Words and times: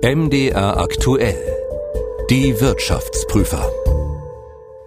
MDR 0.00 0.76
aktuell. 0.76 1.36
Die 2.30 2.60
Wirtschaftsprüfer. 2.60 3.68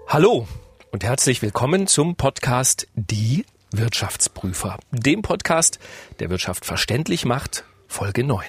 Hallo 0.07 0.47
und 0.91 1.03
herzlich 1.03 1.41
willkommen 1.41 1.87
zum 1.87 2.15
Podcast 2.15 2.87
Die 2.95 3.43
Wirtschaftsprüfer, 3.71 4.79
dem 4.91 5.21
Podcast, 5.21 5.79
der 6.19 6.29
Wirtschaft 6.29 6.63
verständlich 6.63 7.25
macht, 7.25 7.65
Folge 7.89 8.23
9. 8.23 8.45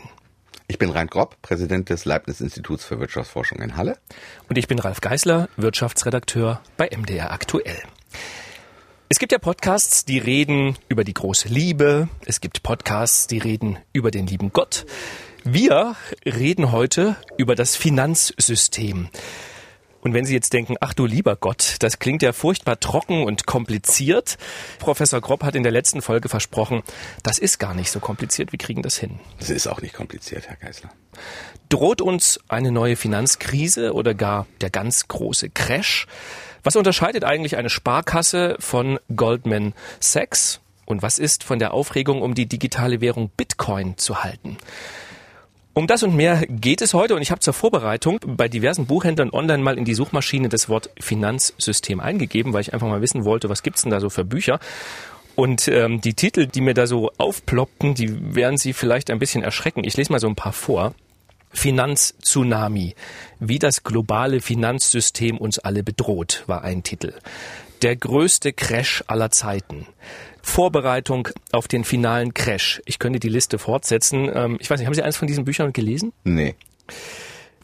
Ich 0.68 0.78
bin 0.78 0.90
Rein 0.90 1.08
Grob, 1.08 1.34
Präsident 1.42 1.90
des 1.90 2.04
Leibniz-Instituts 2.04 2.84
für 2.84 3.00
Wirtschaftsforschung 3.00 3.60
in 3.60 3.76
Halle. 3.76 3.98
Und 4.48 4.56
ich 4.56 4.68
bin 4.68 4.78
Ralf 4.78 5.00
Geißler, 5.00 5.48
Wirtschaftsredakteur 5.56 6.60
bei 6.76 6.88
MDR 6.96 7.32
aktuell. 7.32 7.82
Es 9.08 9.18
gibt 9.18 9.32
ja 9.32 9.38
Podcasts, 9.38 10.04
die 10.04 10.18
reden 10.18 10.78
über 10.88 11.02
die 11.02 11.12
große 11.12 11.48
Liebe. 11.48 12.08
Es 12.24 12.40
gibt 12.40 12.62
Podcasts, 12.62 13.26
die 13.26 13.38
reden 13.38 13.78
über 13.92 14.12
den 14.12 14.28
lieben 14.28 14.52
Gott. 14.52 14.86
Wir 15.44 15.96
reden 16.24 16.70
heute 16.70 17.16
über 17.36 17.56
das 17.56 17.74
Finanzsystem. 17.74 19.08
Und 20.00 20.14
wenn 20.14 20.24
Sie 20.24 20.34
jetzt 20.34 20.52
denken, 20.52 20.76
ach 20.80 20.94
du 20.94 21.04
lieber 21.04 21.34
Gott, 21.34 21.76
das 21.80 21.98
klingt 21.98 22.22
ja 22.22 22.32
furchtbar 22.32 22.78
trocken 22.78 23.24
und 23.24 23.44
kompliziert. 23.44 24.38
Professor 24.78 25.20
Grob 25.20 25.42
hat 25.42 25.56
in 25.56 25.64
der 25.64 25.72
letzten 25.72 26.00
Folge 26.00 26.28
versprochen, 26.28 26.84
das 27.24 27.40
ist 27.40 27.58
gar 27.58 27.74
nicht 27.74 27.90
so 27.90 27.98
kompliziert, 27.98 28.52
wir 28.52 28.58
kriegen 28.60 28.82
das 28.82 28.96
hin. 28.98 29.18
Das 29.40 29.50
ist 29.50 29.66
auch 29.66 29.82
nicht 29.82 29.94
kompliziert, 29.94 30.48
Herr 30.48 30.56
Geisler. 30.56 30.90
Droht 31.68 32.00
uns 32.00 32.38
eine 32.46 32.70
neue 32.70 32.94
Finanzkrise 32.94 33.94
oder 33.94 34.14
gar 34.14 34.46
der 34.60 34.70
ganz 34.70 35.08
große 35.08 35.50
Crash? 35.50 36.06
Was 36.62 36.76
unterscheidet 36.76 37.24
eigentlich 37.24 37.56
eine 37.56 37.70
Sparkasse 37.70 38.56
von 38.60 39.00
Goldman 39.14 39.74
Sachs? 39.98 40.60
Und 40.86 41.02
was 41.02 41.18
ist 41.18 41.42
von 41.42 41.58
der 41.58 41.74
Aufregung 41.74 42.22
um 42.22 42.34
die 42.34 42.46
digitale 42.46 43.00
Währung 43.00 43.30
Bitcoin 43.36 43.98
zu 43.98 44.22
halten? 44.22 44.56
Um 45.74 45.86
das 45.86 46.02
und 46.02 46.14
mehr 46.14 46.44
geht 46.48 46.82
es 46.82 46.92
heute 46.92 47.16
und 47.16 47.22
ich 47.22 47.30
habe 47.30 47.40
zur 47.40 47.54
Vorbereitung 47.54 48.20
bei 48.26 48.46
diversen 48.46 48.84
Buchhändlern 48.84 49.30
online 49.30 49.62
mal 49.62 49.78
in 49.78 49.86
die 49.86 49.94
Suchmaschine 49.94 50.50
das 50.50 50.68
Wort 50.68 50.90
Finanzsystem 51.00 51.98
eingegeben, 51.98 52.52
weil 52.52 52.60
ich 52.60 52.74
einfach 52.74 52.88
mal 52.88 53.00
wissen 53.00 53.24
wollte, 53.24 53.48
was 53.48 53.62
gibt's 53.62 53.80
denn 53.80 53.90
da 53.90 53.98
so 53.98 54.10
für 54.10 54.24
Bücher. 54.24 54.60
Und 55.34 55.68
ähm, 55.68 56.02
die 56.02 56.12
Titel, 56.12 56.46
die 56.46 56.60
mir 56.60 56.74
da 56.74 56.86
so 56.86 57.10
aufploppten, 57.16 57.94
die 57.94 58.34
werden 58.34 58.58
Sie 58.58 58.74
vielleicht 58.74 59.10
ein 59.10 59.18
bisschen 59.18 59.42
erschrecken. 59.42 59.82
Ich 59.84 59.96
lese 59.96 60.12
mal 60.12 60.18
so 60.18 60.28
ein 60.28 60.36
paar 60.36 60.52
vor. 60.52 60.94
Finanztsunami. 61.54 62.94
Wie 63.40 63.58
das 63.58 63.82
globale 63.82 64.42
Finanzsystem 64.42 65.38
uns 65.38 65.58
alle 65.58 65.82
bedroht, 65.82 66.44
war 66.46 66.62
ein 66.62 66.82
Titel. 66.82 67.14
Der 67.82 67.96
größte 67.96 68.52
Crash 68.52 69.02
aller 69.08 69.32
Zeiten. 69.32 69.88
Vorbereitung 70.40 71.28
auf 71.50 71.66
den 71.66 71.82
finalen 71.82 72.32
Crash. 72.32 72.80
Ich 72.86 73.00
könnte 73.00 73.18
die 73.18 73.28
Liste 73.28 73.58
fortsetzen. 73.58 74.30
Ähm, 74.32 74.56
ich 74.60 74.70
weiß 74.70 74.78
nicht, 74.78 74.86
haben 74.86 74.94
Sie 74.94 75.02
eines 75.02 75.16
von 75.16 75.26
diesen 75.26 75.44
Büchern 75.44 75.72
gelesen? 75.72 76.12
Nee. 76.22 76.54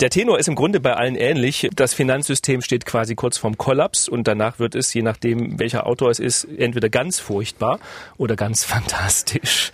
Der 0.01 0.11
Tenor 0.11 0.41
ist 0.41 0.49
im 0.49 0.57
Grunde 0.57 0.81
bei 0.81 0.95
allen 0.95 1.15
ähnlich. 1.15 1.69
Das 1.75 1.95
Finanzsystem 1.95 2.63
steht 2.63 2.85
quasi 2.85 3.15
kurz 3.15 3.39
vorm 3.39 3.57
Kollaps 3.59 4.09
und 4.09 4.27
danach 4.27 4.59
wird 4.59 4.75
es, 4.75 4.93
je 4.93 5.03
nachdem 5.03 5.61
welcher 5.61 5.87
Autor 5.87 6.11
es 6.11 6.19
ist, 6.19 6.49
entweder 6.57 6.89
ganz 6.89 7.21
furchtbar 7.21 7.79
oder 8.17 8.35
ganz 8.35 8.65
fantastisch. 8.65 9.71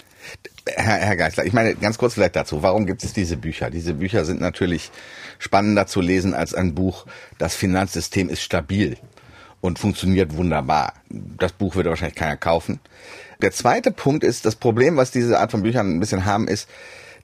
Herr, 0.66 0.96
Herr 0.96 1.16
Geisler, 1.16 1.46
ich 1.46 1.54
meine 1.54 1.74
ganz 1.74 1.96
kurz 1.96 2.14
vielleicht 2.14 2.36
dazu, 2.36 2.62
warum 2.62 2.84
gibt 2.84 3.02
es 3.02 3.14
diese 3.14 3.38
Bücher? 3.38 3.70
Diese 3.70 3.94
Bücher 3.94 4.26
sind 4.26 4.40
natürlich 4.40 4.90
spannender 5.38 5.86
zu 5.86 6.02
lesen 6.02 6.34
als 6.34 6.54
ein 6.54 6.74
Buch, 6.74 7.06
das 7.38 7.54
Finanzsystem 7.54 8.28
ist 8.28 8.42
stabil 8.42 8.98
und 9.64 9.78
funktioniert 9.78 10.36
wunderbar. 10.36 10.92
Das 11.08 11.52
Buch 11.52 11.74
würde 11.74 11.88
wahrscheinlich 11.88 12.16
keiner 12.16 12.36
kaufen. 12.36 12.80
Der 13.40 13.50
zweite 13.50 13.92
Punkt 13.92 14.22
ist, 14.22 14.44
das 14.44 14.56
Problem, 14.56 14.98
was 14.98 15.10
diese 15.10 15.40
Art 15.40 15.52
von 15.52 15.62
Büchern 15.62 15.96
ein 15.96 16.00
bisschen 16.00 16.26
haben, 16.26 16.48
ist, 16.48 16.68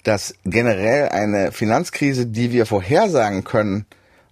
dass 0.05 0.35
generell 0.47 1.11
eine 1.11 1.53
Finanzkrise, 1.53 2.25
die 2.25 2.51
wir 2.51 2.65
vorhersagen 2.65 3.45
können, 3.45 3.85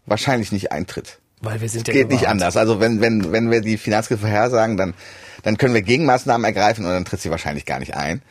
wahrscheinlich 0.06 0.53
nicht 0.53 0.73
eintritt. 0.73 1.19
Weil 1.42 1.61
wir 1.61 1.69
sind 1.69 1.86
es 1.86 1.95
ja 1.95 2.01
geht 2.01 2.11
nicht 2.11 2.29
anders. 2.29 2.56
Also 2.56 2.81
wenn, 2.81 3.03
wenn, 3.03 3.31
wenn 3.31 3.51
wir 3.51 3.61
die 3.61 3.77
Finanzkrise 3.77 4.23
vorhersagen, 4.23 4.79
dann, 4.79 4.95
dann 5.42 5.58
können 5.58 5.74
wir 5.74 5.83
Gegenmaßnahmen 5.83 6.47
ergreifen 6.47 6.86
und 6.86 6.92
dann 6.92 7.05
tritt 7.05 7.20
sie 7.20 7.30
wahrscheinlich 7.30 7.67
gar 7.67 7.79
nicht 7.79 7.95
ein. 7.95 8.23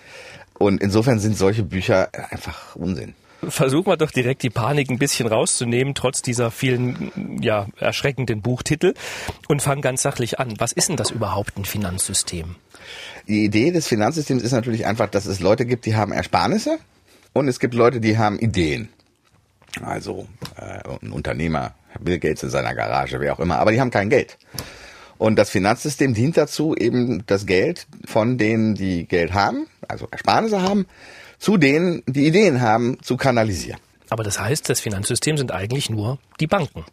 Und 0.58 0.82
insofern 0.82 1.20
sind 1.20 1.38
solche 1.38 1.62
Bücher 1.62 2.10
einfach 2.32 2.76
Unsinn 2.76 3.14
versuchen 3.48 3.88
wir 3.88 3.98
doch 3.98 4.12
direkt 4.12 4.44
die 4.44 4.50
Panik 4.50 4.90
ein 4.90 4.98
bisschen 4.98 5.28
rauszunehmen, 5.28 5.94
trotz 5.96 6.22
dieser 6.22 6.52
vielen 6.52 7.40
ja, 7.42 7.68
erschreckenden 7.80 8.42
Buchtitel 8.42 8.94
und 9.48 9.62
fangen 9.62 9.82
ganz 9.82 10.02
sachlich 10.02 10.40
an. 10.40 10.56
Was 10.58 10.72
ist 10.72 10.90
denn 10.90 10.96
das 10.96 11.12
überhaupt 11.12 11.58
ein 11.58 11.66
Finanzsystem? 11.66 12.56
Die 13.28 13.44
Idee 13.44 13.72
des 13.72 13.88
Finanzsystems 13.88 14.44
ist 14.44 14.54
natürlich 14.54 14.86
einfach, 14.86 15.10
dass 15.10 15.26
es 15.26 15.40
Leute 15.40 15.66
gibt, 15.66 15.86
die 15.86 15.96
haben 15.96 16.12
Ersparnisse 16.12 16.80
und 17.34 17.48
es 17.48 17.60
gibt 17.60 17.74
Leute, 17.74 18.00
die 18.00 18.18
haben 18.18 18.40
Ideen. 18.40 18.90
Also 19.82 20.28
äh, 20.56 20.82
ein 21.02 21.12
Unternehmer, 21.12 21.76
Bill 22.00 22.20
Gates 22.20 22.44
in 22.44 22.50
seiner 22.50 22.74
Garage, 22.74 23.20
wer 23.20 23.34
auch 23.34 23.40
immer, 23.40 23.60
aber 23.60 23.72
die 23.72 23.82
haben 23.82 23.92
kein 23.92 24.10
Geld. 24.10 24.38
Und 25.18 25.38
das 25.38 25.50
Finanzsystem 25.50 26.14
dient 26.14 26.38
dazu, 26.38 26.76
eben 26.76 27.26
das 27.26 27.46
Geld 27.46 27.88
von 28.06 28.38
denen, 28.38 28.76
die 28.76 29.06
Geld 29.06 29.34
haben, 29.34 29.68
also 29.88 30.08
Ersparnisse 30.12 30.62
haben, 30.62 30.86
zu 31.40 31.58
denen, 31.58 32.04
die 32.08 32.28
Ideen 32.28 32.62
haben, 32.62 32.98
zu 33.02 33.18
kanalisieren. 33.18 33.80
Aber 34.10 34.24
das 34.24 34.40
heißt, 34.40 34.70
das 34.70 34.80
Finanzsystem 34.80 35.38
sind 35.38 35.52
eigentlich 35.52 35.90
nur 35.90 36.18
die 36.40 36.48
Banken. 36.48 36.86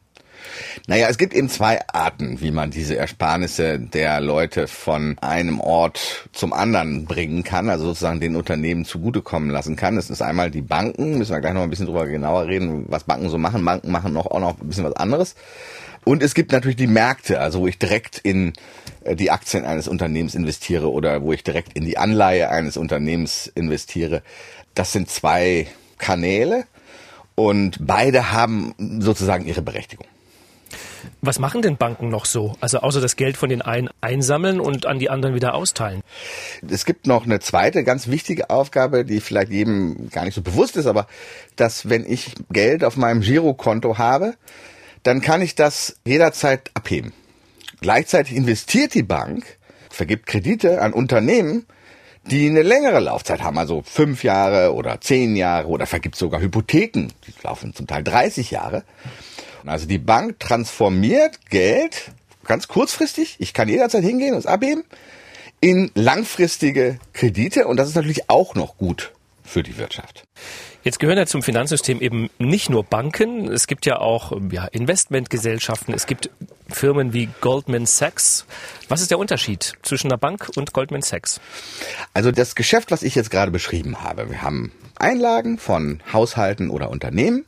Naja, 0.87 1.09
es 1.09 1.19
gibt 1.19 1.35
eben 1.35 1.49
zwei 1.49 1.81
Arten, 1.89 2.41
wie 2.41 2.51
man 2.51 2.71
diese 2.71 2.97
Ersparnisse 2.97 3.79
der 3.79 4.21
Leute 4.21 4.67
von 4.67 5.17
einem 5.21 5.61
Ort 5.61 6.29
zum 6.33 6.53
anderen 6.53 7.07
bringen 7.07 7.45
kann, 7.45 7.69
also 7.69 7.87
sozusagen 7.87 8.21
den 8.21 8.37
Unternehmen 8.37 8.85
zugutekommen 8.85 9.51
lassen 9.51 9.77
kann. 9.77 9.97
Das 9.97 10.11
ist 10.11 10.23
einmal 10.23 10.51
die 10.51 10.63
Banken, 10.63 11.19
müssen 11.19 11.33
wir 11.33 11.41
gleich 11.41 11.55
noch 11.55 11.63
ein 11.63 11.71
bisschen 11.71 11.87
drüber 11.87 12.07
genauer 12.07 12.47
reden, 12.47 12.85
was 12.89 13.05
Banken 13.05 13.29
so 13.29 13.39
machen. 13.39 13.65
Banken 13.65 13.91
machen 13.91 14.13
noch, 14.13 14.27
auch 14.27 14.41
noch 14.41 14.61
ein 14.61 14.69
bisschen 14.69 14.85
was 14.85 14.95
anderes. 14.95 15.35
Und 16.05 16.23
es 16.23 16.35
gibt 16.35 16.53
natürlich 16.53 16.77
die 16.77 16.87
Märkte, 16.87 17.41
also 17.41 17.61
wo 17.61 17.67
ich 17.67 17.79
direkt 17.79 18.19
in 18.19 18.53
äh, 19.05 19.17
die 19.17 19.31
Aktien 19.31 19.65
eines 19.65 19.89
Unternehmens 19.89 20.35
investiere 20.35 20.91
oder 20.91 21.23
wo 21.23 21.33
ich 21.33 21.43
direkt 21.43 21.73
in 21.75 21.85
die 21.85 21.99
Anleihe 21.99 22.51
eines 22.51 22.77
Unternehmens 22.77 23.51
investiere. 23.55 24.23
Das 24.75 24.93
sind 24.93 25.09
zwei 25.11 25.67
Kanäle 25.99 26.65
und 27.35 27.79
beide 27.81 28.33
haben 28.33 28.75
sozusagen 29.01 29.47
ihre 29.47 29.63
Berechtigung. 29.63 30.07
Was 31.21 31.39
machen 31.39 31.63
denn 31.63 31.77
Banken 31.77 32.09
noch 32.09 32.25
so? 32.25 32.55
Also 32.61 32.79
außer 32.79 33.01
das 33.01 33.17
Geld 33.17 33.37
von 33.37 33.49
den 33.49 33.63
einen 33.63 33.89
einsammeln 34.01 34.61
und 34.61 34.87
an 34.87 34.99
die 34.99 35.11
anderen 35.11 35.35
wieder 35.35 35.55
austeilen? 35.55 36.03
Es 36.69 36.85
gibt 36.85 37.07
noch 37.07 37.25
eine 37.25 37.41
zweite 37.41 37.85
ganz 37.85 38.09
wichtige 38.09 38.51
Aufgabe, 38.51 39.05
die 39.05 39.21
vielleicht 39.21 39.51
jedem 39.51 40.09
gar 40.11 40.25
nicht 40.25 40.35
so 40.35 40.43
bewusst 40.43 40.77
ist, 40.77 40.87
aber 40.87 41.07
dass 41.57 41.89
wenn 41.89 42.11
ich 42.11 42.33
Geld 42.51 42.85
auf 42.85 42.97
meinem 42.97 43.21
Girokonto 43.21 43.99
habe, 43.99 44.35
dann 45.05 45.21
kann 45.21 45.43
ich 45.43 45.55
das 45.55 45.97
jederzeit 46.05 46.71
abheben. 46.75 47.13
Gleichzeitig 47.81 48.35
investiert 48.35 48.95
die 48.95 49.03
Bank, 49.03 49.45
vergibt 49.91 50.27
Kredite 50.27 50.83
an 50.83 50.93
Unternehmen, 50.93 51.67
die 52.27 52.49
eine 52.49 52.63
längere 52.63 53.01
Laufzeit 53.01 53.43
haben, 53.43 53.59
also 53.59 53.83
fünf 53.83 54.25
Jahre 54.25 54.75
oder 54.75 55.01
zehn 55.01 55.37
Jahre 55.37 55.69
oder 55.69 55.87
vergibt 55.87 56.17
sogar 56.17 56.41
Hypotheken, 56.41 57.09
die 57.27 57.35
laufen 57.43 57.75
zum 57.75 57.87
Teil 57.87 58.03
30 58.03 58.51
Jahre. 58.51 58.83
Also 59.67 59.87
die 59.87 59.99
Bank 59.99 60.41
transformiert 60.41 61.51
Geld 61.51 62.13
ganz 62.45 62.69
kurzfristig, 62.69 63.37
ich 63.39 63.53
kann 63.53 63.69
jederzeit 63.69 64.05
hingehen 64.05 64.35
und 64.35 64.41
es 64.41 64.47
abheben, 64.47 64.85
in 65.61 65.91
langfristige 65.95 66.99
Kredite 67.13 67.67
und 67.67 67.77
das 67.77 67.89
ist 67.89 67.95
natürlich 67.95 68.29
auch 68.31 68.55
noch 68.55 68.77
gut 68.77 69.13
für 69.55 69.63
die 69.63 69.79
Wirtschaft. 69.79 70.25
Jetzt 70.83 70.99
gehören 70.99 71.17
ja 71.17 71.27
zum 71.27 71.41
Finanzsystem 71.41 72.01
eben 72.01 72.29
nicht 72.39 72.71
nur 72.71 72.83
Banken, 72.83 73.47
es 73.53 73.69
gibt 73.69 73.87
ja 73.87 74.01
auch 74.01 74.33
ja, 74.51 74.65
Investmentgesellschaften, 74.65 75.95
es 75.95 76.07
gibt 76.09 76.29
Firmen 76.69 77.13
wie 77.13 77.29
Goldman 77.41 77.87
Sachs. 77.87 78.47
Was 78.89 79.01
ist 79.01 79.13
der 79.13 79.19
Unterschied 79.21 79.75
zwischen 79.83 80.09
einer 80.09 80.19
Bank 80.19 80.51
und 80.57 80.73
Goldman 80.73 81.03
Sachs? 81.03 81.41
Also 82.15 82.33
das 82.33 82.57
Geschäft, 82.57 82.91
was 82.91 83.05
ich 83.05 83.15
jetzt 83.15 83.31
gerade 83.31 83.53
beschrieben 83.53 84.03
habe, 84.03 84.29
wir 84.29 84.43
haben 84.43 84.73
Einlagen 84.97 85.59
von 85.59 86.03
Haushalten 86.13 86.69
oder 86.69 86.91
Unternehmen 86.91 87.45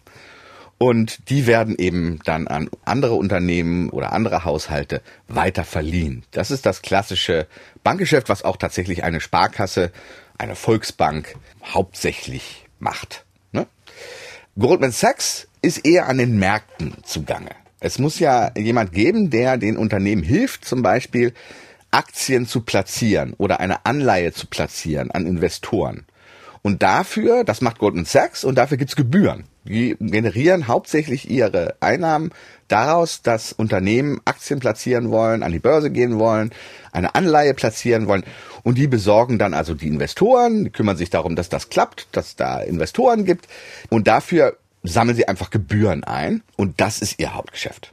und 0.78 1.28
die 1.28 1.48
werden 1.48 1.74
eben 1.76 2.20
dann 2.24 2.46
an 2.46 2.70
andere 2.84 3.14
Unternehmen 3.14 3.90
oder 3.90 4.12
andere 4.12 4.44
Haushalte 4.44 5.02
weiter 5.26 5.64
verliehen. 5.64 6.22
Das 6.30 6.52
ist 6.52 6.66
das 6.66 6.82
klassische 6.82 7.48
Bankgeschäft, 7.82 8.28
was 8.28 8.44
auch 8.44 8.58
tatsächlich 8.58 9.02
eine 9.02 9.20
Sparkasse, 9.20 9.90
eine 10.38 10.54
Volksbank 10.54 11.34
hauptsächlich 11.72 12.66
macht. 12.78 13.26
Goldman 14.58 14.90
Sachs 14.90 15.48
ist 15.60 15.84
eher 15.84 16.08
an 16.08 16.16
den 16.16 16.38
Märkten 16.38 16.94
zugange. 17.04 17.50
Es 17.78 17.98
muss 17.98 18.18
ja 18.18 18.52
jemand 18.56 18.92
geben, 18.92 19.28
der 19.28 19.58
den 19.58 19.76
Unternehmen 19.76 20.22
hilft, 20.22 20.64
zum 20.64 20.80
Beispiel 20.80 21.34
Aktien 21.90 22.46
zu 22.46 22.62
platzieren 22.62 23.34
oder 23.36 23.60
eine 23.60 23.84
Anleihe 23.84 24.32
zu 24.32 24.46
platzieren 24.46 25.10
an 25.10 25.26
Investoren. 25.26 26.06
Und 26.66 26.82
dafür, 26.82 27.44
das 27.44 27.60
macht 27.60 27.78
Goldman 27.78 28.06
Sachs 28.06 28.42
und 28.42 28.58
dafür 28.58 28.76
gibt's 28.76 28.96
Gebühren. 28.96 29.44
Die 29.62 29.96
generieren 30.00 30.66
hauptsächlich 30.66 31.30
ihre 31.30 31.76
Einnahmen 31.78 32.32
daraus, 32.66 33.22
dass 33.22 33.52
Unternehmen 33.52 34.20
Aktien 34.24 34.58
platzieren 34.58 35.12
wollen, 35.12 35.44
an 35.44 35.52
die 35.52 35.60
Börse 35.60 35.92
gehen 35.92 36.18
wollen, 36.18 36.50
eine 36.90 37.14
Anleihe 37.14 37.54
platzieren 37.54 38.08
wollen. 38.08 38.24
Und 38.64 38.78
die 38.78 38.88
besorgen 38.88 39.38
dann 39.38 39.54
also 39.54 39.74
die 39.74 39.86
Investoren, 39.86 40.64
die 40.64 40.70
kümmern 40.70 40.96
sich 40.96 41.08
darum, 41.08 41.36
dass 41.36 41.48
das 41.48 41.68
klappt, 41.68 42.08
dass 42.10 42.34
da 42.34 42.58
Investoren 42.58 43.24
gibt. 43.24 43.46
Und 43.88 44.08
dafür 44.08 44.56
sammeln 44.82 45.16
sie 45.16 45.28
einfach 45.28 45.50
Gebühren 45.50 46.02
ein 46.02 46.42
und 46.56 46.80
das 46.80 47.00
ist 47.00 47.20
ihr 47.20 47.32
Hauptgeschäft. 47.32 47.92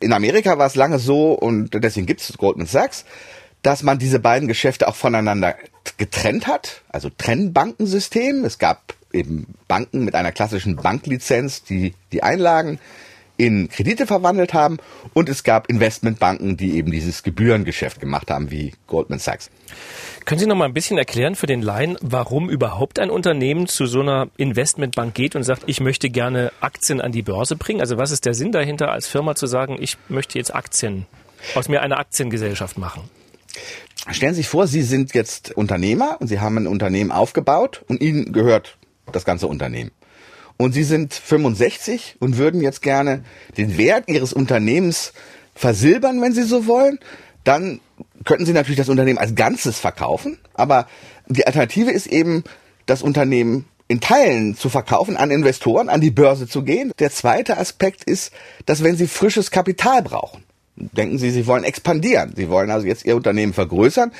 In 0.00 0.12
Amerika 0.12 0.58
war 0.58 0.66
es 0.66 0.74
lange 0.74 0.98
so 0.98 1.32
und 1.32 1.72
deswegen 1.72 2.04
gibt 2.04 2.20
es 2.20 2.36
Goldman 2.36 2.66
Sachs, 2.66 3.06
dass 3.64 3.82
man 3.82 3.98
diese 3.98 4.20
beiden 4.20 4.46
Geschäfte 4.46 4.86
auch 4.86 4.94
voneinander 4.94 5.56
getrennt 5.96 6.46
hat, 6.46 6.82
also 6.90 7.10
Trennbankensystem. 7.10 8.44
Es 8.44 8.58
gab 8.58 8.94
eben 9.12 9.46
Banken 9.66 10.04
mit 10.04 10.14
einer 10.14 10.32
klassischen 10.32 10.76
Banklizenz, 10.76 11.64
die 11.64 11.94
die 12.12 12.22
Einlagen 12.22 12.78
in 13.36 13.68
Kredite 13.68 14.06
verwandelt 14.06 14.54
haben 14.54 14.76
und 15.14 15.28
es 15.28 15.42
gab 15.42 15.68
Investmentbanken, 15.68 16.56
die 16.56 16.76
eben 16.76 16.92
dieses 16.92 17.22
Gebührengeschäft 17.22 18.00
gemacht 18.00 18.30
haben, 18.30 18.50
wie 18.50 18.74
Goldman 18.86 19.18
Sachs. 19.18 19.50
Können 20.26 20.38
Sie 20.38 20.46
noch 20.46 20.56
mal 20.56 20.66
ein 20.66 20.74
bisschen 20.74 20.98
erklären 20.98 21.34
für 21.34 21.46
den 21.46 21.62
Laien, 21.62 21.96
warum 22.00 22.50
überhaupt 22.50 22.98
ein 22.98 23.10
Unternehmen 23.10 23.66
zu 23.66 23.86
so 23.86 24.00
einer 24.00 24.28
Investmentbank 24.36 25.14
geht 25.14 25.36
und 25.36 25.42
sagt, 25.42 25.64
ich 25.66 25.80
möchte 25.80 26.10
gerne 26.10 26.52
Aktien 26.60 27.00
an 27.00 27.12
die 27.12 27.22
Börse 27.22 27.56
bringen? 27.56 27.80
Also 27.80 27.96
was 27.96 28.10
ist 28.10 28.26
der 28.26 28.34
Sinn 28.34 28.52
dahinter, 28.52 28.92
als 28.92 29.08
Firma 29.08 29.34
zu 29.34 29.46
sagen, 29.46 29.78
ich 29.80 29.96
möchte 30.08 30.38
jetzt 30.38 30.54
Aktien 30.54 31.06
aus 31.54 31.68
mir 31.68 31.82
eine 31.82 31.96
Aktiengesellschaft 31.96 32.78
machen? 32.78 33.08
Stellen 34.10 34.34
Sie 34.34 34.40
sich 34.40 34.48
vor, 34.48 34.66
Sie 34.66 34.82
sind 34.82 35.14
jetzt 35.14 35.52
Unternehmer 35.52 36.18
und 36.20 36.28
Sie 36.28 36.40
haben 36.40 36.58
ein 36.58 36.66
Unternehmen 36.66 37.10
aufgebaut 37.10 37.84
und 37.88 38.00
Ihnen 38.00 38.32
gehört 38.32 38.76
das 39.12 39.24
ganze 39.24 39.46
Unternehmen. 39.46 39.90
Und 40.56 40.72
Sie 40.72 40.84
sind 40.84 41.14
65 41.14 42.16
und 42.20 42.36
würden 42.36 42.60
jetzt 42.60 42.82
gerne 42.82 43.24
den 43.56 43.76
Wert 43.78 44.08
Ihres 44.08 44.32
Unternehmens 44.32 45.12
versilbern, 45.54 46.20
wenn 46.20 46.32
Sie 46.32 46.42
so 46.42 46.66
wollen, 46.66 46.98
dann 47.44 47.80
könnten 48.24 48.46
Sie 48.46 48.52
natürlich 48.52 48.78
das 48.78 48.88
Unternehmen 48.88 49.18
als 49.18 49.34
Ganzes 49.34 49.78
verkaufen, 49.78 50.38
aber 50.54 50.86
die 51.26 51.46
Alternative 51.46 51.90
ist 51.90 52.06
eben, 52.06 52.44
das 52.86 53.02
Unternehmen 53.02 53.64
in 53.88 54.00
Teilen 54.00 54.56
zu 54.56 54.68
verkaufen, 54.68 55.16
an 55.16 55.30
Investoren, 55.30 55.88
an 55.88 56.00
die 56.00 56.10
Börse 56.10 56.48
zu 56.48 56.62
gehen. 56.62 56.92
Der 56.98 57.10
zweite 57.10 57.58
Aspekt 57.58 58.04
ist, 58.04 58.32
dass 58.66 58.82
wenn 58.82 58.96
Sie 58.96 59.06
frisches 59.06 59.50
Kapital 59.50 60.02
brauchen, 60.02 60.43
denken 60.76 61.18
Sie, 61.18 61.30
Sie 61.30 61.46
wollen 61.46 61.64
expandieren, 61.64 62.32
Sie 62.36 62.48
wollen 62.48 62.70
also 62.70 62.86
jetzt 62.86 63.04
Ihr 63.04 63.16
Unternehmen 63.16 63.52
vergrößern, 63.52 64.12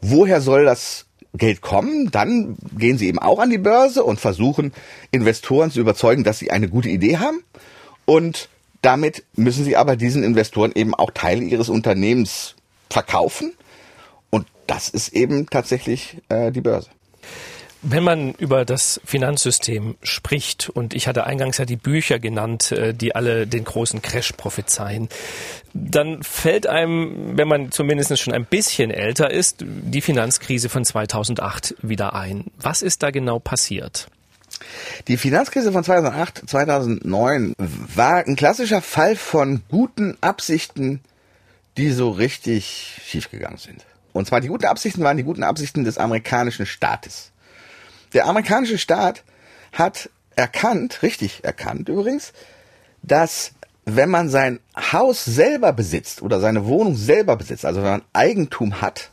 woher 0.00 0.40
soll 0.40 0.64
das 0.64 1.06
Geld 1.34 1.60
kommen, 1.60 2.10
dann 2.10 2.56
gehen 2.76 2.98
sie 2.98 3.06
eben 3.06 3.18
auch 3.18 3.38
an 3.38 3.50
die 3.50 3.58
Börse 3.58 4.02
und 4.02 4.18
versuchen 4.18 4.72
Investoren 5.10 5.70
zu 5.70 5.80
überzeugen, 5.80 6.24
dass 6.24 6.38
sie 6.38 6.50
eine 6.50 6.68
gute 6.68 6.88
Idee 6.88 7.18
haben. 7.18 7.44
Und 8.06 8.48
damit 8.80 9.24
müssen 9.34 9.64
sie 9.64 9.76
aber 9.76 9.96
diesen 9.96 10.22
Investoren 10.22 10.72
eben 10.74 10.94
auch 10.94 11.10
Teile 11.10 11.44
ihres 11.44 11.68
Unternehmens 11.68 12.54
verkaufen. 12.90 13.52
Und 14.30 14.46
das 14.66 14.88
ist 14.88 15.12
eben 15.12 15.46
tatsächlich 15.48 16.18
äh, 16.28 16.50
die 16.50 16.62
Börse. 16.62 16.88
Wenn 17.80 18.02
man 18.02 18.32
über 18.34 18.64
das 18.64 19.00
Finanzsystem 19.04 19.96
spricht, 20.02 20.68
und 20.68 20.94
ich 20.94 21.06
hatte 21.06 21.26
eingangs 21.26 21.58
ja 21.58 21.64
die 21.64 21.76
Bücher 21.76 22.18
genannt, 22.18 22.72
äh, 22.72 22.92
die 22.92 23.14
alle 23.14 23.46
den 23.46 23.64
großen 23.64 24.02
Crash 24.02 24.32
prophezeien, 24.32 25.08
dann 25.74 26.22
fällt 26.22 26.66
einem, 26.66 27.36
wenn 27.36 27.46
man 27.46 27.70
zumindest 27.70 28.18
schon 28.18 28.34
ein 28.34 28.46
bisschen 28.46 28.90
älter 28.90 29.30
ist, 29.30 29.58
die 29.60 30.00
Finanzkrise 30.00 30.68
von 30.68 30.84
2008 30.84 31.76
wieder 31.80 32.14
ein. 32.14 32.46
Was 32.58 32.82
ist 32.82 33.02
da 33.04 33.10
genau 33.10 33.38
passiert? 33.38 34.08
Die 35.06 35.16
Finanzkrise 35.16 35.70
von 35.70 35.84
2008, 35.84 36.48
2009 36.48 37.54
war 37.58 38.26
ein 38.26 38.34
klassischer 38.34 38.82
Fall 38.82 39.14
von 39.14 39.62
guten 39.68 40.16
Absichten, 40.20 41.00
die 41.76 41.92
so 41.92 42.10
richtig 42.10 43.00
schiefgegangen 43.06 43.58
sind. 43.58 43.86
Und 44.12 44.26
zwar 44.26 44.40
die 44.40 44.48
guten 44.48 44.64
Absichten 44.64 45.04
waren 45.04 45.16
die 45.16 45.22
guten 45.22 45.44
Absichten 45.44 45.84
des 45.84 45.96
amerikanischen 45.96 46.66
Staates. 46.66 47.30
Der 48.12 48.26
amerikanische 48.26 48.78
Staat 48.78 49.24
hat 49.72 50.10
erkannt, 50.36 51.02
richtig 51.02 51.44
erkannt 51.44 51.88
übrigens, 51.88 52.32
dass 53.02 53.52
wenn 53.84 54.10
man 54.10 54.28
sein 54.28 54.60
Haus 54.76 55.24
selber 55.24 55.72
besitzt 55.72 56.22
oder 56.22 56.40
seine 56.40 56.66
Wohnung 56.66 56.94
selber 56.94 57.36
besitzt, 57.36 57.64
also 57.64 57.82
wenn 57.82 57.90
man 57.90 58.02
Eigentum 58.12 58.80
hat, 58.80 59.10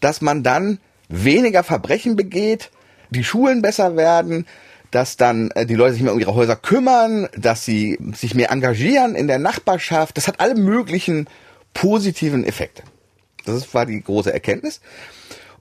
dass 0.00 0.20
man 0.20 0.42
dann 0.42 0.78
weniger 1.08 1.62
Verbrechen 1.62 2.16
begeht, 2.16 2.70
die 3.10 3.24
Schulen 3.24 3.62
besser 3.62 3.96
werden, 3.96 4.46
dass 4.90 5.16
dann 5.16 5.50
äh, 5.52 5.66
die 5.66 5.74
Leute 5.74 5.94
sich 5.94 6.02
mehr 6.02 6.12
um 6.12 6.20
ihre 6.20 6.34
Häuser 6.34 6.56
kümmern, 6.56 7.28
dass 7.36 7.64
sie 7.64 7.98
sich 8.14 8.34
mehr 8.34 8.50
engagieren 8.50 9.14
in 9.14 9.26
der 9.26 9.38
Nachbarschaft. 9.38 10.16
Das 10.16 10.28
hat 10.28 10.40
alle 10.40 10.54
möglichen 10.54 11.26
positiven 11.72 12.44
Effekte. 12.44 12.82
Das 13.44 13.74
war 13.74 13.86
die 13.86 14.00
große 14.00 14.32
Erkenntnis. 14.32 14.80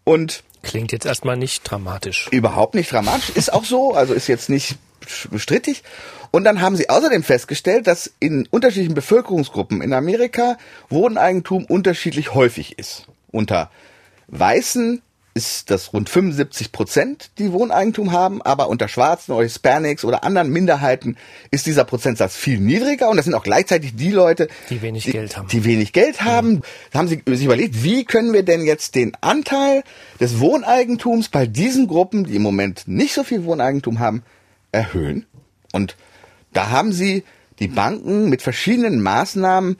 Und 0.03 0.43
Klingt 0.63 0.91
jetzt 0.91 1.05
erstmal 1.05 1.37
nicht 1.37 1.69
dramatisch. 1.69 2.29
Überhaupt 2.31 2.73
nicht 2.73 2.91
dramatisch. 2.91 3.29
Ist 3.35 3.53
auch 3.53 3.65
so, 3.65 3.93
also 3.93 4.13
ist 4.13 4.27
jetzt 4.27 4.49
nicht 4.49 4.77
strittig. 5.05 5.83
Und 6.31 6.45
dann 6.45 6.61
haben 6.61 6.75
sie 6.75 6.89
außerdem 6.89 7.21
festgestellt, 7.21 7.85
dass 7.85 8.11
in 8.19 8.47
unterschiedlichen 8.49 8.95
Bevölkerungsgruppen 8.95 9.81
in 9.81 9.93
Amerika 9.93 10.57
Wohneigentum 10.89 11.65
unterschiedlich 11.65 12.33
häufig 12.33 12.79
ist. 12.79 13.07
Unter 13.29 13.69
Weißen 14.27 15.03
ist 15.35 15.71
das 15.71 15.93
rund 15.93 16.09
75 16.09 16.71
Prozent, 16.71 17.31
die 17.39 17.51
Wohneigentum 17.51 18.11
haben, 18.11 18.41
aber 18.41 18.69
unter 18.69 18.87
Schwarzen 18.87 19.31
oder 19.31 19.43
Hispanics 19.43 20.05
oder 20.05 20.23
anderen 20.23 20.51
Minderheiten 20.51 21.17
ist 21.49 21.65
dieser 21.65 21.85
Prozentsatz 21.85 22.35
viel 22.35 22.59
niedriger 22.59 23.09
und 23.09 23.17
das 23.17 23.25
sind 23.25 23.33
auch 23.33 23.43
gleichzeitig 23.43 23.95
die 23.95 24.11
Leute, 24.11 24.47
die 24.69 24.81
wenig 24.81 25.05
die, 25.05 25.11
Geld 25.11 25.35
haben. 25.35 25.47
Die 25.47 25.65
wenig 25.65 25.91
Geld 25.91 26.21
haben. 26.21 26.49
Mhm. 26.49 26.61
Da 26.91 26.99
haben 26.99 27.07
sie 27.07 27.21
sich 27.25 27.45
überlegt, 27.45 27.83
wie 27.83 28.05
können 28.05 28.31
wir 28.31 28.43
denn 28.43 28.65
jetzt 28.65 28.93
den 28.93 29.13
Anteil 29.21 29.83
des 30.19 30.39
Wohneigentums 30.39 31.29
bei 31.29 31.47
diesen 31.47 31.87
Gruppen, 31.87 32.25
die 32.25 32.35
im 32.35 32.43
Moment 32.43 32.83
nicht 32.87 33.13
so 33.13 33.23
viel 33.23 33.43
Wohneigentum 33.45 33.99
haben, 33.99 34.23
erhöhen? 34.71 35.25
Und 35.71 35.95
da 36.53 36.69
haben 36.69 36.93
sie 36.93 37.23
die 37.57 37.67
Banken 37.67 38.29
mit 38.29 38.43
verschiedenen 38.43 39.01
Maßnahmen, 39.01 39.77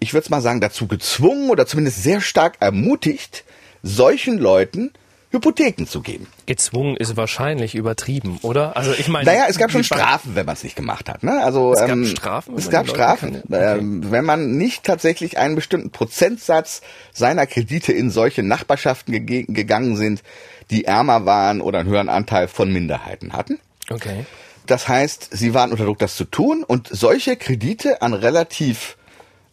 ich 0.00 0.12
würde 0.12 0.24
es 0.24 0.30
mal 0.30 0.42
sagen, 0.42 0.60
dazu 0.60 0.86
gezwungen 0.86 1.48
oder 1.48 1.66
zumindest 1.66 2.02
sehr 2.02 2.20
stark 2.20 2.56
ermutigt, 2.60 3.44
solchen 3.82 4.38
Leuten 4.38 4.92
Hypotheken 5.32 5.86
zu 5.86 6.02
geben. 6.02 6.26
Gezwungen 6.44 6.96
ist 6.96 7.16
wahrscheinlich 7.16 7.74
übertrieben, 7.74 8.38
oder? 8.42 8.76
Also 8.76 8.92
ich 8.92 9.08
meine, 9.08 9.24
naja, 9.24 9.46
es 9.48 9.56
gab 9.56 9.70
schon 9.70 9.82
Strafen, 9.82 10.34
wenn 10.34 10.44
man 10.44 10.54
es 10.54 10.62
nicht 10.62 10.76
gemacht 10.76 11.08
hat. 11.08 11.22
Ne? 11.22 11.42
Also 11.42 11.72
es 11.72 11.80
gab 11.80 11.90
ähm, 11.90 12.04
Strafen. 12.04 12.54
Es 12.54 12.68
gab 12.68 12.86
Strafen, 12.86 13.42
okay. 13.48 13.78
ähm, 13.78 14.10
wenn 14.10 14.26
man 14.26 14.58
nicht 14.58 14.84
tatsächlich 14.84 15.38
einen 15.38 15.54
bestimmten 15.54 15.90
Prozentsatz 15.90 16.82
seiner 17.12 17.46
Kredite 17.46 17.92
in 17.92 18.10
solche 18.10 18.42
Nachbarschaften 18.42 19.24
ge 19.24 19.46
gegangen 19.48 19.96
sind, 19.96 20.22
die 20.70 20.84
ärmer 20.84 21.24
waren 21.24 21.62
oder 21.62 21.80
einen 21.80 21.88
höheren 21.88 22.08
Anteil 22.10 22.46
von 22.46 22.70
Minderheiten 22.70 23.32
hatten. 23.32 23.58
Okay. 23.90 24.26
Das 24.66 24.86
heißt, 24.86 25.30
sie 25.32 25.54
waren 25.54 25.72
unter 25.72 25.86
Druck, 25.86 25.98
das 25.98 26.14
zu 26.14 26.24
tun 26.24 26.62
und 26.62 26.88
solche 26.88 27.36
Kredite 27.36 28.02
an 28.02 28.12
relativ 28.12 28.96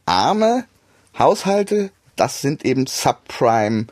arme 0.05 0.65
Haushalte, 1.17 1.91
das 2.15 2.41
sind 2.41 2.65
eben 2.65 2.85
Subprime 2.85 3.87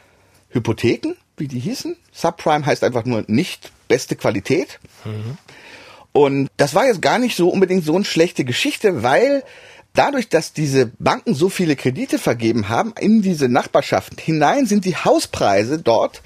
Hypotheken, 0.50 1.16
wie 1.38 1.48
die 1.48 1.60
hießen. 1.60 1.96
Subprime 2.12 2.66
heißt 2.66 2.84
einfach 2.84 3.06
nur 3.06 3.24
nicht 3.28 3.72
beste 3.88 4.16
Qualität. 4.16 4.80
Mhm. 5.06 5.38
Und 6.12 6.50
das 6.58 6.74
war 6.74 6.86
jetzt 6.86 7.02
gar 7.02 7.20
nicht 7.20 7.36
so 7.36 7.50
unbedingt 7.50 7.86
so 7.86 7.96
eine 7.96 8.06
schlechte 8.06 8.44
Geschichte, 8.44 9.04
weil 9.04 9.44
dadurch, 9.94 10.30
dass 10.30 10.54
diese 10.54 10.88
Banken 11.00 11.36
so 11.36 11.50
viele 11.50 11.76
Kredite 11.76 12.18
vergeben 12.18 12.70
haben, 12.70 12.94
in 13.00 13.22
diese 13.22 13.50
Nachbarschaften 13.50 14.18
hinein 14.18 14.66
sind 14.66 14.86
die 14.86 14.96
Hauspreise 14.96 15.80
dort 15.80 16.22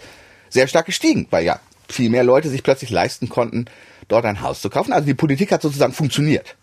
sehr 0.50 0.68
stark 0.68 0.86
gestiegen, 0.86 1.28
weil 1.30 1.46
ja 1.46 1.60
viel 1.90 2.10
mehr 2.10 2.24
Leute 2.24 2.50
sich 2.50 2.64
plötzlich 2.64 2.90
leisten 2.90 3.30
konnten, 3.30 3.66
dort 4.08 4.26
ein 4.26 4.42
Haus 4.42 4.62
zu 4.62 4.70
kaufen. 4.70 4.94
Also 4.94 5.06
die 5.06 5.14
Politik 5.14 5.52
hat 5.52 5.62
sozusagen 5.62 5.94
funktioniert. 5.94 6.56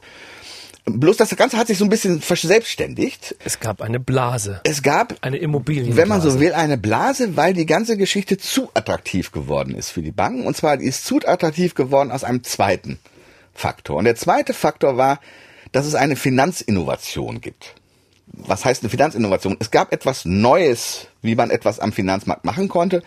Bloß 0.91 1.17
das 1.17 1.35
Ganze 1.37 1.57
hat 1.57 1.67
sich 1.67 1.79
so 1.79 1.85
ein 1.85 1.91
bisschen 1.91 2.21
verselbstständigt. 2.21 3.37
Es 3.45 3.61
gab 3.61 3.83
eine 3.83 4.01
Blase. 4.01 4.61
Es 4.65 4.83
gab 4.83 5.17
eine 5.23 5.37
Immobilienblase. 5.39 5.97
Wenn 5.97 6.09
man 6.09 6.21
so 6.21 6.41
will, 6.41 6.53
eine 6.53 6.79
Blase, 6.79 7.37
weil 7.37 7.55
die 7.55 7.67
ganze 7.67 7.97
Geschichte 7.97 8.39
zu 8.39 8.71
attraktiv 8.75 9.33
geworden 9.33 9.75
ist 9.75 9.91
für 9.91 10.03
die 10.03 10.13
Banken. 10.13 10.47
Und 10.47 10.57
zwar 10.57 10.77
die 10.77 10.87
ist 10.87 11.05
zu 11.05 11.21
attraktiv 11.27 11.75
geworden 11.75 12.11
aus 12.11 12.25
einem 12.25 12.45
zweiten 12.45 12.99
Faktor. 13.55 13.97
Und 13.97 14.05
der 14.05 14.17
zweite 14.17 14.55
Faktor 14.55 14.97
war, 14.97 15.21
dass 15.73 15.87
es 15.87 15.95
eine 15.95 16.17
Finanzinnovation 16.17 17.41
gibt. 17.41 17.75
Was 18.27 18.65
heißt 18.65 18.83
eine 18.83 18.91
Finanzinnovation? 18.91 19.57
Es 19.59 19.71
gab 19.71 19.93
etwas 19.93 20.25
Neues, 20.25 21.09
wie 21.23 21.35
man 21.35 21.51
etwas 21.51 21.81
am 21.81 21.93
Finanzmarkt 21.93 22.45
machen 22.45 22.69
konnte. 22.69 23.03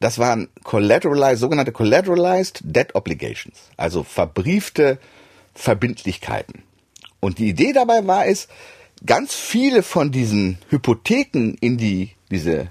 Das 0.00 0.18
waren 0.18 0.48
collateralized, 0.62 1.40
sogenannte 1.40 1.72
collateralized 1.72 2.60
debt 2.62 2.94
obligations, 2.94 3.58
also 3.76 4.04
verbriefte 4.04 4.98
Verbindlichkeiten. 5.54 6.62
Und 7.20 7.38
die 7.38 7.48
Idee 7.48 7.72
dabei 7.72 8.06
war 8.06 8.26
es, 8.26 8.48
ganz 9.04 9.34
viele 9.34 9.82
von 9.82 10.10
diesen 10.10 10.58
Hypotheken 10.70 11.56
in 11.60 11.76
die, 11.76 12.10
diese 12.30 12.68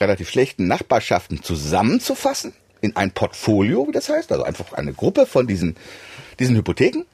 relativ 0.00 0.30
schlechten 0.30 0.66
Nachbarschaften 0.66 1.42
zusammenzufassen, 1.42 2.52
in 2.80 2.94
ein 2.96 3.10
Portfolio, 3.10 3.86
wie 3.88 3.92
das 3.92 4.08
heißt, 4.08 4.30
also 4.30 4.44
einfach 4.44 4.72
eine 4.72 4.92
Gruppe 4.92 5.26
von 5.26 5.46
diesen, 5.46 5.76
diesen 6.38 6.56
Hypotheken, 6.56 7.04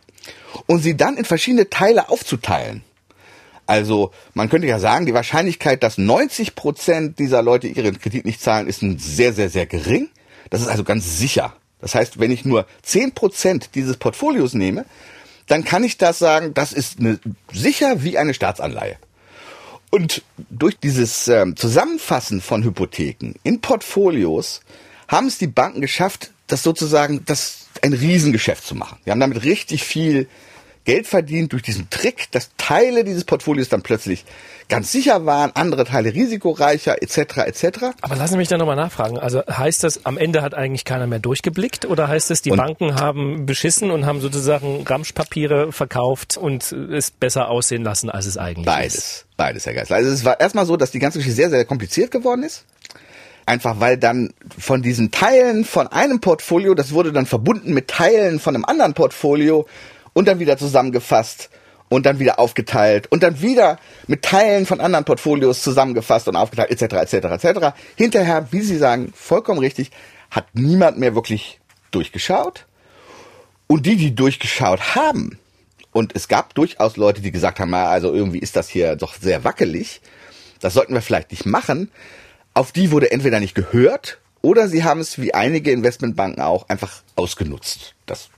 und 0.66 0.80
sie 0.80 0.96
dann 0.96 1.16
in 1.16 1.24
verschiedene 1.24 1.70
Teile 1.70 2.08
aufzuteilen. 2.10 2.82
Also 3.66 4.10
man 4.34 4.50
könnte 4.50 4.66
ja 4.66 4.78
sagen, 4.78 5.06
die 5.06 5.14
Wahrscheinlichkeit, 5.14 5.82
dass 5.82 5.96
90 5.96 6.54
Prozent 6.54 7.18
dieser 7.18 7.42
Leute 7.42 7.66
ihren 7.66 7.98
Kredit 7.98 8.26
nicht 8.26 8.42
zahlen, 8.42 8.68
ist 8.68 8.80
sehr, 8.98 9.32
sehr, 9.32 9.48
sehr 9.48 9.66
gering. 9.66 10.10
Das 10.50 10.60
ist 10.60 10.68
also 10.68 10.84
ganz 10.84 11.18
sicher 11.18 11.54
Das 11.84 11.94
heißt, 11.94 12.18
wenn 12.18 12.30
ich 12.30 12.46
nur 12.46 12.66
zehn 12.82 13.12
Prozent 13.12 13.74
dieses 13.74 13.98
Portfolios 13.98 14.54
nehme, 14.54 14.86
dann 15.46 15.64
kann 15.64 15.84
ich 15.84 15.98
das 15.98 16.18
sagen, 16.18 16.54
das 16.54 16.72
ist 16.72 16.98
eine, 16.98 17.18
sicher 17.52 18.02
wie 18.02 18.18
eine 18.18 18.34
Staatsanleihe. 18.34 18.96
Und 19.90 20.22
durch 20.50 20.76
dieses 20.78 21.28
ähm, 21.28 21.56
Zusammenfassen 21.56 22.40
von 22.40 22.64
Hypotheken 22.64 23.34
in 23.42 23.60
Portfolios 23.60 24.60
haben 25.08 25.28
es 25.28 25.38
die 25.38 25.46
Banken 25.46 25.80
geschafft, 25.80 26.32
das 26.46 26.62
sozusagen 26.62 27.24
das 27.26 27.66
ein 27.82 27.92
Riesengeschäft 27.92 28.66
zu 28.66 28.74
machen. 28.74 28.98
Wir 29.04 29.12
haben 29.12 29.20
damit 29.20 29.44
richtig 29.44 29.84
viel 29.84 30.28
Geld 30.84 31.06
verdient 31.06 31.52
durch 31.52 31.62
diesen 31.62 31.88
Trick, 31.88 32.30
dass 32.30 32.50
Teile 32.58 33.04
dieses 33.04 33.24
Portfolios 33.24 33.68
dann 33.68 33.82
plötzlich 33.82 34.24
ganz 34.68 34.92
sicher 34.92 35.24
waren, 35.26 35.50
andere 35.54 35.84
Teile 35.84 36.12
risikoreicher 36.12 37.02
etc. 37.02 37.38
etc. 37.46 37.66
Aber 38.02 38.16
lassen 38.16 38.32
Sie 38.32 38.38
mich 38.38 38.48
da 38.48 38.58
nochmal 38.58 38.76
nachfragen. 38.76 39.18
Also 39.18 39.42
heißt 39.46 39.82
das, 39.82 40.04
am 40.04 40.18
Ende 40.18 40.42
hat 40.42 40.54
eigentlich 40.54 40.84
keiner 40.84 41.06
mehr 41.06 41.18
durchgeblickt 41.18 41.86
oder 41.86 42.08
heißt 42.08 42.30
es, 42.30 42.42
die 42.42 42.50
und 42.50 42.58
Banken 42.58 42.96
haben 42.96 43.46
beschissen 43.46 43.90
und 43.90 44.06
haben 44.06 44.20
sozusagen 44.20 44.84
Ramschpapiere 44.86 45.72
verkauft 45.72 46.36
und 46.36 46.72
es 46.72 47.10
besser 47.10 47.48
aussehen 47.48 47.82
lassen, 47.82 48.10
als 48.10 48.26
es 48.26 48.36
eigentlich 48.36 48.66
beides, 48.66 48.94
ist? 48.94 49.26
Beides, 49.36 49.64
beides, 49.64 49.66
Herr 49.66 49.74
Geisler. 49.74 49.96
Also 49.96 50.10
es 50.10 50.24
war 50.24 50.38
erstmal 50.40 50.66
so, 50.66 50.76
dass 50.76 50.90
die 50.90 50.98
ganze 50.98 51.18
Geschichte 51.18 51.36
sehr, 51.36 51.50
sehr 51.50 51.64
kompliziert 51.64 52.10
geworden 52.10 52.42
ist. 52.42 52.64
Einfach 53.46 53.78
weil 53.78 53.98
dann 53.98 54.32
von 54.58 54.80
diesen 54.80 55.10
Teilen 55.10 55.66
von 55.66 55.88
einem 55.88 56.20
Portfolio, 56.20 56.74
das 56.74 56.92
wurde 56.92 57.12
dann 57.12 57.26
verbunden 57.26 57.74
mit 57.74 57.88
Teilen 57.88 58.40
von 58.40 58.54
einem 58.54 58.64
anderen 58.64 58.94
Portfolio 58.94 59.66
und 60.14 60.26
dann 60.26 60.38
wieder 60.38 60.56
zusammengefasst 60.56 61.50
und 61.90 62.06
dann 62.06 62.18
wieder 62.18 62.38
aufgeteilt 62.38 63.06
und 63.10 63.22
dann 63.22 63.42
wieder 63.42 63.78
mit 64.06 64.22
Teilen 64.22 64.64
von 64.64 64.80
anderen 64.80 65.04
Portfolios 65.04 65.62
zusammengefasst 65.62 66.26
und 66.28 66.36
aufgeteilt 66.36 66.70
etc. 66.70 67.14
etc. 67.14 67.44
etc. 67.44 67.76
Hinterher, 67.96 68.48
wie 68.50 68.62
Sie 68.62 68.78
sagen, 68.78 69.12
vollkommen 69.14 69.58
richtig, 69.58 69.90
hat 70.30 70.46
niemand 70.54 70.98
mehr 70.98 71.14
wirklich 71.14 71.60
durchgeschaut 71.90 72.66
und 73.66 73.84
die, 73.84 73.96
die 73.96 74.14
durchgeschaut 74.14 74.94
haben 74.96 75.38
und 75.92 76.16
es 76.16 76.26
gab 76.26 76.54
durchaus 76.54 76.96
Leute, 76.96 77.20
die 77.20 77.30
gesagt 77.30 77.60
haben, 77.60 77.72
also 77.72 78.12
irgendwie 78.12 78.40
ist 78.40 78.56
das 78.56 78.68
hier 78.68 78.96
doch 78.96 79.14
sehr 79.14 79.44
wackelig, 79.44 80.00
das 80.60 80.74
sollten 80.74 80.94
wir 80.94 81.02
vielleicht 81.02 81.30
nicht 81.30 81.46
machen. 81.46 81.90
Auf 82.52 82.72
die 82.72 82.90
wurde 82.90 83.12
entweder 83.12 83.38
nicht 83.38 83.54
gehört 83.54 84.18
oder 84.42 84.68
sie 84.68 84.82
haben 84.82 85.00
es 85.00 85.20
wie 85.20 85.34
einige 85.34 85.70
Investmentbanken 85.70 86.42
auch 86.42 86.68
einfach 86.68 87.02
ausgenutzt. 87.16 87.94
Das 88.06 88.28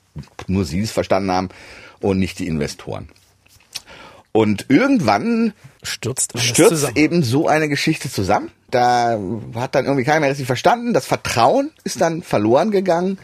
nur 0.46 0.64
sie 0.64 0.80
es 0.80 0.92
verstanden 0.92 1.30
haben 1.30 1.48
und 2.00 2.18
nicht 2.18 2.38
die 2.38 2.46
Investoren. 2.46 3.08
Und 4.32 4.66
irgendwann 4.68 5.54
stürzt, 5.82 6.38
stürzt 6.38 6.96
eben 6.96 7.22
so 7.22 7.48
eine 7.48 7.68
Geschichte 7.68 8.10
zusammen. 8.10 8.50
Da 8.70 9.18
hat 9.54 9.74
dann 9.74 9.86
irgendwie 9.86 10.04
keiner 10.04 10.20
mehr 10.20 10.30
richtig 10.30 10.46
verstanden. 10.46 10.92
Das 10.92 11.06
Vertrauen 11.06 11.70
ist 11.84 12.00
dann 12.00 12.22
verloren 12.22 12.70
gegangen 12.70 13.18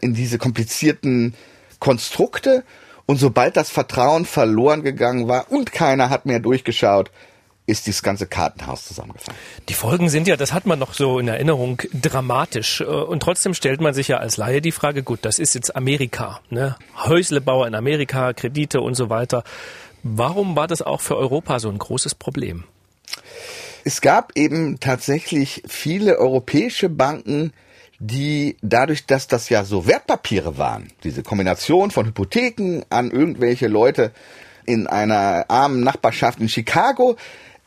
in 0.00 0.14
diese 0.14 0.38
komplizierten 0.38 1.34
Konstrukte. 1.78 2.64
Und 3.06 3.18
sobald 3.18 3.56
das 3.56 3.70
Vertrauen 3.70 4.24
verloren 4.26 4.82
gegangen 4.82 5.28
war 5.28 5.50
und 5.52 5.72
keiner 5.72 6.10
hat 6.10 6.26
mehr 6.26 6.40
durchgeschaut, 6.40 7.10
ist 7.68 7.86
dieses 7.86 8.02
ganze 8.02 8.26
Kartenhaus 8.26 8.86
zusammengefallen. 8.86 9.38
Die 9.68 9.74
Folgen 9.74 10.08
sind 10.08 10.26
ja, 10.26 10.36
das 10.36 10.52
hat 10.54 10.64
man 10.64 10.78
noch 10.78 10.94
so 10.94 11.18
in 11.18 11.28
Erinnerung, 11.28 11.82
dramatisch. 11.92 12.80
Äh, 12.80 12.84
und 12.84 13.22
trotzdem 13.22 13.52
stellt 13.52 13.80
man 13.80 13.92
sich 13.92 14.08
ja 14.08 14.16
als 14.16 14.38
Laie 14.38 14.62
die 14.62 14.72
Frage, 14.72 15.02
gut, 15.02 15.20
das 15.22 15.38
ist 15.38 15.54
jetzt 15.54 15.76
Amerika, 15.76 16.40
ne? 16.48 16.76
Häuslebauer 16.96 17.66
in 17.66 17.74
Amerika, 17.74 18.32
Kredite 18.32 18.80
und 18.80 18.94
so 18.94 19.10
weiter. 19.10 19.44
Warum 20.02 20.56
war 20.56 20.66
das 20.66 20.80
auch 20.80 21.02
für 21.02 21.16
Europa 21.16 21.58
so 21.58 21.68
ein 21.68 21.78
großes 21.78 22.14
Problem? 22.14 22.64
Es 23.84 24.00
gab 24.00 24.32
eben 24.34 24.80
tatsächlich 24.80 25.62
viele 25.66 26.18
europäische 26.18 26.88
Banken, 26.88 27.52
die 27.98 28.56
dadurch, 28.62 29.06
dass 29.06 29.26
das 29.28 29.48
ja 29.50 29.64
so 29.64 29.86
Wertpapiere 29.86 30.56
waren, 30.56 30.88
diese 31.04 31.22
Kombination 31.22 31.90
von 31.90 32.06
Hypotheken 32.06 32.84
an 32.90 33.10
irgendwelche 33.10 33.66
Leute 33.68 34.12
in 34.64 34.86
einer 34.86 35.46
armen 35.48 35.80
Nachbarschaft 35.80 36.40
in 36.40 36.48
Chicago, 36.48 37.16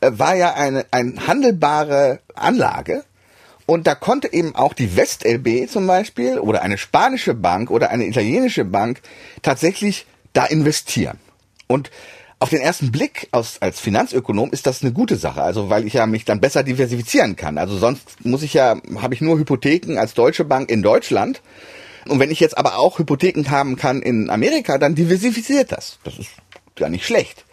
war 0.02 0.36
ja 0.36 0.54
eine, 0.54 0.86
eine 0.92 1.28
handelbare 1.28 2.20
Anlage. 2.34 3.04
Und 3.66 3.88
da 3.88 3.96
konnte 3.96 4.34
eben 4.34 4.56
auch 4.56 4.74
die 4.74 4.98
WestLB 4.98 5.70
zum 5.70 5.88
Beispiel 5.88 6.40
oder 6.40 6.62
eine 6.62 6.78
spanische 6.78 7.34
Bank 7.34 7.72
oder 7.72 7.90
eine 7.90 8.06
italienische 8.06 8.66
Bank 8.66 9.02
tatsächlich 9.44 10.06
da 10.34 10.46
investieren. 10.46 11.20
Und 11.68 11.90
auf 12.40 12.50
den 12.50 12.60
ersten 12.60 12.92
Blick 12.92 13.28
aus, 13.32 13.62
als 13.62 13.80
Finanzökonom 13.80 14.52
ist 14.52 14.66
das 14.66 14.82
eine 14.82 14.92
gute 14.92 15.16
Sache, 15.16 15.44
also 15.44 15.70
weil 15.70 15.86
ich 15.86 15.94
ja 15.94 16.08
mich 16.08 16.26
dann 16.26 16.42
besser 16.42 16.64
diversifizieren 16.64 17.36
kann. 17.36 17.60
Also 17.60 17.78
sonst 17.78 18.26
muss 18.26 18.42
ich 18.42 18.56
ja, 18.56 18.78
habe 18.98 19.14
ich 19.14 19.22
nur 19.22 19.38
Hypotheken 19.38 20.00
als 20.00 20.16
Deutsche 20.16 20.44
Bank 20.44 20.72
in 20.72 20.82
Deutschland. 20.82 21.42
Und 22.08 22.20
wenn 22.20 22.32
ich 22.32 22.40
jetzt 22.40 22.58
aber 22.58 22.80
auch 22.80 22.98
Hypotheken 22.98 23.52
haben 23.52 23.76
kann 23.76 24.02
in 24.02 24.32
Amerika, 24.32 24.80
dann 24.80 24.96
diversifiziert 24.96 25.72
das. 25.72 26.00
Das 26.04 26.18
ist 26.18 26.32
gar 26.76 26.90
nicht 26.90 27.06
schlecht. 27.06 27.46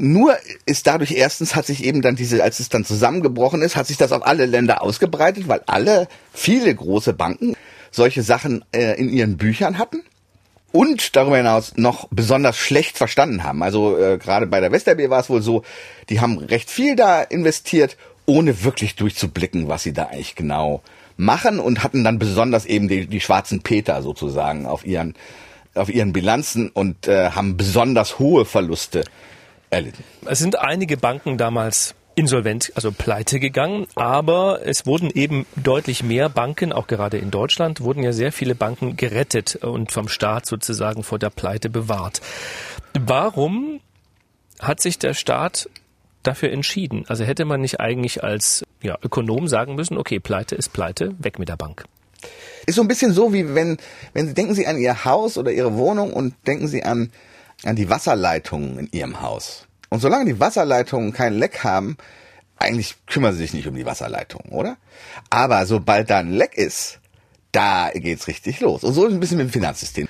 Nur 0.00 0.36
ist 0.66 0.86
dadurch 0.86 1.12
erstens 1.12 1.54
hat 1.54 1.66
sich 1.66 1.84
eben 1.84 2.02
dann 2.02 2.16
diese, 2.16 2.42
als 2.42 2.60
es 2.60 2.68
dann 2.68 2.84
zusammengebrochen 2.84 3.62
ist, 3.62 3.76
hat 3.76 3.86
sich 3.86 3.96
das 3.96 4.12
auf 4.12 4.26
alle 4.26 4.46
Länder 4.46 4.82
ausgebreitet, 4.82 5.48
weil 5.48 5.62
alle, 5.66 6.08
viele 6.32 6.74
große 6.74 7.12
Banken 7.12 7.56
solche 7.90 8.22
Sachen 8.22 8.64
äh, 8.72 8.98
in 8.98 9.08
ihren 9.08 9.36
Büchern 9.36 9.78
hatten 9.78 10.02
und 10.72 11.16
darüber 11.16 11.38
hinaus 11.38 11.72
noch 11.76 12.08
besonders 12.10 12.56
schlecht 12.56 12.96
verstanden 12.96 13.42
haben. 13.44 13.62
Also 13.62 13.98
äh, 13.98 14.18
gerade 14.18 14.46
bei 14.46 14.60
der 14.60 14.72
Westerb 14.72 14.98
war 15.10 15.20
es 15.20 15.30
wohl 15.30 15.42
so, 15.42 15.62
die 16.10 16.20
haben 16.20 16.38
recht 16.38 16.70
viel 16.70 16.96
da 16.96 17.22
investiert, 17.22 17.96
ohne 18.26 18.62
wirklich 18.62 18.94
durchzublicken, 18.94 19.68
was 19.68 19.82
sie 19.82 19.92
da 19.92 20.04
eigentlich 20.04 20.34
genau 20.34 20.82
machen 21.16 21.58
und 21.58 21.82
hatten 21.82 22.04
dann 22.04 22.18
besonders 22.18 22.66
eben 22.66 22.88
die, 22.88 23.06
die 23.06 23.20
schwarzen 23.20 23.62
Peter 23.62 24.02
sozusagen 24.02 24.66
auf 24.66 24.86
ihren 24.86 25.14
auf 25.74 25.90
ihren 25.90 26.12
Bilanzen 26.12 26.70
und 26.70 27.06
äh, 27.08 27.30
haben 27.30 27.56
besonders 27.56 28.18
hohe 28.18 28.44
Verluste 28.44 29.04
erlitten. 29.70 30.04
Es 30.26 30.38
sind 30.38 30.58
einige 30.58 30.96
Banken 30.96 31.38
damals 31.38 31.94
insolvent, 32.18 32.72
also 32.74 32.90
pleite 32.90 33.38
gegangen, 33.38 33.86
aber 33.94 34.66
es 34.66 34.86
wurden 34.86 35.10
eben 35.10 35.46
deutlich 35.56 36.02
mehr 36.02 36.28
Banken, 36.28 36.72
auch 36.72 36.88
gerade 36.88 37.16
in 37.16 37.30
Deutschland, 37.30 37.80
wurden 37.80 38.02
ja 38.02 38.12
sehr 38.12 38.32
viele 38.32 38.56
Banken 38.56 38.96
gerettet 38.96 39.56
und 39.56 39.92
vom 39.92 40.08
Staat 40.08 40.44
sozusagen 40.46 41.04
vor 41.04 41.20
der 41.20 41.30
Pleite 41.30 41.70
bewahrt. 41.70 42.20
Warum 42.98 43.80
hat 44.58 44.80
sich 44.80 44.98
der 44.98 45.14
Staat 45.14 45.70
dafür 46.24 46.50
entschieden? 46.50 47.04
Also 47.06 47.22
hätte 47.22 47.44
man 47.44 47.60
nicht 47.60 47.78
eigentlich 47.78 48.24
als 48.24 48.64
ja, 48.82 48.98
Ökonom 49.00 49.46
sagen 49.46 49.76
müssen, 49.76 49.96
okay, 49.96 50.18
Pleite 50.18 50.56
ist 50.56 50.72
Pleite, 50.72 51.14
weg 51.18 51.38
mit 51.38 51.48
der 51.48 51.56
Bank. 51.56 51.84
Ist 52.66 52.74
so 52.74 52.82
ein 52.82 52.88
bisschen 52.88 53.12
so, 53.12 53.32
wie 53.32 53.54
wenn, 53.54 53.78
wenn 54.12 54.26
Sie 54.26 54.34
denken 54.34 54.54
Sie 54.54 54.66
an 54.66 54.76
Ihr 54.76 55.04
Haus 55.04 55.38
oder 55.38 55.52
Ihre 55.52 55.76
Wohnung 55.76 56.12
und 56.12 56.34
denken 56.48 56.66
Sie 56.66 56.82
an, 56.82 57.12
an 57.64 57.76
die 57.76 57.90
Wasserleitungen 57.90 58.78
in 58.78 58.88
Ihrem 58.92 59.20
Haus. 59.20 59.66
Und 59.90 60.00
solange 60.00 60.26
die 60.26 60.40
Wasserleitungen 60.40 61.12
kein 61.12 61.34
Leck 61.34 61.64
haben, 61.64 61.96
eigentlich 62.58 62.96
kümmern 63.06 63.32
Sie 63.32 63.38
sich 63.38 63.54
nicht 63.54 63.66
um 63.68 63.74
die 63.74 63.86
Wasserleitungen, 63.86 64.52
oder? 64.52 64.76
Aber 65.30 65.64
sobald 65.66 66.10
da 66.10 66.18
ein 66.18 66.32
Leck 66.32 66.56
ist, 66.56 66.98
da 67.52 67.90
geht's 67.94 68.28
richtig 68.28 68.60
los. 68.60 68.84
Und 68.84 68.92
so 68.92 69.06
ist 69.06 69.14
ein 69.14 69.20
bisschen 69.20 69.38
mit 69.38 69.48
dem 69.48 69.52
Finanzsystem. 69.52 70.08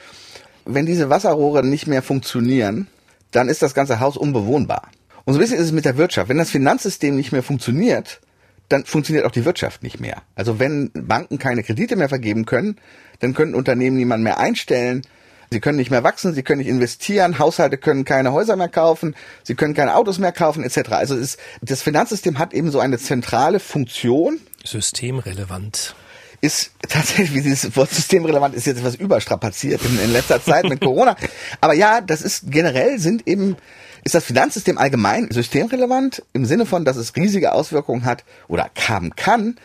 Wenn 0.64 0.86
diese 0.86 1.10
Wasserrohre 1.10 1.64
nicht 1.64 1.86
mehr 1.86 2.02
funktionieren, 2.02 2.88
dann 3.30 3.48
ist 3.48 3.62
das 3.62 3.74
ganze 3.74 4.00
Haus 4.00 4.16
unbewohnbar. 4.16 4.88
Und 5.24 5.34
so 5.34 5.38
ein 5.38 5.42
bisschen 5.42 5.58
ist 5.58 5.66
es 5.66 5.72
mit 5.72 5.84
der 5.84 5.96
Wirtschaft. 5.96 6.28
Wenn 6.28 6.38
das 6.38 6.50
Finanzsystem 6.50 7.14
nicht 7.14 7.32
mehr 7.32 7.42
funktioniert, 7.42 8.20
dann 8.68 8.84
funktioniert 8.84 9.24
auch 9.24 9.30
die 9.30 9.44
Wirtschaft 9.44 9.82
nicht 9.82 10.00
mehr. 10.00 10.22
Also 10.34 10.58
wenn 10.58 10.90
Banken 10.92 11.38
keine 11.38 11.62
Kredite 11.62 11.96
mehr 11.96 12.08
vergeben 12.08 12.44
können, 12.44 12.76
dann 13.20 13.34
können 13.34 13.54
Unternehmen 13.54 13.96
niemand 13.96 14.22
mehr 14.22 14.38
einstellen. 14.38 15.02
Sie 15.50 15.60
können 15.60 15.78
nicht 15.78 15.90
mehr 15.90 16.04
wachsen, 16.04 16.34
sie 16.34 16.42
können 16.42 16.58
nicht 16.58 16.68
investieren, 16.68 17.38
Haushalte 17.38 17.78
können 17.78 18.04
keine 18.04 18.32
Häuser 18.32 18.56
mehr 18.56 18.68
kaufen, 18.68 19.14
sie 19.42 19.54
können 19.54 19.74
keine 19.74 19.94
Autos 19.94 20.18
mehr 20.18 20.32
kaufen, 20.32 20.62
etc. 20.62 20.90
Also 20.90 21.16
ist, 21.16 21.38
das 21.62 21.82
Finanzsystem 21.82 22.38
hat 22.38 22.52
eben 22.52 22.70
so 22.70 22.80
eine 22.80 22.98
zentrale 22.98 23.60
Funktion. 23.60 24.40
Systemrelevant. 24.64 25.94
Ist 26.40 26.70
tatsächlich, 26.88 27.34
wie 27.34 27.42
dieses 27.42 27.74
Wort 27.76 27.90
systemrelevant 27.90 28.54
ist 28.54 28.66
jetzt 28.66 28.78
etwas 28.78 28.94
überstrapaziert 28.94 29.80
in, 29.84 29.98
in 29.98 30.12
letzter 30.12 30.42
Zeit 30.42 30.68
mit 30.68 30.80
Corona. 30.80 31.16
Aber 31.60 31.74
ja, 31.74 32.00
das 32.00 32.22
ist 32.22 32.50
generell 32.50 32.98
sind 32.98 33.26
eben 33.26 33.56
ist 34.04 34.14
das 34.14 34.24
Finanzsystem 34.24 34.78
allgemein 34.78 35.30
systemrelevant 35.30 36.22
im 36.32 36.44
Sinne 36.44 36.66
von, 36.66 36.84
dass 36.84 36.96
es 36.96 37.16
riesige 37.16 37.52
Auswirkungen 37.52 38.04
hat 38.04 38.24
oder 38.46 38.70
haben 38.86 39.16
kann, 39.16 39.56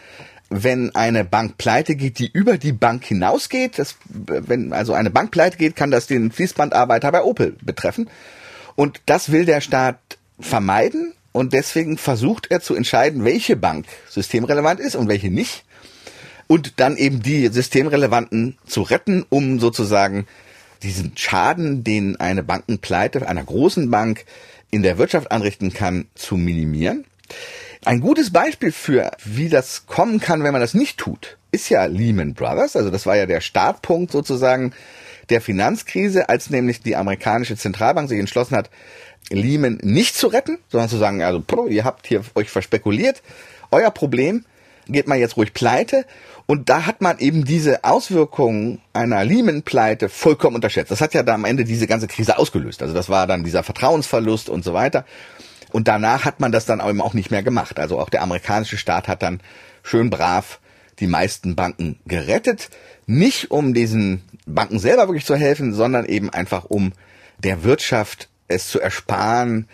wenn 0.61 0.93
eine 0.95 1.25
Bank 1.25 1.57
pleite 1.57 1.95
geht, 1.95 2.19
die 2.19 2.29
über 2.31 2.57
die 2.57 2.73
Bank 2.73 3.03
hinausgeht. 3.03 3.79
Das, 3.79 3.95
wenn 4.05 4.73
also 4.73 4.93
eine 4.93 5.09
Bank 5.09 5.31
pleite 5.31 5.57
geht, 5.57 5.75
kann 5.75 5.91
das 5.91 6.07
den 6.07 6.31
Fließbandarbeiter 6.31 7.11
bei 7.11 7.23
Opel 7.23 7.55
betreffen. 7.61 8.09
Und 8.75 9.01
das 9.05 9.31
will 9.31 9.45
der 9.45 9.61
Staat 9.61 9.97
vermeiden. 10.39 11.13
Und 11.31 11.53
deswegen 11.53 11.97
versucht 11.97 12.51
er 12.51 12.61
zu 12.61 12.75
entscheiden, 12.75 13.25
welche 13.25 13.55
Bank 13.55 13.87
systemrelevant 14.07 14.79
ist 14.79 14.95
und 14.95 15.07
welche 15.07 15.31
nicht. 15.31 15.65
Und 16.47 16.79
dann 16.79 16.97
eben 16.97 17.23
die 17.23 17.47
systemrelevanten 17.47 18.57
zu 18.67 18.83
retten, 18.83 19.25
um 19.29 19.59
sozusagen 19.59 20.27
diesen 20.83 21.17
Schaden, 21.17 21.83
den 21.83 22.19
eine 22.19 22.43
Bankenpleite 22.43 23.27
einer 23.27 23.43
großen 23.43 23.89
Bank 23.89 24.25
in 24.69 24.83
der 24.83 24.97
Wirtschaft 24.97 25.31
anrichten 25.31 25.73
kann, 25.73 26.05
zu 26.13 26.35
minimieren. 26.35 27.05
Ein 27.85 27.99
gutes 27.99 28.31
Beispiel 28.31 28.71
für, 28.71 29.11
wie 29.25 29.49
das 29.49 29.85
kommen 29.87 30.19
kann, 30.19 30.43
wenn 30.43 30.53
man 30.53 30.61
das 30.61 30.73
nicht 30.73 30.97
tut, 30.97 31.37
ist 31.51 31.69
ja 31.69 31.85
Lehman 31.85 32.33
Brothers. 32.33 32.77
Also 32.77 32.89
das 32.89 33.05
war 33.05 33.17
ja 33.17 33.25
der 33.25 33.41
Startpunkt 33.41 34.11
sozusagen 34.11 34.73
der 35.29 35.41
Finanzkrise, 35.41 36.29
als 36.29 36.49
nämlich 36.49 36.81
die 36.81 36.95
amerikanische 36.95 37.57
Zentralbank 37.57 38.07
sich 38.07 38.19
entschlossen 38.19 38.55
hat, 38.55 38.69
Lehman 39.29 39.79
nicht 39.81 40.15
zu 40.15 40.27
retten, 40.27 40.59
sondern 40.69 40.89
zu 40.89 40.97
sagen, 40.97 41.21
also 41.23 41.43
ihr 41.67 41.83
habt 41.83 42.07
hier 42.07 42.21
euch 42.35 42.49
verspekuliert, 42.49 43.21
euer 43.71 43.91
Problem, 43.91 44.45
geht 44.87 45.07
man 45.07 45.19
jetzt 45.19 45.37
ruhig 45.37 45.53
pleite. 45.53 46.05
Und 46.45 46.69
da 46.69 46.85
hat 46.85 47.01
man 47.01 47.19
eben 47.19 47.45
diese 47.45 47.83
Auswirkungen 47.85 48.81
einer 48.91 49.23
Lehman-Pleite 49.23 50.09
vollkommen 50.09 50.55
unterschätzt. 50.55 50.91
Das 50.91 50.99
hat 50.99 51.13
ja 51.13 51.23
da 51.23 51.35
am 51.35 51.45
Ende 51.45 51.63
diese 51.63 51.87
ganze 51.87 52.07
Krise 52.07 52.37
ausgelöst. 52.37 52.81
Also 52.81 52.93
das 52.93 53.07
war 53.07 53.27
dann 53.27 53.45
dieser 53.45 53.63
Vertrauensverlust 53.63 54.49
und 54.49 54.63
so 54.63 54.73
weiter. 54.73 55.05
Und 55.73 55.87
danach 55.87 56.23
hat 56.23 56.39
man 56.39 56.51
das 56.51 56.65
dann 56.65 56.79
eben 56.79 57.01
auch 57.01 57.13
nicht 57.13 57.31
mehr 57.31 57.43
gemacht. 57.43 57.79
Also 57.79 57.99
auch 57.99 58.09
der 58.09 58.21
amerikanische 58.21 58.77
Staat 58.77 59.07
hat 59.07 59.23
dann 59.23 59.41
schön 59.81 60.09
brav 60.09 60.59
die 60.99 61.07
meisten 61.07 61.55
Banken 61.55 61.99
gerettet. 62.05 62.69
Nicht 63.07 63.51
um 63.51 63.73
diesen 63.73 64.21
Banken 64.45 64.79
selber 64.79 65.07
wirklich 65.07 65.25
zu 65.25 65.35
helfen, 65.35 65.73
sondern 65.73 66.05
eben 66.05 66.29
einfach 66.29 66.65
um 66.65 66.93
der 67.39 67.63
Wirtschaft 67.63 68.29
es 68.47 68.69
zu 68.69 68.79
ersparen, 68.79 69.67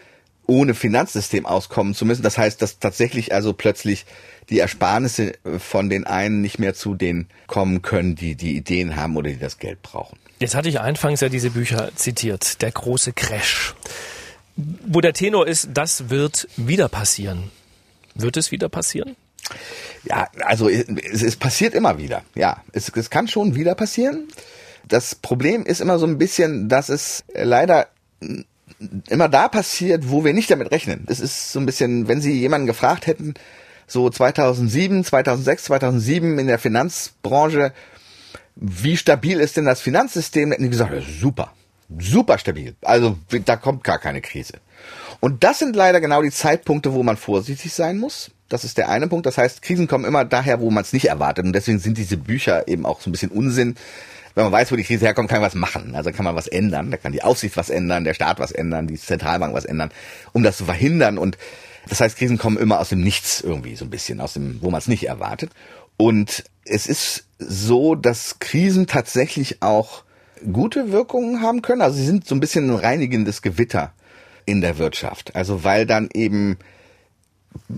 ohne 0.47 0.73
Finanzsystem 0.73 1.45
auskommen 1.45 1.93
zu 1.93 2.05
müssen. 2.05 2.23
Das 2.23 2.37
heißt, 2.37 2.61
dass 2.61 2.79
tatsächlich 2.79 3.33
also 3.33 3.53
plötzlich 3.53 4.05
die 4.49 4.59
Ersparnisse 4.59 5.33
von 5.59 5.89
den 5.89 6.07
einen 6.07 6.41
nicht 6.41 6.59
mehr 6.59 6.73
zu 6.73 6.95
denen 6.95 7.27
kommen 7.45 7.81
können, 7.81 8.15
die 8.15 8.35
die 8.35 8.55
Ideen 8.55 8.95
haben 8.95 9.15
oder 9.15 9.29
die 9.29 9.37
das 9.37 9.59
Geld 9.59 9.81
brauchen. 9.81 10.17
Jetzt 10.39 10.55
hatte 10.55 10.69
ich 10.69 10.79
anfangs 10.79 11.19
ja 11.19 11.29
diese 11.29 11.51
Bücher 11.51 11.91
zitiert, 11.95 12.61
der 12.61 12.71
große 12.71 13.11
Crash. 13.13 13.75
Wo 14.85 15.01
der 15.01 15.13
Tenor 15.13 15.47
ist, 15.47 15.69
das 15.73 16.09
wird 16.09 16.47
wieder 16.57 16.89
passieren. 16.89 17.51
Wird 18.15 18.37
es 18.37 18.51
wieder 18.51 18.69
passieren? 18.69 19.15
Ja, 20.03 20.27
also 20.41 20.69
es, 20.69 21.23
es 21.23 21.35
passiert 21.35 21.73
immer 21.73 21.97
wieder. 21.97 22.23
Ja, 22.35 22.63
es, 22.73 22.91
es 22.93 23.09
kann 23.09 23.27
schon 23.27 23.55
wieder 23.55 23.75
passieren. 23.75 24.27
Das 24.87 25.15
Problem 25.15 25.63
ist 25.63 25.81
immer 25.81 25.99
so 25.99 26.05
ein 26.05 26.17
bisschen, 26.17 26.67
dass 26.67 26.89
es 26.89 27.23
leider 27.33 27.87
immer 29.09 29.29
da 29.29 29.47
passiert, 29.47 30.09
wo 30.09 30.23
wir 30.23 30.33
nicht 30.33 30.51
damit 30.51 30.71
rechnen. 30.71 31.05
Es 31.07 31.19
ist 31.19 31.51
so 31.51 31.59
ein 31.59 31.65
bisschen, 31.65 32.07
wenn 32.07 32.21
Sie 32.21 32.39
jemanden 32.39 32.67
gefragt 32.67 33.07
hätten, 33.07 33.33
so 33.87 34.09
2007, 34.09 35.03
2006, 35.03 35.63
2007 35.65 36.39
in 36.39 36.47
der 36.47 36.59
Finanzbranche, 36.59 37.73
wie 38.55 38.97
stabil 38.97 39.39
ist 39.39 39.57
denn 39.57 39.65
das 39.65 39.81
Finanzsystem? 39.81 40.51
Hätten 40.51 40.63
die 40.63 40.69
gesagt, 40.69 40.93
super, 41.19 41.53
super 41.97 42.37
stabil. 42.37 42.75
Also 42.81 43.17
da 43.45 43.55
kommt 43.55 43.83
gar 43.83 43.99
keine 43.99 44.21
Krise. 44.21 44.55
Und 45.19 45.43
das 45.43 45.59
sind 45.59 45.75
leider 45.75 45.99
genau 45.99 46.21
die 46.21 46.31
Zeitpunkte, 46.31 46.93
wo 46.93 47.03
man 47.03 47.17
vorsichtig 47.17 47.73
sein 47.73 47.97
muss. 47.97 48.31
Das 48.47 48.63
ist 48.63 48.77
der 48.77 48.89
eine 48.89 49.07
Punkt. 49.07 49.25
Das 49.25 49.37
heißt, 49.37 49.61
Krisen 49.61 49.87
kommen 49.87 50.05
immer 50.05 50.25
daher, 50.25 50.59
wo 50.59 50.71
man 50.71 50.83
es 50.83 50.93
nicht 50.93 51.05
erwartet. 51.05 51.45
Und 51.45 51.53
deswegen 51.53 51.79
sind 51.79 51.97
diese 51.97 52.17
Bücher 52.17 52.67
eben 52.67 52.85
auch 52.85 53.01
so 53.01 53.09
ein 53.09 53.11
bisschen 53.11 53.31
Unsinn. 53.31 53.75
Wenn 54.35 54.43
man 54.45 54.53
weiß, 54.53 54.71
wo 54.71 54.75
die 54.75 54.83
Krise 54.83 55.05
herkommt, 55.05 55.29
kann 55.29 55.41
man 55.41 55.47
was 55.47 55.55
machen. 55.55 55.95
Also 55.95 56.11
kann 56.11 56.25
man 56.25 56.35
was 56.35 56.47
ändern. 56.47 56.91
Da 56.91 56.97
kann 56.97 57.11
die 57.11 57.23
Aufsicht 57.23 57.57
was 57.57 57.69
ändern, 57.69 58.03
der 58.03 58.13
Staat 58.13 58.39
was 58.39 58.51
ändern, 58.51 58.87
die 58.87 58.95
Zentralbank 58.95 59.53
was 59.53 59.65
ändern, 59.65 59.91
um 60.31 60.43
das 60.43 60.57
zu 60.57 60.65
verhindern. 60.65 61.17
Und 61.17 61.37
das 61.87 61.99
heißt, 61.99 62.17
Krisen 62.17 62.37
kommen 62.37 62.57
immer 62.57 62.79
aus 62.79 62.89
dem 62.89 63.01
Nichts 63.01 63.41
irgendwie, 63.41 63.75
so 63.75 63.85
ein 63.85 63.89
bisschen, 63.89 64.21
aus 64.21 64.33
dem, 64.33 64.61
wo 64.61 64.69
man 64.69 64.79
es 64.79 64.87
nicht 64.87 65.07
erwartet. 65.07 65.51
Und 65.97 66.43
es 66.65 66.87
ist 66.87 67.25
so, 67.39 67.95
dass 67.95 68.37
Krisen 68.39 68.87
tatsächlich 68.87 69.61
auch 69.61 70.03
gute 70.51 70.91
Wirkungen 70.91 71.41
haben 71.41 71.61
können. 71.61 71.81
Also 71.81 71.97
sie 71.97 72.05
sind 72.05 72.27
so 72.27 72.35
ein 72.35 72.39
bisschen 72.39 72.69
ein 72.69 72.75
reinigendes 72.75 73.41
Gewitter 73.41 73.93
in 74.45 74.61
der 74.61 74.77
Wirtschaft. 74.77 75.35
Also 75.35 75.63
weil 75.63 75.85
dann 75.85 76.09
eben 76.13 76.57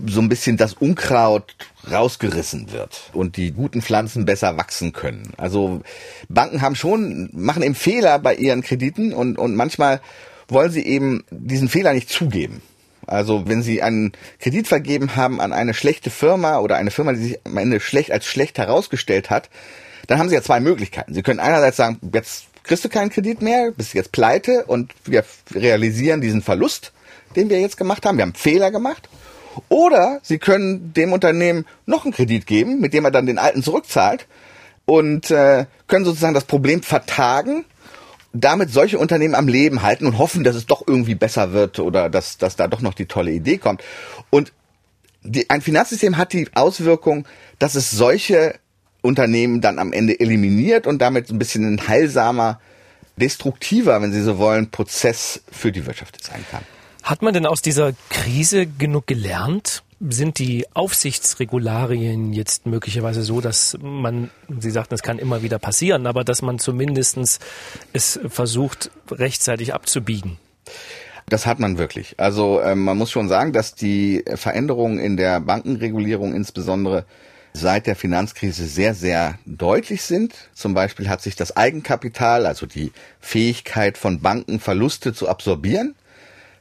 so 0.06 0.20
ein 0.20 0.28
bisschen 0.28 0.56
das 0.56 0.74
Unkraut 0.74 1.54
rausgerissen 1.90 2.72
wird 2.72 3.10
und 3.12 3.36
die 3.36 3.52
guten 3.52 3.82
Pflanzen 3.82 4.24
besser 4.24 4.56
wachsen 4.56 4.92
können. 4.92 5.32
Also 5.36 5.80
Banken 6.28 6.60
haben 6.60 6.76
schon, 6.76 7.30
machen 7.32 7.62
eben 7.62 7.74
Fehler 7.74 8.18
bei 8.18 8.34
ihren 8.34 8.62
Krediten 8.62 9.12
und, 9.12 9.38
und 9.38 9.54
manchmal 9.54 10.00
wollen 10.48 10.70
sie 10.70 10.84
eben 10.84 11.24
diesen 11.30 11.68
Fehler 11.68 11.94
nicht 11.94 12.10
zugeben. 12.10 12.62
Also 13.06 13.48
wenn 13.48 13.62
Sie 13.62 13.82
einen 13.82 14.12
Kredit 14.38 14.68
vergeben 14.68 15.16
haben 15.16 15.40
an 15.40 15.52
eine 15.52 15.74
schlechte 15.74 16.10
Firma 16.10 16.58
oder 16.58 16.76
eine 16.76 16.90
Firma, 16.90 17.12
die 17.12 17.22
sich 17.22 17.38
am 17.44 17.56
Ende 17.56 17.80
schlecht 17.80 18.12
als 18.12 18.26
schlecht 18.26 18.58
herausgestellt 18.58 19.28
hat, 19.28 19.50
dann 20.06 20.18
haben 20.18 20.28
Sie 20.28 20.34
ja 20.34 20.42
zwei 20.42 20.60
Möglichkeiten. 20.60 21.14
Sie 21.14 21.22
können 21.22 21.40
einerseits 21.40 21.76
sagen, 21.76 21.98
jetzt 22.14 22.46
kriegst 22.62 22.84
du 22.84 22.88
keinen 22.88 23.10
Kredit 23.10 23.42
mehr, 23.42 23.70
bist 23.72 23.94
jetzt 23.94 24.12
pleite 24.12 24.64
und 24.66 24.92
wir 25.04 25.24
realisieren 25.52 26.20
diesen 26.20 26.42
Verlust, 26.42 26.92
den 27.36 27.50
wir 27.50 27.60
jetzt 27.60 27.76
gemacht 27.76 28.04
haben. 28.06 28.16
Wir 28.18 28.22
haben 28.22 28.34
Fehler 28.34 28.70
gemacht. 28.70 29.08
Oder 29.68 30.20
Sie 30.22 30.38
können 30.38 30.94
dem 30.94 31.12
Unternehmen 31.12 31.66
noch 31.84 32.04
einen 32.04 32.14
Kredit 32.14 32.46
geben, 32.46 32.80
mit 32.80 32.94
dem 32.94 33.04
er 33.04 33.10
dann 33.10 33.26
den 33.26 33.38
alten 33.38 33.62
zurückzahlt 33.62 34.26
und 34.86 35.30
äh, 35.30 35.66
können 35.88 36.04
sozusagen 36.04 36.34
das 36.34 36.44
Problem 36.44 36.82
vertagen 36.82 37.64
damit 38.32 38.70
solche 38.70 38.98
Unternehmen 38.98 39.34
am 39.34 39.48
Leben 39.48 39.82
halten 39.82 40.06
und 40.06 40.18
hoffen, 40.18 40.44
dass 40.44 40.56
es 40.56 40.66
doch 40.66 40.82
irgendwie 40.86 41.14
besser 41.14 41.52
wird 41.52 41.78
oder 41.78 42.08
dass, 42.08 42.38
dass 42.38 42.56
da 42.56 42.66
doch 42.66 42.80
noch 42.80 42.94
die 42.94 43.06
tolle 43.06 43.30
Idee 43.30 43.58
kommt. 43.58 43.82
Und 44.30 44.52
die, 45.22 45.50
ein 45.50 45.60
Finanzsystem 45.60 46.16
hat 46.16 46.32
die 46.32 46.48
Auswirkung, 46.54 47.26
dass 47.58 47.74
es 47.74 47.90
solche 47.90 48.54
Unternehmen 49.02 49.60
dann 49.60 49.78
am 49.78 49.92
Ende 49.92 50.18
eliminiert 50.18 50.86
und 50.86 51.00
damit 51.02 51.30
ein 51.30 51.38
bisschen 51.38 51.74
ein 51.74 51.88
heilsamer, 51.88 52.60
destruktiver, 53.16 54.00
wenn 54.00 54.12
Sie 54.12 54.22
so 54.22 54.38
wollen, 54.38 54.70
Prozess 54.70 55.42
für 55.50 55.72
die 55.72 55.86
Wirtschaft 55.86 56.22
sein 56.24 56.44
kann. 56.50 56.62
Hat 57.02 57.20
man 57.20 57.34
denn 57.34 57.46
aus 57.46 57.62
dieser 57.62 57.92
Krise 58.10 58.66
genug 58.66 59.06
gelernt? 59.06 59.82
Sind 60.00 60.38
die 60.38 60.66
Aufsichtsregularien 60.74 62.32
jetzt 62.32 62.66
möglicherweise 62.66 63.22
so, 63.22 63.40
dass 63.40 63.76
man, 63.80 64.30
Sie 64.58 64.70
sagten, 64.70 64.94
es 64.94 65.02
kann 65.02 65.18
immer 65.18 65.42
wieder 65.42 65.58
passieren, 65.58 66.06
aber 66.06 66.24
dass 66.24 66.42
man 66.42 66.58
zumindestens 66.58 67.38
es 67.92 68.18
versucht, 68.28 68.90
rechtzeitig 69.10 69.74
abzubiegen? 69.74 70.38
Das 71.28 71.46
hat 71.46 71.60
man 71.60 71.78
wirklich. 71.78 72.14
Also 72.18 72.60
äh, 72.60 72.74
man 72.74 72.98
muss 72.98 73.10
schon 73.10 73.28
sagen, 73.28 73.52
dass 73.52 73.74
die 73.74 74.24
Veränderungen 74.34 74.98
in 74.98 75.16
der 75.16 75.40
Bankenregulierung 75.40 76.34
insbesondere 76.34 77.04
seit 77.52 77.86
der 77.86 77.96
Finanzkrise 77.96 78.66
sehr, 78.66 78.94
sehr 78.94 79.38
deutlich 79.46 80.02
sind. 80.02 80.34
Zum 80.54 80.74
Beispiel 80.74 81.08
hat 81.08 81.22
sich 81.22 81.36
das 81.36 81.56
Eigenkapital, 81.56 82.46
also 82.46 82.66
die 82.66 82.92
Fähigkeit 83.20 83.98
von 83.98 84.20
Banken, 84.20 84.60
Verluste 84.60 85.12
zu 85.12 85.28
absorbieren, 85.28 85.94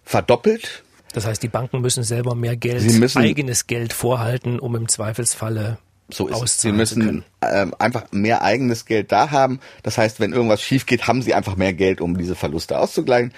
verdoppelt. 0.03 0.83
Das 1.13 1.25
heißt, 1.25 1.43
die 1.43 1.47
Banken 1.47 1.81
müssen 1.81 2.03
selber 2.03 2.35
mehr 2.35 2.55
Geld, 2.55 2.83
müssen, 2.99 3.21
eigenes 3.21 3.67
Geld 3.67 3.93
vorhalten, 3.93 4.59
um 4.59 4.75
im 4.75 4.87
Zweifelsfalle 4.87 5.77
so 6.13 6.27
ist 6.27 6.41
es. 6.41 6.61
Sie 6.61 6.71
müssen 6.71 7.23
ähm, 7.41 7.73
einfach 7.79 8.05
mehr 8.11 8.41
eigenes 8.41 8.85
Geld 8.85 9.11
da 9.11 9.31
haben. 9.31 9.59
Das 9.83 9.97
heißt, 9.97 10.19
wenn 10.19 10.33
irgendwas 10.33 10.61
schief 10.61 10.85
geht, 10.85 11.07
haben 11.07 11.21
sie 11.21 11.33
einfach 11.33 11.55
mehr 11.55 11.73
Geld, 11.73 12.01
um 12.01 12.17
diese 12.17 12.35
Verluste 12.35 12.77
auszugleichen. 12.79 13.33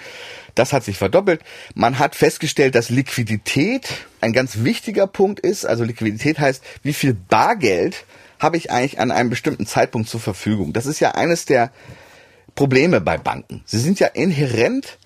Das 0.54 0.72
hat 0.72 0.84
sich 0.84 0.98
verdoppelt. 0.98 1.40
Man 1.74 1.98
hat 1.98 2.14
festgestellt, 2.14 2.74
dass 2.74 2.90
Liquidität 2.90 3.88
ein 4.20 4.32
ganz 4.32 4.62
wichtiger 4.62 5.06
Punkt 5.06 5.40
ist. 5.40 5.64
Also 5.64 5.84
Liquidität 5.84 6.38
heißt, 6.38 6.62
wie 6.82 6.92
viel 6.92 7.14
Bargeld 7.14 8.04
habe 8.38 8.56
ich 8.56 8.70
eigentlich 8.70 9.00
an 9.00 9.10
einem 9.10 9.30
bestimmten 9.30 9.66
Zeitpunkt 9.66 10.08
zur 10.08 10.20
Verfügung. 10.20 10.72
Das 10.72 10.86
ist 10.86 11.00
ja 11.00 11.12
eines 11.12 11.46
der 11.46 11.70
Probleme 12.54 13.00
bei 13.00 13.18
Banken. 13.18 13.62
Sie 13.64 13.78
sind 13.78 14.00
ja 14.00 14.08
inhärent 14.08 14.98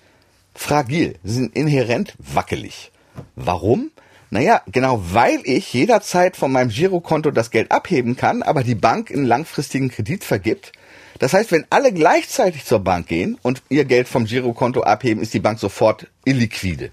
fragil. 0.53 1.15
Sie 1.23 1.33
sind 1.35 1.55
inhärent 1.55 2.13
wackelig. 2.19 2.91
Warum? 3.35 3.91
Naja, 4.31 4.61
genau 4.71 5.01
weil 5.11 5.39
ich 5.43 5.73
jederzeit 5.73 6.37
von 6.37 6.51
meinem 6.51 6.69
Girokonto 6.69 7.31
das 7.31 7.49
Geld 7.49 7.71
abheben 7.71 8.15
kann, 8.15 8.43
aber 8.43 8.63
die 8.63 8.75
Bank 8.75 9.09
einen 9.11 9.25
langfristigen 9.25 9.89
Kredit 9.89 10.23
vergibt. 10.23 10.71
Das 11.17 11.33
heißt, 11.33 11.51
wenn 11.51 11.65
alle 11.69 11.91
gleichzeitig 11.91 12.65
zur 12.65 12.79
Bank 12.79 13.07
gehen 13.07 13.37
und 13.41 13.63
ihr 13.69 13.85
Geld 13.85 14.07
vom 14.07 14.25
Girokonto 14.25 14.81
abheben, 14.81 15.21
ist 15.21 15.33
die 15.33 15.39
Bank 15.39 15.59
sofort 15.59 16.07
illiquide. 16.25 16.91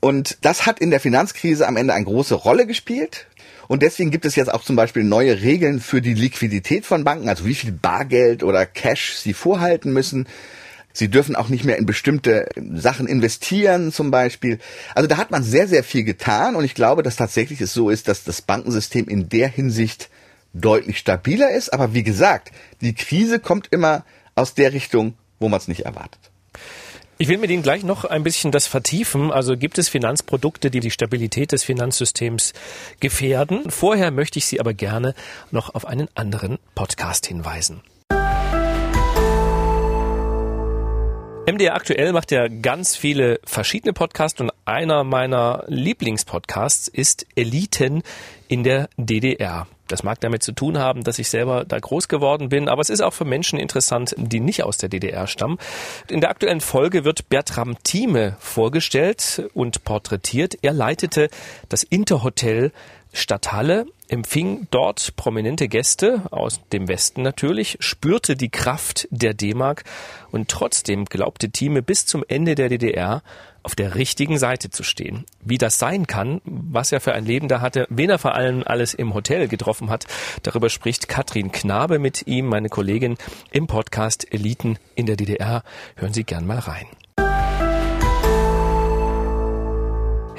Und 0.00 0.38
das 0.42 0.64
hat 0.66 0.80
in 0.80 0.90
der 0.90 1.00
Finanzkrise 1.00 1.66
am 1.66 1.76
Ende 1.76 1.94
eine 1.94 2.04
große 2.04 2.34
Rolle 2.34 2.66
gespielt. 2.66 3.26
Und 3.68 3.82
deswegen 3.82 4.10
gibt 4.10 4.24
es 4.24 4.34
jetzt 4.36 4.52
auch 4.52 4.64
zum 4.64 4.76
Beispiel 4.76 5.04
neue 5.04 5.42
Regeln 5.42 5.80
für 5.80 6.02
die 6.02 6.14
Liquidität 6.14 6.86
von 6.86 7.04
Banken, 7.04 7.28
also 7.28 7.46
wie 7.46 7.54
viel 7.54 7.72
Bargeld 7.72 8.42
oder 8.42 8.66
Cash 8.66 9.14
sie 9.14 9.32
vorhalten 9.32 9.92
müssen. 9.92 10.26
Sie 10.92 11.08
dürfen 11.08 11.36
auch 11.36 11.48
nicht 11.48 11.64
mehr 11.64 11.78
in 11.78 11.86
bestimmte 11.86 12.48
Sachen 12.74 13.06
investieren, 13.06 13.92
zum 13.92 14.10
Beispiel. 14.10 14.58
Also 14.94 15.06
da 15.06 15.16
hat 15.16 15.30
man 15.30 15.42
sehr, 15.42 15.68
sehr 15.68 15.84
viel 15.84 16.04
getan 16.04 16.54
und 16.54 16.64
ich 16.64 16.74
glaube, 16.74 17.02
dass 17.02 17.16
tatsächlich 17.16 17.60
es 17.60 17.72
so 17.72 17.90
ist, 17.90 18.08
dass 18.08 18.24
das 18.24 18.42
Bankensystem 18.42 19.08
in 19.08 19.28
der 19.28 19.48
Hinsicht 19.48 20.10
deutlich 20.52 20.98
stabiler 20.98 21.50
ist. 21.50 21.72
Aber 21.72 21.94
wie 21.94 22.02
gesagt, 22.02 22.52
die 22.80 22.94
Krise 22.94 23.38
kommt 23.38 23.68
immer 23.70 24.04
aus 24.34 24.54
der 24.54 24.72
Richtung, 24.72 25.14
wo 25.40 25.48
man 25.48 25.58
es 25.58 25.68
nicht 25.68 25.84
erwartet. 25.84 26.30
Ich 27.18 27.28
will 27.28 27.38
mit 27.38 27.50
Ihnen 27.50 27.62
gleich 27.62 27.84
noch 27.84 28.04
ein 28.04 28.24
bisschen 28.24 28.50
das 28.50 28.66
vertiefen. 28.66 29.30
Also 29.30 29.56
gibt 29.56 29.78
es 29.78 29.88
Finanzprodukte, 29.88 30.70
die 30.70 30.80
die 30.80 30.90
Stabilität 30.90 31.52
des 31.52 31.62
Finanzsystems 31.62 32.52
gefährden? 32.98 33.70
Vorher 33.70 34.10
möchte 34.10 34.38
ich 34.38 34.46
Sie 34.46 34.58
aber 34.58 34.74
gerne 34.74 35.14
noch 35.50 35.74
auf 35.74 35.86
einen 35.86 36.08
anderen 36.14 36.58
Podcast 36.74 37.26
hinweisen. 37.26 37.82
MDR 41.44 41.74
aktuell 41.74 42.12
macht 42.12 42.30
ja 42.30 42.46
ganz 42.46 42.94
viele 42.94 43.40
verschiedene 43.44 43.92
Podcasts 43.92 44.40
und 44.40 44.52
einer 44.64 45.02
meiner 45.02 45.64
Lieblingspodcasts 45.66 46.86
ist 46.86 47.26
Eliten 47.34 48.04
in 48.46 48.62
der 48.62 48.88
DDR. 48.96 49.66
Das 49.88 50.04
mag 50.04 50.20
damit 50.20 50.44
zu 50.44 50.52
tun 50.52 50.78
haben, 50.78 51.02
dass 51.02 51.18
ich 51.18 51.28
selber 51.28 51.64
da 51.64 51.80
groß 51.80 52.06
geworden 52.06 52.48
bin, 52.48 52.68
aber 52.68 52.80
es 52.80 52.90
ist 52.90 53.00
auch 53.00 53.12
für 53.12 53.24
Menschen 53.24 53.58
interessant, 53.58 54.14
die 54.16 54.38
nicht 54.38 54.62
aus 54.62 54.78
der 54.78 54.88
DDR 54.88 55.26
stammen. 55.26 55.58
In 56.08 56.20
der 56.20 56.30
aktuellen 56.30 56.60
Folge 56.60 57.04
wird 57.04 57.28
Bertram 57.28 57.76
Thieme 57.82 58.36
vorgestellt 58.38 59.42
und 59.52 59.82
porträtiert. 59.82 60.58
Er 60.62 60.72
leitete 60.72 61.28
das 61.68 61.82
Interhotel 61.82 62.70
Stadthalle, 63.12 63.86
empfing 64.12 64.66
dort 64.70 65.16
prominente 65.16 65.68
Gäste 65.68 66.22
aus 66.30 66.60
dem 66.70 66.86
Westen 66.86 67.22
natürlich, 67.22 67.78
spürte 67.80 68.36
die 68.36 68.50
Kraft 68.50 69.08
der 69.10 69.32
D-Mark 69.32 69.84
und 70.30 70.48
trotzdem 70.48 71.06
glaubte 71.06 71.50
Thieme 71.50 71.80
bis 71.80 72.04
zum 72.04 72.22
Ende 72.28 72.54
der 72.54 72.68
DDR 72.68 73.22
auf 73.62 73.74
der 73.74 73.94
richtigen 73.94 74.38
Seite 74.38 74.68
zu 74.68 74.82
stehen. 74.82 75.24
Wie 75.40 75.56
das 75.56 75.78
sein 75.78 76.06
kann, 76.06 76.42
was 76.44 76.92
er 76.92 77.00
für 77.00 77.14
ein 77.14 77.24
Leben 77.24 77.48
da 77.48 77.62
hatte, 77.62 77.86
wen 77.88 78.10
er 78.10 78.18
vor 78.18 78.34
allem 78.34 78.62
alles 78.66 78.92
im 78.92 79.14
Hotel 79.14 79.48
getroffen 79.48 79.88
hat, 79.88 80.06
darüber 80.42 80.68
spricht 80.68 81.08
Katrin 81.08 81.50
Knabe 81.50 81.98
mit 81.98 82.26
ihm, 82.26 82.46
meine 82.46 82.68
Kollegin 82.68 83.16
im 83.50 83.66
Podcast 83.66 84.30
Eliten 84.30 84.78
in 84.94 85.06
der 85.06 85.16
DDR. 85.16 85.62
Hören 85.96 86.12
Sie 86.12 86.24
gern 86.24 86.46
mal 86.46 86.58
rein. 86.58 86.86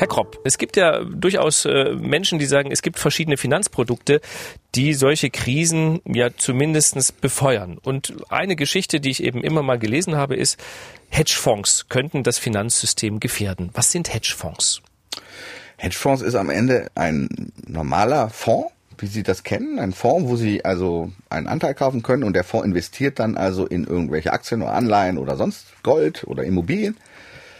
Herr 0.04 0.10
Kropp, 0.10 0.42
es 0.44 0.58
gibt 0.58 0.76
ja 0.76 1.02
durchaus 1.06 1.64
äh, 1.64 1.94
Menschen, 1.94 2.38
die 2.38 2.46
sagen, 2.46 2.72
es 2.74 2.82
gibt 2.82 3.00
verschiedene 3.00 3.38
Finanzprodukte, 3.38 4.20
die 4.76 4.94
solche 4.96 5.30
Krisen 5.30 6.02
ja 6.06 6.36
zumindestens 6.36 7.14
befeuern. 7.14 7.78
Und 7.82 8.14
eine 8.28 8.58
Geschichte, 8.58 9.00
die 9.00 9.12
ich 9.12 9.24
eben 9.24 9.42
immer 9.42 9.64
mal 9.64 9.80
gelesen 9.80 10.18
habe, 10.18 10.36
ist, 10.36 10.60
Hedgefonds 11.08 11.88
könnten 11.88 12.24
das 12.24 12.38
Finanzsystem 12.38 13.22
gefährden. 13.22 13.70
Was 13.76 13.94
sind 13.94 14.14
Hedgefonds? 14.14 14.82
Hedgefonds 15.78 16.22
ist 16.22 16.36
am 16.36 16.50
Ende 16.50 16.92
ein 16.96 17.54
normaler 17.66 18.30
Fonds, 18.30 18.74
wie 18.98 19.08
Sie 19.08 19.24
das 19.24 19.46
kennen, 19.46 19.80
ein 19.80 19.94
Fonds, 19.94 20.30
wo 20.30 20.36
Sie 20.36 20.66
also 20.66 21.14
einen 21.30 21.48
Anteil 21.48 21.76
kaufen 21.76 22.04
können 22.04 22.24
und 22.24 22.34
der 22.34 22.44
Fonds 22.44 22.66
investiert 22.66 23.20
dann 23.20 23.38
also 23.38 23.66
in 23.66 23.86
irgendwelche 23.86 24.34
Aktien 24.34 24.64
oder 24.64 24.74
Anleihen 24.74 25.18
oder 25.18 25.38
sonst 25.38 25.68
Gold 25.82 26.26
oder 26.26 26.44
Immobilien. 26.44 26.98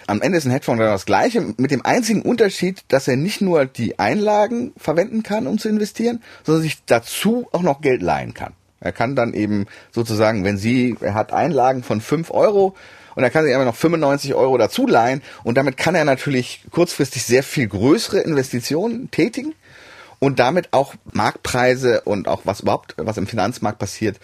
Am 0.08 0.22
Ende 0.22 0.38
ist 0.38 0.46
ein 0.46 0.52
Hedgefonds 0.52 0.80
das 0.80 1.06
gleiche, 1.06 1.42
mit 1.58 1.72
dem 1.72 1.86
einzigen 1.86 2.22
Unterschied, 2.22 2.84
dass 2.90 3.08
er 3.08 3.16
nicht 3.16 3.42
nur 3.42 3.66
die 3.66 4.00
Einlagen 4.00 4.74
verwenden 4.78 5.24
kann, 5.24 5.48
um 5.48 5.58
zu 5.58 5.70
investieren, 5.70 6.22
sondern 6.44 6.64
sich 6.64 6.84
dazu 6.86 7.48
auch 7.52 7.62
noch 7.62 7.82
Geld 7.82 8.02
leihen 8.02 8.34
kann. 8.34 8.54
Er 8.80 8.92
kann 8.92 9.16
dann 9.16 9.34
eben 9.34 9.66
sozusagen, 9.92 10.44
wenn 10.44 10.58
Sie, 10.58 10.98
er 11.00 11.14
hat 11.14 11.32
Einlagen 11.32 11.84
von 11.84 12.02
fünf 12.02 12.32
Euro 12.32 12.76
und 13.16 13.24
er 13.24 13.30
kann 13.30 13.46
sich 13.46 13.54
einfach 13.54 13.66
noch 13.66 13.76
95 13.76 14.34
Euro 14.34 14.58
dazu 14.58 14.88
leihen 14.88 15.22
und 15.44 15.58
damit 15.58 15.78
kann 15.78 15.96
er 15.96 16.04
natürlich 16.04 16.66
kurzfristig 16.72 17.24
sehr 17.24 17.44
viel 17.44 17.68
größere 17.68 18.20
Investitionen 18.20 19.10
tätigen 19.10 19.54
und 20.20 20.40
damit 20.40 20.74
auch 20.74 20.96
Marktpreise 21.14 22.02
und 22.02 22.28
auch 22.28 22.42
was 22.44 22.60
überhaupt, 22.62 22.96
was 22.98 23.18
im 23.18 23.28
Finanzmarkt 23.28 23.80
passiert, 23.80 24.20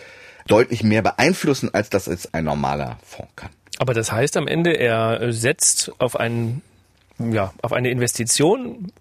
deutlich 0.47 0.83
mehr 0.83 1.03
beeinflussen, 1.03 1.73
als 1.73 1.89
das 1.89 2.07
jetzt 2.07 2.33
ein 2.33 2.43
normaler 2.43 2.97
Fonds 3.05 3.31
kann. 3.35 3.49
Aber 3.79 3.93
das 3.93 4.11
heißt 4.11 4.37
am 4.37 4.47
Ende, 4.47 4.73
er 4.73 5.31
setzt 5.31 5.91
auf 5.97 6.17
einen, 6.17 6.61
ja, 7.17 7.53
auf 7.61 7.73
eine 7.73 7.89
Investition 7.89 8.91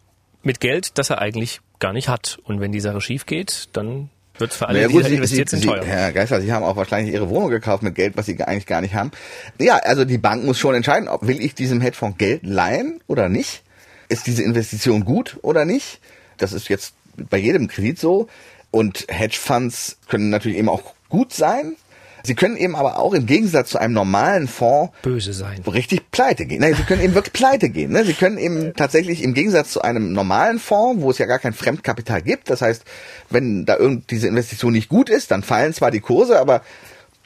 mit 0.43 0.61
Geld, 0.61 0.97
das 0.97 1.11
er 1.11 1.19
eigentlich 1.21 1.61
gar 1.81 1.93
nicht 1.93 2.09
hat. 2.09 2.39
Und 2.45 2.61
wenn 2.61 2.73
die 2.73 2.81
Sache 2.81 3.01
schief 3.01 3.27
geht, 3.27 3.69
dann 3.73 4.09
wird 4.39 4.53
es 4.53 4.57
für 4.57 4.69
alle, 4.69 4.79
naja, 4.79 4.89
gut, 4.89 5.05
die 5.07 5.15
investiert 5.15 5.51
Sie, 5.51 5.57
sind, 5.57 5.69
teuer. 5.69 5.85
Herr 5.85 6.13
Geister, 6.13 6.41
Sie 6.41 6.53
haben 6.53 6.65
auch 6.65 6.77
wahrscheinlich 6.77 7.13
Ihre 7.13 7.29
Wohnung 7.29 7.51
gekauft 7.51 7.83
mit 7.83 7.97
Geld, 7.97 8.17
was 8.17 8.27
Sie 8.27 8.41
eigentlich 8.41 8.67
gar 8.67 8.81
nicht 8.81 8.95
haben. 8.95 9.11
Ja, 9.59 9.79
also 9.79 10.05
die 10.05 10.17
Bank 10.17 10.45
muss 10.45 10.59
schon 10.59 10.77
entscheiden, 10.77 11.09
ob 11.09 11.27
will 11.27 11.41
ich 11.41 11.57
diesem 11.57 11.81
Hedgefonds 11.81 12.19
Geld 12.19 12.45
leihen 12.45 13.01
oder 13.09 13.29
nicht. 13.29 13.65
Ist 14.09 14.29
diese 14.29 14.45
Investition 14.45 15.05
gut 15.05 15.39
oder 15.43 15.65
nicht? 15.65 16.01
Das 16.37 16.53
ist 16.53 16.69
jetzt 16.69 16.95
bei 17.17 17.37
jedem 17.37 17.67
Kredit 17.67 17.99
so. 17.99 18.29
Und 18.71 19.07
Hedgefonds 19.09 19.99
können 20.09 20.31
natürlich 20.31 20.59
eben 20.59 20.69
auch 20.69 20.95
gut 21.09 21.33
sein, 21.33 21.75
Sie 22.23 22.35
können 22.35 22.57
eben 22.57 22.77
aber 22.77 22.99
auch 22.99 23.15
im 23.15 23.27
Gegensatz 23.27 23.71
zu 23.71 23.79
einem 23.79 23.95
normalen 23.95 24.49
Fonds 24.49 24.93
böse 25.03 25.33
sein. 25.33 25.63
Richtig 25.63 26.11
pleite 26.11 26.47
gehen. 26.47 26.61
Nein, 26.61 26.75
sie 26.75 26.83
können 26.83 27.03
eben 27.03 27.15
wirklich 27.15 27.33
pleite 27.33 27.69
gehen. 27.69 27.93
Ne? 27.93 28.05
Sie 28.05 28.15
können 28.15 28.39
eben 28.39 28.75
tatsächlich 28.75 29.23
im 29.23 29.35
Gegensatz 29.35 29.71
zu 29.71 29.83
einem 29.83 30.13
normalen 30.13 30.59
Fonds, 30.59 31.03
wo 31.03 31.11
es 31.11 31.19
ja 31.19 31.27
gar 31.27 31.39
kein 31.39 31.53
Fremdkapital 31.53 32.23
gibt, 32.23 32.51
das 32.51 32.63
heißt, 32.63 32.85
wenn 33.31 33.67
da 33.67 33.77
irgend 33.77 34.11
diese 34.11 34.29
Investition 34.29 34.73
nicht 34.73 34.89
gut 34.89 35.11
ist, 35.11 35.31
dann 35.31 35.43
fallen 35.43 35.73
zwar 35.73 35.91
die 35.91 36.01
Kurse, 36.01 36.39
aber 36.39 36.63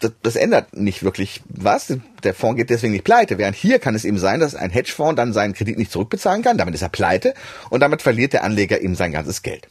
das, 0.00 0.12
das 0.22 0.36
ändert 0.36 0.76
nicht 0.76 1.02
wirklich 1.02 1.42
was. 1.48 1.92
Der 2.24 2.34
Fonds 2.34 2.58
geht 2.58 2.70
deswegen 2.70 2.92
nicht 2.92 3.04
pleite. 3.04 3.38
Während 3.38 3.56
hier 3.56 3.78
kann 3.78 3.94
es 3.94 4.04
eben 4.04 4.18
sein, 4.18 4.40
dass 4.40 4.54
ein 4.54 4.70
Hedgefonds 4.70 5.16
dann 5.16 5.32
seinen 5.32 5.54
Kredit 5.54 5.78
nicht 5.78 5.92
zurückbezahlen 5.92 6.42
kann. 6.42 6.58
Damit 6.58 6.74
ist 6.74 6.82
er 6.82 6.88
pleite 6.88 7.34
und 7.70 7.80
damit 7.80 8.02
verliert 8.02 8.32
der 8.32 8.44
Anleger 8.44 8.80
eben 8.80 8.94
sein 8.94 9.12
ganzes 9.12 9.42
Geld. 9.42 9.68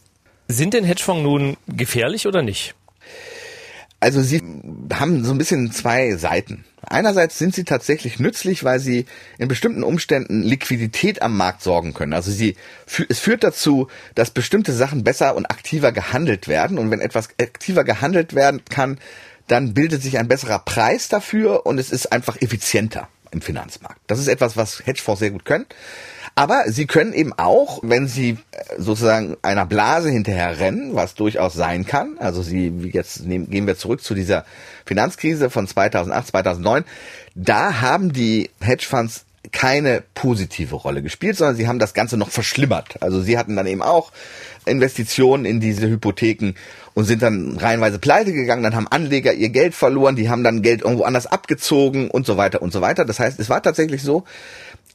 Sind 0.47 0.73
denn 0.73 0.83
Hedgefonds 0.83 1.23
nun 1.23 1.57
gefährlich 1.67 2.27
oder 2.27 2.41
nicht? 2.41 2.75
Also 4.01 4.23
sie 4.23 4.41
haben 4.91 5.23
so 5.23 5.31
ein 5.31 5.37
bisschen 5.37 5.71
zwei 5.71 6.15
Seiten. 6.15 6.65
Einerseits 6.81 7.37
sind 7.37 7.53
sie 7.53 7.63
tatsächlich 7.63 8.19
nützlich, 8.19 8.63
weil 8.63 8.79
sie 8.79 9.05
in 9.37 9.47
bestimmten 9.47 9.83
Umständen 9.83 10.41
Liquidität 10.41 11.21
am 11.21 11.37
Markt 11.37 11.61
sorgen 11.61 11.93
können. 11.93 12.13
Also 12.13 12.31
sie, 12.31 12.55
es 13.09 13.19
führt 13.19 13.43
dazu, 13.43 13.89
dass 14.15 14.31
bestimmte 14.31 14.73
Sachen 14.73 15.03
besser 15.03 15.35
und 15.35 15.45
aktiver 15.45 15.91
gehandelt 15.91 16.47
werden. 16.47 16.79
Und 16.79 16.89
wenn 16.89 16.99
etwas 16.99 17.29
aktiver 17.39 17.83
gehandelt 17.83 18.33
werden 18.33 18.61
kann, 18.67 18.97
dann 19.47 19.75
bildet 19.75 20.01
sich 20.01 20.17
ein 20.17 20.27
besserer 20.27 20.59
Preis 20.59 21.07
dafür 21.07 21.67
und 21.67 21.77
es 21.77 21.91
ist 21.91 22.11
einfach 22.11 22.41
effizienter 22.41 23.07
im 23.29 23.41
Finanzmarkt. 23.41 24.01
Das 24.07 24.17
ist 24.17 24.27
etwas, 24.27 24.57
was 24.57 24.83
Hedgefonds 24.83 25.19
sehr 25.19 25.31
gut 25.31 25.45
können. 25.45 25.67
Aber 26.35 26.63
sie 26.67 26.87
können 26.87 27.13
eben 27.13 27.33
auch, 27.33 27.79
wenn 27.83 28.07
sie 28.07 28.37
äh, 28.51 28.81
sozusagen 28.81 29.37
einer 29.41 29.65
Blase 29.65 30.09
hinterher 30.09 30.59
rennen, 30.59 30.95
was 30.95 31.13
durchaus 31.15 31.53
sein 31.53 31.85
kann, 31.85 32.17
also 32.19 32.41
sie, 32.41 32.83
wie 32.83 32.89
jetzt 32.89 33.25
nehmen, 33.25 33.49
gehen 33.49 33.67
wir 33.67 33.77
zurück 33.77 34.01
zu 34.01 34.13
dieser 34.13 34.45
Finanzkrise 34.85 35.49
von 35.49 35.67
2008, 35.67 36.27
2009, 36.27 36.83
da 37.35 37.81
haben 37.81 38.13
die 38.13 38.49
Hedgefonds 38.61 39.25
keine 39.51 40.03
positive 40.13 40.75
Rolle 40.75 41.01
gespielt, 41.01 41.37
sondern 41.37 41.55
sie 41.55 41.67
haben 41.67 41.79
das 41.79 41.93
Ganze 41.93 42.15
noch 42.15 42.29
verschlimmert. 42.29 43.01
Also 43.01 43.21
sie 43.21 43.37
hatten 43.37 43.55
dann 43.55 43.67
eben 43.67 43.81
auch 43.81 44.11
Investitionen 44.65 45.45
in 45.45 45.59
diese 45.59 45.89
Hypotheken 45.89 46.53
und 46.93 47.05
sind 47.05 47.21
dann 47.21 47.57
reihenweise 47.57 47.99
pleite 47.99 48.33
gegangen, 48.33 48.63
dann 48.63 48.75
haben 48.75 48.87
Anleger 48.87 49.33
ihr 49.33 49.49
Geld 49.49 49.73
verloren, 49.73 50.15
die 50.15 50.29
haben 50.29 50.43
dann 50.43 50.61
Geld 50.61 50.81
irgendwo 50.81 51.03
anders 51.03 51.25
abgezogen 51.25 52.11
und 52.11 52.25
so 52.25 52.37
weiter 52.37 52.61
und 52.61 52.71
so 52.71 52.81
weiter. 52.81 53.05
Das 53.05 53.19
heißt, 53.19 53.39
es 53.39 53.49
war 53.49 53.63
tatsächlich 53.63 54.03
so, 54.03 54.23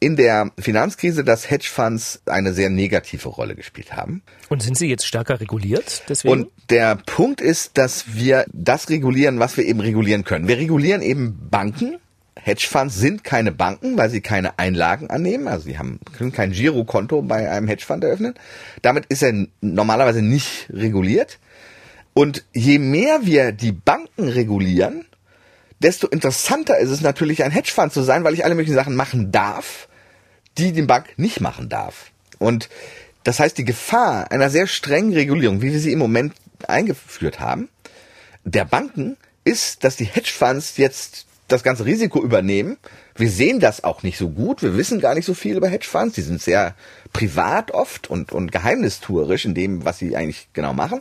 in 0.01 0.17
der 0.17 0.51
Finanzkrise, 0.59 1.25
dass 1.25 1.51
Hedgefonds 1.51 2.21
eine 2.27 2.53
sehr 2.53 2.71
negative 2.71 3.29
Rolle 3.29 3.55
gespielt 3.55 3.95
haben. 3.95 4.23
Und 4.49 4.63
sind 4.63 4.77
sie 4.77 4.89
jetzt 4.89 5.07
stärker 5.07 5.41
reguliert? 5.41 6.03
Deswegen? 6.09 6.33
Und 6.33 6.51
der 6.71 6.97
Punkt 6.97 7.41
ist, 7.41 7.79
dass 7.79 8.15
wir 8.15 8.45
das 8.53 8.89
regulieren, 8.89 9.39
was 9.39 9.57
wir 9.57 9.65
eben 9.65 9.81
regulieren 9.81 10.25
können. 10.25 10.49
Wir 10.49 10.59
regulieren 10.59 11.03
eben 11.03 11.49
Banken. 11.51 11.99
Hedgefonds 12.39 12.97
sind 12.97 13.25
keine 13.25 13.51
Banken, 13.51 13.97
weil 13.97 14.11
sie 14.11 14.21
keine 14.21 14.59
Einlagen 14.59 15.11
annehmen. 15.11 15.49
Also 15.49 15.65
sie 15.65 15.79
haben, 15.79 15.99
können 16.17 16.33
kein 16.33 16.53
Girokonto 16.53 17.23
bei 17.23 17.51
einem 17.51 17.67
Hedgefonds 17.67 18.05
eröffnen. 18.05 18.35
Damit 18.83 19.07
ist 19.07 19.23
er 19.23 19.47
normalerweise 19.61 20.23
nicht 20.23 20.69
reguliert. 20.71 21.39
Und 22.15 22.45
je 22.55 22.79
mehr 22.79 23.21
wir 23.25 23.53
die 23.53 23.73
Banken 23.73 24.29
regulieren, 24.29 25.05
desto 25.81 26.07
interessanter 26.07 26.79
ist 26.79 26.91
es 26.91 27.01
natürlich, 27.01 27.45
ein 27.45 27.51
Hedgefonds 27.51 27.95
zu 27.95 28.03
sein, 28.03 28.25
weil 28.25 28.35
ich 28.35 28.45
alle 28.45 28.55
möglichen 28.55 28.77
Sachen 28.77 28.97
machen 28.97 29.31
darf, 29.33 29.89
die 30.59 30.73
die 30.73 30.83
Bank 30.83 31.07
nicht 31.17 31.41
machen 31.41 31.69
darf. 31.69 32.11
Und 32.39 32.69
das 33.25 33.41
heißt, 33.41 33.59
die 33.59 33.65
Gefahr 33.65 34.31
einer 34.31 34.51
sehr 34.51 34.67
strengen 34.67 35.13
Regulierung, 35.13 35.61
wie 35.61 35.73
wir 35.73 35.81
sie 35.81 35.93
im 35.93 35.99
Moment 35.99 36.35
eingeführt 36.67 37.41
haben, 37.41 37.69
der 38.45 38.65
Banken 38.65 39.17
ist, 39.45 39.85
dass 39.85 39.97
die 39.97 40.05
Hedgefonds 40.05 40.77
jetzt 40.77 41.27
das 41.49 41.63
ganze 41.63 41.85
Risiko 41.85 42.23
übernehmen. 42.23 42.77
Wir 43.15 43.31
sehen 43.31 43.61
das 43.61 43.85
auch 43.85 44.03
nicht 44.03 44.19
so 44.19 44.29
gut. 44.29 44.63
Wir 44.63 44.77
wissen 44.77 45.01
gar 45.01 45.15
nicht 45.15 45.25
so 45.25 45.35
viel 45.35 45.57
über 45.57 45.69
Hedgefonds. 45.69 46.15
Die 46.15 46.23
sind 46.23 46.43
sehr 46.43 46.75
privat 47.13 47.71
oft 47.71 48.09
und, 48.09 48.33
und 48.33 48.51
geheimnistuerisch 48.51 49.45
in 49.45 49.55
dem, 49.55 49.85
was 49.85 49.99
sie 49.99 50.17
eigentlich 50.17 50.49
genau 50.53 50.73
machen. 50.73 51.01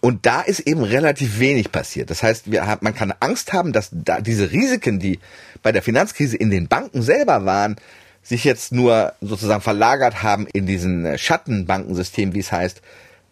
Und 0.00 0.26
da 0.26 0.42
ist 0.42 0.60
eben 0.60 0.82
relativ 0.82 1.40
wenig 1.40 1.72
passiert. 1.72 2.10
Das 2.10 2.22
heißt, 2.22 2.50
wir 2.50 2.78
man 2.80 2.94
kann 2.94 3.12
Angst 3.20 3.52
haben, 3.52 3.72
dass 3.72 3.88
da 3.92 4.20
diese 4.20 4.50
Risiken, 4.52 4.98
die 4.98 5.18
bei 5.62 5.72
der 5.72 5.82
Finanzkrise 5.82 6.36
in 6.36 6.50
den 6.50 6.68
Banken 6.68 7.02
selber 7.02 7.44
waren, 7.44 7.76
sich 8.22 8.44
jetzt 8.44 8.72
nur 8.72 9.12
sozusagen 9.20 9.62
verlagert 9.62 10.22
haben 10.22 10.46
in 10.52 10.66
diesen 10.66 11.06
äh, 11.06 11.16
Schattenbankensystem, 11.16 12.34
wie 12.34 12.40
es 12.40 12.50
heißt, 12.50 12.82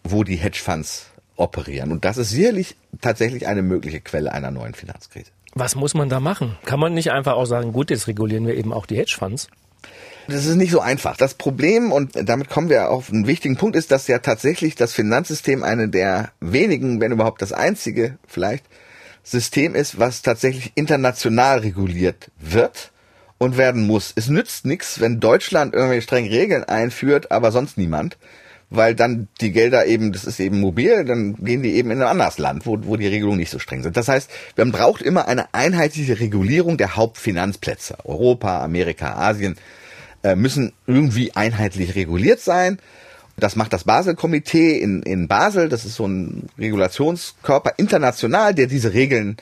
wo 0.03 0.23
die 0.23 0.37
Hedgefonds 0.37 1.07
operieren. 1.35 1.91
Und 1.91 2.05
das 2.05 2.17
ist 2.17 2.29
sicherlich 2.29 2.77
tatsächlich 3.01 3.47
eine 3.47 3.61
mögliche 3.61 3.99
Quelle 3.99 4.31
einer 4.31 4.51
neuen 4.51 4.73
Finanzkrise. 4.73 5.31
Was 5.53 5.75
muss 5.75 5.93
man 5.93 6.09
da 6.09 6.19
machen? 6.19 6.57
Kann 6.65 6.79
man 6.79 6.93
nicht 6.93 7.11
einfach 7.11 7.33
auch 7.33 7.45
sagen, 7.45 7.73
gut, 7.73 7.89
jetzt 7.89 8.07
regulieren 8.07 8.47
wir 8.47 8.55
eben 8.55 8.71
auch 8.73 8.85
die 8.85 8.97
Hedgefonds? 8.97 9.49
Das 10.27 10.45
ist 10.45 10.55
nicht 10.55 10.71
so 10.71 10.79
einfach. 10.79 11.17
Das 11.17 11.35
Problem, 11.35 11.91
und 11.91 12.11
damit 12.15 12.49
kommen 12.49 12.69
wir 12.69 12.89
auf 12.89 13.11
einen 13.11 13.27
wichtigen 13.27 13.57
Punkt, 13.57 13.75
ist, 13.75 13.91
dass 13.91 14.07
ja 14.07 14.19
tatsächlich 14.19 14.75
das 14.75 14.93
Finanzsystem 14.93 15.63
eine 15.63 15.89
der 15.89 16.31
wenigen, 16.39 16.99
wenn 16.99 17.11
überhaupt 17.11 17.41
das 17.41 17.53
einzige 17.53 18.17
vielleicht, 18.27 18.65
System 19.23 19.75
ist, 19.75 19.99
was 19.99 20.21
tatsächlich 20.21 20.71
international 20.75 21.59
reguliert 21.59 22.31
wird 22.39 22.91
und 23.37 23.57
werden 23.57 23.87
muss. 23.87 24.13
Es 24.15 24.29
nützt 24.29 24.65
nichts, 24.65 24.99
wenn 24.99 25.19
Deutschland 25.19 25.73
irgendwelche 25.73 26.03
strengen 26.03 26.29
Regeln 26.29 26.63
einführt, 26.63 27.31
aber 27.31 27.51
sonst 27.51 27.77
niemand, 27.77 28.17
weil 28.69 28.93
dann 28.93 29.27
die 29.41 29.51
Gelder 29.51 29.85
eben, 29.87 30.11
das 30.11 30.25
ist 30.25 30.39
eben 30.39 30.59
mobil, 30.59 31.05
dann 31.05 31.35
gehen 31.35 31.63
die 31.63 31.73
eben 31.73 31.91
in 31.91 32.01
ein 32.01 32.07
anderes 32.07 32.37
Land, 32.37 32.65
wo, 32.65 32.77
wo 32.83 32.97
die 32.97 33.07
Regelungen 33.07 33.39
nicht 33.39 33.49
so 33.49 33.59
streng 33.59 33.83
sind. 33.83 33.97
Das 33.97 34.07
heißt, 34.07 34.29
man 34.57 34.71
braucht 34.71 35.01
immer 35.01 35.27
eine 35.27 35.53
einheitliche 35.53 36.19
Regulierung 36.19 36.77
der 36.77 36.95
Hauptfinanzplätze. 36.95 37.97
Europa, 38.03 38.63
Amerika, 38.63 39.15
Asien 39.15 39.57
müssen 40.33 40.73
irgendwie 40.87 41.35
einheitlich 41.35 41.95
reguliert 41.95 42.39
sein. 42.39 42.79
Das 43.37 43.55
macht 43.55 43.73
das 43.73 43.83
Basel-Komitee 43.83 44.79
in, 44.79 45.03
in 45.03 45.27
Basel. 45.27 45.69
Das 45.69 45.85
ist 45.85 45.95
so 45.95 46.07
ein 46.07 46.47
Regulationskörper 46.57 47.73
international, 47.77 48.55
der 48.55 48.67
diese 48.67 48.93
Regeln 48.93 49.37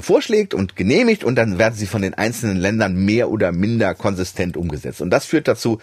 vorschlägt 0.00 0.54
und 0.54 0.76
genehmigt 0.76 1.24
und 1.24 1.34
dann 1.34 1.58
werden 1.58 1.74
sie 1.74 1.86
von 1.86 2.02
den 2.02 2.14
einzelnen 2.14 2.56
Ländern 2.56 2.94
mehr 3.04 3.30
oder 3.30 3.52
minder 3.52 3.94
konsistent 3.94 4.56
umgesetzt. 4.56 5.02
Und 5.02 5.10
das 5.10 5.26
führt 5.26 5.48
dazu, 5.48 5.80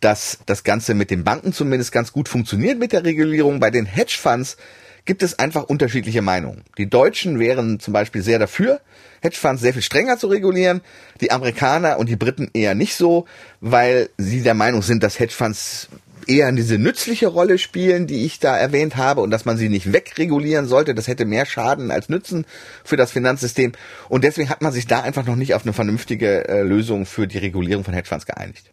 dass 0.00 0.38
das 0.46 0.64
Ganze 0.64 0.94
mit 0.94 1.10
den 1.10 1.24
Banken 1.24 1.52
zumindest 1.52 1.92
ganz 1.92 2.12
gut 2.12 2.28
funktioniert 2.28 2.78
mit 2.78 2.92
der 2.92 3.04
Regulierung. 3.04 3.60
Bei 3.60 3.70
den 3.70 3.84
Hedgefonds 3.84 4.56
gibt 5.04 5.22
es 5.22 5.38
einfach 5.38 5.64
unterschiedliche 5.64 6.22
Meinungen. 6.22 6.62
Die 6.78 6.88
Deutschen 6.88 7.38
wären 7.38 7.80
zum 7.80 7.92
Beispiel 7.92 8.22
sehr 8.22 8.38
dafür, 8.38 8.80
Hedgefonds 9.22 9.60
sehr 9.60 9.72
viel 9.72 9.82
strenger 9.82 10.18
zu 10.18 10.28
regulieren, 10.28 10.80
die 11.20 11.30
Amerikaner 11.30 11.98
und 11.98 12.08
die 12.08 12.16
Briten 12.16 12.50
eher 12.54 12.74
nicht 12.74 12.94
so, 12.94 13.26
weil 13.60 14.08
sie 14.16 14.42
der 14.42 14.54
Meinung 14.54 14.82
sind, 14.82 15.02
dass 15.02 15.18
Hedgefonds 15.18 15.88
eher 16.26 16.50
diese 16.52 16.78
nützliche 16.78 17.26
Rolle 17.26 17.58
spielen, 17.58 18.06
die 18.06 18.24
ich 18.24 18.38
da 18.38 18.56
erwähnt 18.56 18.96
habe 18.96 19.20
und 19.20 19.30
dass 19.30 19.44
man 19.44 19.56
sie 19.56 19.68
nicht 19.68 19.92
wegregulieren 19.92 20.66
sollte. 20.66 20.94
Das 20.94 21.08
hätte 21.08 21.24
mehr 21.24 21.46
Schaden 21.46 21.90
als 21.90 22.08
Nützen 22.08 22.46
für 22.84 22.96
das 22.96 23.10
Finanzsystem. 23.10 23.72
Und 24.08 24.24
deswegen 24.24 24.48
hat 24.48 24.62
man 24.62 24.72
sich 24.72 24.86
da 24.86 25.00
einfach 25.00 25.26
noch 25.26 25.36
nicht 25.36 25.54
auf 25.54 25.62
eine 25.62 25.72
vernünftige 25.72 26.48
äh, 26.48 26.62
Lösung 26.62 27.06
für 27.06 27.26
die 27.26 27.38
Regulierung 27.38 27.84
von 27.84 27.94
Hedgefonds 27.94 28.26
geeinigt. 28.26 28.70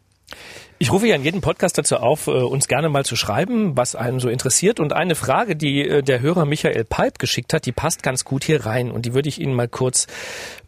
Ich 0.80 0.92
rufe 0.92 1.08
ja 1.08 1.16
in 1.16 1.24
jedem 1.24 1.42
Podcast 1.42 1.78
dazu 1.80 1.98
auf, 1.98 2.28
äh, 2.28 2.32
uns 2.32 2.68
gerne 2.68 2.88
mal 2.90 3.04
zu 3.04 3.16
schreiben, 3.16 3.76
was 3.76 3.96
einen 3.96 4.20
so 4.20 4.30
interessiert. 4.30 4.80
Und 4.80 4.94
eine 4.94 5.16
Frage, 5.16 5.56
die 5.56 5.82
äh, 5.82 6.04
der 6.04 6.22
Hörer 6.22 6.46
Michael 6.46 6.84
Pipe 6.84 7.18
geschickt 7.18 7.54
hat, 7.54 7.66
die 7.66 7.72
passt 7.72 8.04
ganz 8.04 8.26
gut 8.26 8.44
hier 8.44 8.66
rein. 8.66 8.92
Und 8.92 9.08
die 9.08 9.16
würde 9.16 9.28
ich 9.28 9.42
Ihnen 9.42 9.56
mal 9.56 9.68
kurz 9.68 10.06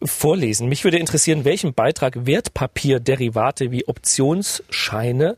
vorlesen. 0.04 0.68
Mich 0.68 0.84
würde 0.84 0.98
interessieren, 0.98 1.46
welchen 1.46 1.76
Beitrag 1.76 2.26
Wertpapierderivate 2.26 3.72
wie 3.72 3.88
Optionsscheine 3.88 5.38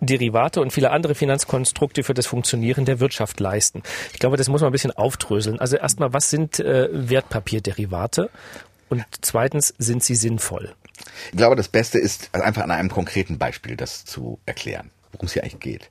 Derivate 0.00 0.60
und 0.60 0.72
viele 0.72 0.92
andere 0.92 1.16
Finanzkonstrukte 1.16 2.04
für 2.04 2.14
das 2.14 2.26
Funktionieren 2.26 2.84
der 2.84 3.00
Wirtschaft 3.00 3.40
leisten. 3.40 3.82
Ich 4.12 4.20
glaube, 4.20 4.36
das 4.36 4.48
muss 4.48 4.60
man 4.60 4.70
ein 4.70 4.72
bisschen 4.72 4.96
aufdröseln. 4.96 5.58
Also 5.58 5.76
erstmal, 5.76 6.12
was 6.12 6.30
sind 6.30 6.60
äh, 6.60 6.88
Wertpapierderivate? 6.92 8.30
Und 8.88 9.04
zweitens, 9.22 9.74
sind 9.78 10.04
sie 10.04 10.14
sinnvoll? 10.14 10.72
Ich 11.30 11.36
glaube, 11.36 11.56
das 11.56 11.68
Beste 11.68 11.98
ist 11.98 12.34
einfach 12.34 12.62
an 12.62 12.70
einem 12.70 12.90
konkreten 12.90 13.38
Beispiel 13.38 13.76
das 13.76 14.04
zu 14.04 14.38
erklären, 14.46 14.90
worum 15.12 15.26
es 15.26 15.32
hier 15.32 15.42
eigentlich 15.42 15.60
geht. 15.60 15.90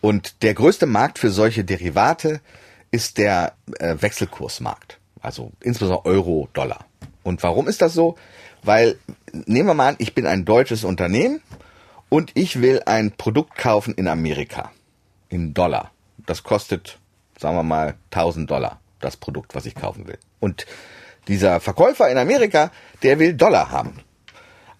Und 0.00 0.42
der 0.42 0.54
größte 0.54 0.86
Markt 0.86 1.18
für 1.18 1.30
solche 1.30 1.64
Derivate 1.64 2.40
ist 2.90 3.18
der 3.18 3.54
äh, 3.78 3.96
Wechselkursmarkt, 4.00 4.98
also 5.20 5.52
insbesondere 5.60 6.04
Euro, 6.06 6.48
Dollar. 6.52 6.86
Und 7.22 7.42
warum 7.42 7.68
ist 7.68 7.82
das 7.82 7.94
so? 7.94 8.16
Weil, 8.62 8.98
nehmen 9.32 9.68
wir 9.68 9.74
mal 9.74 9.90
an, 9.90 9.96
ich 9.98 10.14
bin 10.14 10.26
ein 10.26 10.44
deutsches 10.44 10.84
Unternehmen 10.84 11.40
und 12.08 12.32
ich 12.34 12.60
will 12.60 12.82
ein 12.86 13.12
Produkt 13.12 13.56
kaufen 13.56 13.94
in 13.94 14.08
Amerika, 14.08 14.72
in 15.28 15.54
Dollar. 15.54 15.92
Das 16.26 16.42
kostet, 16.42 16.98
sagen 17.38 17.56
wir 17.56 17.62
mal, 17.62 17.94
1000 18.10 18.50
Dollar, 18.50 18.80
das 19.00 19.16
Produkt, 19.16 19.54
was 19.54 19.66
ich 19.66 19.74
kaufen 19.74 20.06
will. 20.06 20.18
Und 20.40 20.66
dieser 21.28 21.60
Verkäufer 21.60 22.10
in 22.10 22.18
Amerika, 22.18 22.70
der 23.02 23.18
will 23.18 23.34
Dollar 23.34 23.70
haben. 23.70 24.00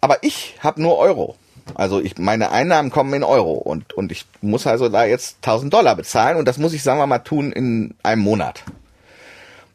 Aber 0.01 0.23
ich 0.23 0.57
habe 0.61 0.81
nur 0.81 0.99
Euro. 0.99 1.37
Also 1.75 2.01
ich, 2.01 2.19
meine 2.19 2.51
Einnahmen 2.51 2.91
kommen 2.91 3.13
in 3.15 3.23
Euro 3.23 3.53
und, 3.53 3.93
und 3.93 4.11
ich 4.13 4.27
muss 4.41 4.67
also 4.67 4.89
da 4.89 5.05
jetzt 5.05 5.37
1000 5.43 5.73
Dollar 5.73 5.95
bezahlen 5.97 6.37
und 6.37 6.47
das 6.47 6.59
muss 6.59 6.73
ich, 6.73 6.83
sagen 6.83 6.99
wir 6.99 7.07
mal, 7.07 7.19
tun 7.21 7.53
in 7.53 7.95
einem 8.03 8.23
Monat. 8.23 8.65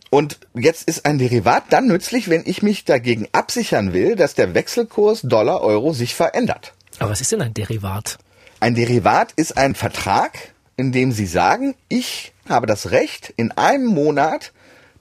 Und 0.09 0.39
jetzt 0.53 0.87
ist 0.87 1.05
ein 1.05 1.17
Derivat 1.17 1.65
dann 1.69 1.87
nützlich, 1.87 2.29
wenn 2.29 2.43
ich 2.45 2.61
mich 2.63 2.85
dagegen 2.85 3.27
absichern 3.31 3.93
will, 3.93 4.15
dass 4.15 4.35
der 4.35 4.53
Wechselkurs 4.53 5.21
Dollar-Euro 5.23 5.93
sich 5.93 6.15
verändert. 6.15 6.73
Aber 6.99 7.11
was 7.11 7.21
ist 7.21 7.31
denn 7.31 7.41
ein 7.41 7.53
Derivat? 7.53 8.17
Ein 8.59 8.75
Derivat 8.75 9.33
ist 9.35 9.57
ein 9.57 9.75
Vertrag, 9.75 10.53
in 10.77 10.91
dem 10.91 11.11
Sie 11.11 11.25
sagen, 11.25 11.75
ich 11.89 12.33
habe 12.47 12.67
das 12.67 12.91
Recht, 12.91 13.33
in 13.35 13.51
einem 13.51 13.87
Monat 13.87 14.53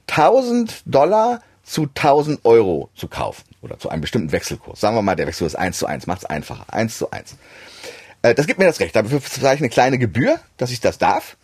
1000 0.08 0.82
Dollar 0.86 1.40
zu 1.62 1.82
1000 1.82 2.44
Euro 2.44 2.90
zu 2.94 3.08
kaufen 3.08 3.42
oder 3.64 3.78
zu 3.78 3.88
einem 3.88 4.02
bestimmten 4.02 4.30
Wechselkurs. 4.30 4.80
Sagen 4.80 4.94
wir 4.94 5.02
mal, 5.02 5.16
der 5.16 5.26
Wechselkurs 5.26 5.54
1 5.54 5.78
zu 5.78 5.86
1, 5.86 6.06
macht 6.06 6.22
es 6.22 6.24
einfacher. 6.26 6.66
1 6.72 6.98
zu 6.98 7.10
1. 7.10 7.36
Äh, 8.22 8.34
das 8.34 8.46
gibt 8.46 8.58
mir 8.58 8.66
das 8.66 8.80
Recht. 8.80 8.94
Dafür 8.94 9.22
zahle 9.22 9.54
ich 9.54 9.60
eine 9.60 9.70
kleine 9.70 9.98
Gebühr, 9.98 10.38
dass 10.56 10.70
ich 10.70 10.80
das 10.80 10.98
darf. 10.98 11.36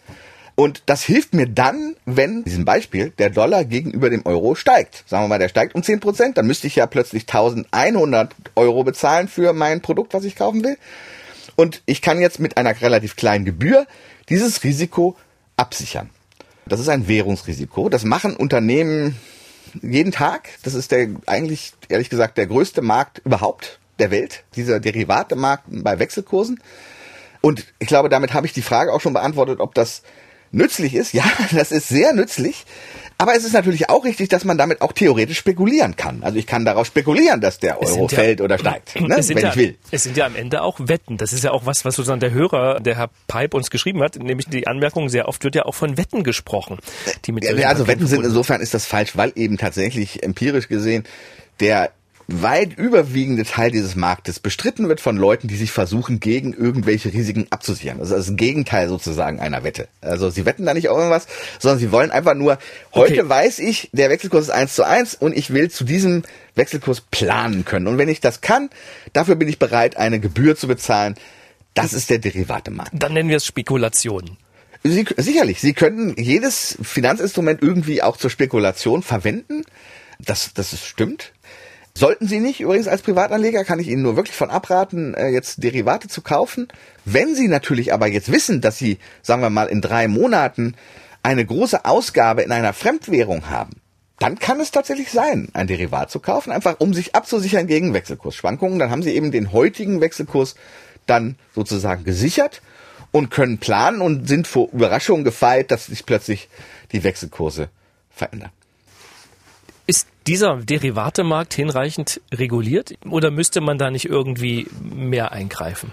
Und 0.54 0.83
das 0.87 1.02
hilft 1.02 1.33
mir 1.33 1.46
dann, 1.46 1.96
wenn, 2.04 2.38
in 2.38 2.44
diesem 2.44 2.64
Beispiel, 2.66 3.11
der 3.18 3.30
Dollar 3.30 3.64
gegenüber 3.64 4.11
dem 4.11 4.26
Euro 4.26 4.54
steigt. 4.54 5.04
Sagen 5.06 5.24
wir 5.24 5.28
mal, 5.28 5.38
der 5.38 5.48
steigt 5.48 5.74
um 5.74 5.83
10 5.83 6.00
Prozent, 6.00 6.37
dann 6.37 6.46
müsste 6.46 6.66
ich 6.66 6.76
ja 6.76 6.87
plötzlich 6.87 7.22
1100 7.22 8.35
Euro 8.56 8.85
bezahlen 8.85 9.28
für 9.28 9.54
mein 9.54 9.80
Produkt, 9.80 10.12
was 10.12 10.24
ich 10.24 10.37
kaufen 10.37 10.62
will. 10.62 10.76
Und 11.56 11.83
ich 11.87 12.02
kann 12.02 12.20
jetzt 12.20 12.40
mit 12.40 12.59
einer 12.59 12.78
relativ 12.80 13.16
kleinen 13.16 13.44
Gebühr 13.44 13.87
dieses 14.28 14.62
Risiko 14.62 15.16
absichern. 15.56 16.11
Das 16.66 16.78
ist 16.80 16.88
ein 16.88 17.09
Währungsrisiko. 17.09 17.88
Das 17.88 18.04
machen 18.04 18.37
Unternehmen 18.37 19.16
jeden 19.83 20.12
Tag. 20.12 20.48
Das 20.62 20.74
ist 20.74 20.90
der 20.90 21.09
eigentlich, 21.26 21.72
ehrlich 21.88 22.11
gesagt, 22.11 22.38
der 22.38 22.46
größte 22.46 22.83
Markt 22.83 23.20
überhaupt 23.24 23.78
der 23.98 24.11
Welt, 24.11 24.44
dieser 24.56 24.80
Derivatemarkt 24.80 25.64
bei 25.68 25.98
Wechselkursen. 25.98 26.61
Und 27.40 27.66
ich 27.78 27.88
glaube, 27.88 28.09
damit 28.09 28.35
habe 28.35 28.46
ich 28.46 28.52
die 28.52 28.62
Frage 28.62 28.92
auch 28.92 29.00
schon 29.00 29.12
beantwortet, 29.12 29.61
ob 29.61 29.74
das 29.74 30.02
nützlich 30.52 30.94
ist. 30.94 31.12
Ja, 31.12 31.24
das 31.52 31.72
ist 31.72 31.88
sehr 31.88 32.12
nützlich. 32.12 32.66
Aber 33.20 33.37
es 33.37 33.44
ist 33.44 33.52
natürlich 33.52 33.90
auch 33.90 34.04
richtig, 34.04 34.30
dass 34.30 34.44
man 34.44 34.56
damit 34.56 34.80
auch 34.80 34.92
theoretisch 34.92 35.37
spekulieren 35.37 35.94
kann. 35.94 36.22
Also 36.22 36.38
ich 36.38 36.46
kann 36.46 36.64
darauf 36.64 36.87
spekulieren, 36.87 37.42
dass 37.42 37.59
der 37.59 37.78
Euro 37.83 38.02
ja, 38.02 38.09
fällt 38.09 38.40
oder 38.40 38.59
steigt, 38.59 38.98
ne, 39.00 39.16
wenn 39.18 39.38
ja, 39.38 39.50
ich 39.50 39.56
will. 39.56 39.76
Es 39.90 40.04
sind 40.04 40.16
ja 40.16 40.24
am 40.24 40.35
Ende 40.35 40.62
auch 40.62 40.78
Wetten. 40.80 41.18
Das 41.18 41.35
ist 41.35 41.44
ja 41.44 41.50
auch 41.50 41.66
was, 41.66 41.85
was 41.85 41.96
sozusagen 41.96 42.20
der 42.20 42.30
Hörer, 42.30 42.80
der 42.80 42.96
Herr 42.96 43.11
Pipe 43.26 43.54
uns 43.56 43.70
geschrieben 43.70 44.02
hat, 44.02 44.16
nämlich 44.16 44.48
die 44.48 44.66
Anmerkung, 44.66 45.11
sehr 45.11 45.28
oft 45.28 45.44
wird 45.44 45.54
ja 45.54 45.66
auch 45.66 45.74
von 45.74 45.98
Wetten 45.98 46.24
gesprochen. 46.24 46.78
Die 47.26 47.33
mit 47.33 47.44
ja, 47.44 47.68
also 47.68 47.87
Wetten 47.87 48.06
sind 48.06 48.24
insofern 48.24 48.62
ist 48.62 48.72
das 48.72 48.87
falsch, 48.87 49.16
weil 49.16 49.33
eben 49.35 49.59
tatsächlich 49.59 50.22
empirisch 50.22 50.68
gesehen 50.68 51.04
der 51.61 51.90
weit 52.32 52.76
überwiegende 52.76 53.44
Teil 53.44 53.70
dieses 53.70 53.96
Marktes 53.96 54.40
bestritten 54.40 54.88
wird 54.88 55.00
von 55.00 55.16
Leuten, 55.16 55.48
die 55.48 55.56
sich 55.56 55.70
versuchen, 55.70 56.20
gegen 56.20 56.52
irgendwelche 56.52 57.12
Risiken 57.12 57.46
abzusichern. 57.50 58.00
Also 58.00 58.14
das 58.14 58.24
ist 58.24 58.30
ein 58.30 58.36
Gegenteil 58.36 58.88
sozusagen 58.88 59.40
einer 59.40 59.64
Wette. 59.64 59.88
Also 60.00 60.30
sie 60.30 60.46
wetten 60.46 60.66
da 60.66 60.74
nicht 60.74 60.88
auf 60.88 60.98
irgendwas, 60.98 61.26
sondern 61.58 61.78
sie 61.78 61.92
wollen 61.92 62.10
einfach 62.10 62.34
nur, 62.34 62.58
heute 62.94 63.20
okay. 63.20 63.28
weiß 63.28 63.58
ich, 63.58 63.90
der 63.92 64.10
Wechselkurs 64.10 64.44
ist 64.44 64.50
eins 64.50 64.74
zu 64.74 64.84
eins 64.84 65.14
und 65.14 65.36
ich 65.36 65.52
will 65.52 65.70
zu 65.70 65.84
diesem 65.84 66.22
Wechselkurs 66.54 67.02
planen 67.10 67.64
können. 67.64 67.86
Und 67.86 67.98
wenn 67.98 68.08
ich 68.08 68.20
das 68.20 68.40
kann, 68.40 68.70
dafür 69.12 69.34
bin 69.34 69.48
ich 69.48 69.58
bereit, 69.58 69.96
eine 69.96 70.20
Gebühr 70.20 70.56
zu 70.56 70.68
bezahlen. 70.68 71.14
Das 71.74 71.92
ist 71.92 72.10
der 72.10 72.18
Derivatemarkt. 72.18 72.92
Dann 72.94 73.12
nennen 73.12 73.28
wir 73.28 73.36
es 73.36 73.46
Spekulation. 73.46 74.36
Sie, 74.82 75.04
sicherlich, 75.16 75.60
Sie 75.60 75.74
können 75.74 76.14
jedes 76.16 76.78
Finanzinstrument 76.82 77.62
irgendwie 77.62 78.02
auch 78.02 78.16
zur 78.16 78.30
Spekulation 78.30 79.02
verwenden. 79.02 79.64
Das, 80.18 80.54
das 80.54 80.78
stimmt. 80.86 81.32
Sollten 81.94 82.26
Sie 82.29 82.40
nicht, 82.40 82.61
übrigens 82.61 82.88
als 82.88 83.03
Privatanleger 83.03 83.64
kann 83.64 83.81
ich 83.81 83.88
Ihnen 83.88 84.03
nur 84.03 84.16
wirklich 84.16 84.37
von 84.37 84.50
abraten, 84.50 85.14
äh, 85.14 85.29
jetzt 85.29 85.62
Derivate 85.62 86.09
zu 86.09 86.22
kaufen. 86.22 86.68
Wenn 87.05 87.35
Sie 87.35 87.48
natürlich 87.48 87.92
aber 87.92 88.07
jetzt 88.07 88.31
wissen, 88.31 88.61
dass 88.61 88.79
Sie, 88.79 88.98
sagen 89.22 89.42
wir 89.42 89.50
mal, 89.50 89.66
in 89.66 89.81
drei 89.81 90.09
Monaten 90.09 90.74
eine 91.22 91.44
große 91.44 91.85
Ausgabe 91.85 92.42
in 92.42 92.53
einer 92.53 92.72
Fremdwährung 92.72 93.50
haben, 93.50 93.72
dann 94.18 94.38
kann 94.38 94.61
es 94.61 94.70
tatsächlich 94.70 95.11
sein, 95.11 95.48
ein 95.55 95.66
Derivat 95.66 96.11
zu 96.11 96.20
kaufen, 96.20 96.53
einfach 96.53 96.76
um 96.79 96.94
sich 96.94 97.14
abzusichern 97.14 97.66
gegen 97.66 97.94
Wechselkursschwankungen. 97.94 98.79
Dann 98.79 98.90
haben 98.90 99.03
Sie 99.03 99.14
eben 99.14 99.31
den 99.31 99.53
heutigen 99.53 100.00
Wechselkurs 100.00 100.55
dann 101.07 101.37
sozusagen 101.55 102.05
gesichert 102.05 102.62
und 103.12 103.31
können 103.31 103.59
planen 103.59 104.00
und 104.00 104.29
sind 104.29 104.46
vor 104.46 104.68
Überraschungen 104.72 105.24
gefeit, 105.24 105.70
dass 105.70 105.87
sich 105.87 106.07
plötzlich 106.07 106.48
die 106.92 107.03
Wechselkurse 107.03 107.68
verändern. 108.11 108.50
Dieser 110.30 110.58
Derivatemarkt 110.58 111.54
hinreichend 111.54 112.20
reguliert 112.32 112.94
oder 113.04 113.32
müsste 113.32 113.60
man 113.60 113.78
da 113.78 113.90
nicht 113.90 114.04
irgendwie 114.04 114.68
mehr 114.80 115.32
eingreifen? 115.32 115.90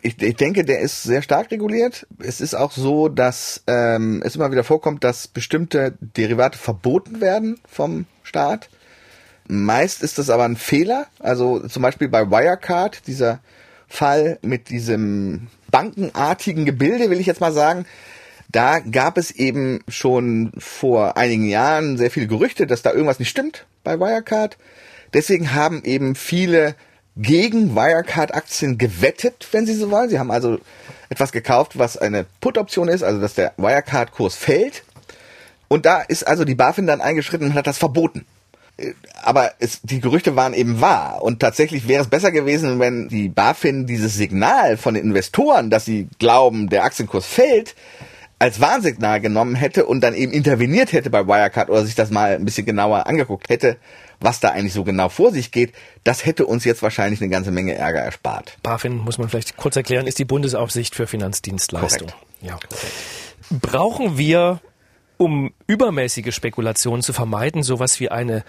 Ich, 0.00 0.22
ich 0.22 0.36
denke, 0.36 0.64
der 0.64 0.80
ist 0.80 1.02
sehr 1.02 1.20
stark 1.20 1.50
reguliert. 1.50 2.06
Es 2.18 2.40
ist 2.40 2.54
auch 2.54 2.72
so, 2.72 3.10
dass 3.10 3.62
ähm, 3.66 4.22
es 4.24 4.36
immer 4.36 4.50
wieder 4.50 4.64
vorkommt, 4.64 5.04
dass 5.04 5.28
bestimmte 5.28 5.92
Derivate 6.00 6.56
verboten 6.56 7.20
werden 7.20 7.60
vom 7.68 8.06
Staat. 8.22 8.70
Meist 9.46 10.02
ist 10.02 10.16
das 10.16 10.30
aber 10.30 10.44
ein 10.44 10.56
Fehler. 10.56 11.08
Also 11.18 11.58
zum 11.68 11.82
Beispiel 11.82 12.08
bei 12.08 12.30
Wirecard, 12.30 13.06
dieser 13.06 13.40
Fall 13.86 14.38
mit 14.40 14.70
diesem 14.70 15.48
bankenartigen 15.70 16.64
Gebilde, 16.64 17.10
will 17.10 17.20
ich 17.20 17.26
jetzt 17.26 17.42
mal 17.42 17.52
sagen, 17.52 17.84
da 18.52 18.80
gab 18.80 19.16
es 19.18 19.30
eben 19.30 19.80
schon 19.88 20.52
vor 20.58 21.16
einigen 21.16 21.46
Jahren 21.46 21.96
sehr 21.96 22.10
viele 22.10 22.26
Gerüchte, 22.26 22.66
dass 22.66 22.82
da 22.82 22.92
irgendwas 22.92 23.18
nicht 23.18 23.30
stimmt 23.30 23.66
bei 23.82 23.98
Wirecard. 23.98 24.58
Deswegen 25.14 25.54
haben 25.54 25.82
eben 25.84 26.14
viele 26.14 26.74
gegen 27.16 27.74
Wirecard-Aktien 27.74 28.78
gewettet, 28.78 29.48
wenn 29.52 29.66
Sie 29.66 29.74
so 29.74 29.90
wollen. 29.90 30.08
Sie 30.08 30.18
haben 30.18 30.30
also 30.30 30.58
etwas 31.08 31.32
gekauft, 31.32 31.78
was 31.78 31.96
eine 31.96 32.24
Put-Option 32.40 32.88
ist, 32.88 33.02
also 33.02 33.20
dass 33.20 33.34
der 33.34 33.52
Wirecard-Kurs 33.56 34.34
fällt. 34.34 34.84
Und 35.68 35.86
da 35.86 36.00
ist 36.00 36.26
also 36.26 36.44
die 36.44 36.54
BaFin 36.54 36.86
dann 36.86 37.00
eingeschritten 37.00 37.48
und 37.48 37.54
hat 37.54 37.66
das 37.66 37.78
verboten. 37.78 38.26
Aber 39.22 39.52
es, 39.58 39.80
die 39.82 40.00
Gerüchte 40.00 40.36
waren 40.36 40.54
eben 40.54 40.80
wahr. 40.80 41.22
Und 41.22 41.40
tatsächlich 41.40 41.88
wäre 41.88 42.02
es 42.02 42.08
besser 42.08 42.30
gewesen, 42.32 42.80
wenn 42.80 43.08
die 43.08 43.28
BaFin 43.28 43.86
dieses 43.86 44.14
Signal 44.14 44.76
von 44.76 44.94
den 44.94 45.04
Investoren, 45.04 45.70
dass 45.70 45.84
sie 45.84 46.08
glauben, 46.18 46.68
der 46.68 46.84
Aktienkurs 46.84 47.26
fällt, 47.26 47.74
als 48.42 48.60
Warnsignal 48.60 49.20
genommen 49.20 49.54
hätte 49.54 49.86
und 49.86 50.00
dann 50.00 50.14
eben 50.14 50.32
interveniert 50.32 50.92
hätte 50.92 51.10
bei 51.10 51.28
Wirecard 51.28 51.70
oder 51.70 51.84
sich 51.84 51.94
das 51.94 52.10
mal 52.10 52.34
ein 52.34 52.44
bisschen 52.44 52.66
genauer 52.66 53.06
angeguckt 53.06 53.48
hätte, 53.48 53.76
was 54.18 54.40
da 54.40 54.48
eigentlich 54.48 54.72
so 54.72 54.82
genau 54.82 55.08
vor 55.10 55.30
sich 55.30 55.52
geht, 55.52 55.72
das 56.02 56.26
hätte 56.26 56.44
uns 56.44 56.64
jetzt 56.64 56.82
wahrscheinlich 56.82 57.20
eine 57.20 57.30
ganze 57.30 57.52
Menge 57.52 57.76
Ärger 57.76 58.00
erspart. 58.00 58.58
BaFin, 58.64 58.96
muss 58.96 59.18
man 59.18 59.28
vielleicht 59.28 59.56
kurz 59.56 59.76
erklären, 59.76 60.08
ist 60.08 60.18
die 60.18 60.24
Bundesaufsicht 60.24 60.96
für 60.96 61.06
Finanzdienstleistungen. 61.06 62.12
Ja. 62.40 62.58
Brauchen 63.50 64.18
wir, 64.18 64.60
um 65.18 65.52
übermäßige 65.68 66.34
Spekulationen 66.34 67.02
zu 67.02 67.12
vermeiden, 67.12 67.62
sowas 67.62 68.00
wie 68.00 68.08
eine 68.08 68.42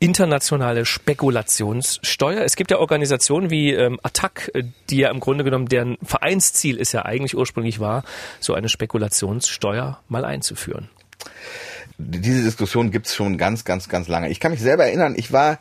internationale 0.00 0.86
Spekulationssteuer. 0.86 2.42
Es 2.42 2.56
gibt 2.56 2.70
ja 2.70 2.78
Organisationen 2.78 3.50
wie 3.50 3.72
ähm, 3.72 4.00
Attac, 4.02 4.50
äh, 4.54 4.64
die 4.88 4.96
ja 4.96 5.10
im 5.10 5.20
Grunde 5.20 5.44
genommen 5.44 5.66
deren 5.66 5.98
Vereinsziel 6.02 6.76
ist 6.76 6.92
ja 6.92 7.04
eigentlich 7.04 7.36
ursprünglich 7.36 7.78
war, 7.78 8.02
so 8.40 8.54
eine 8.54 8.68
Spekulationssteuer 8.68 10.00
mal 10.08 10.24
einzuführen. 10.24 10.88
Diese 11.98 12.42
Diskussion 12.42 12.90
gibt's 12.90 13.14
schon 13.14 13.36
ganz, 13.36 13.64
ganz, 13.64 13.90
ganz 13.90 14.08
lange. 14.08 14.30
Ich 14.30 14.40
kann 14.40 14.52
mich 14.52 14.60
selber 14.60 14.86
erinnern, 14.86 15.14
ich 15.16 15.32
war, 15.32 15.58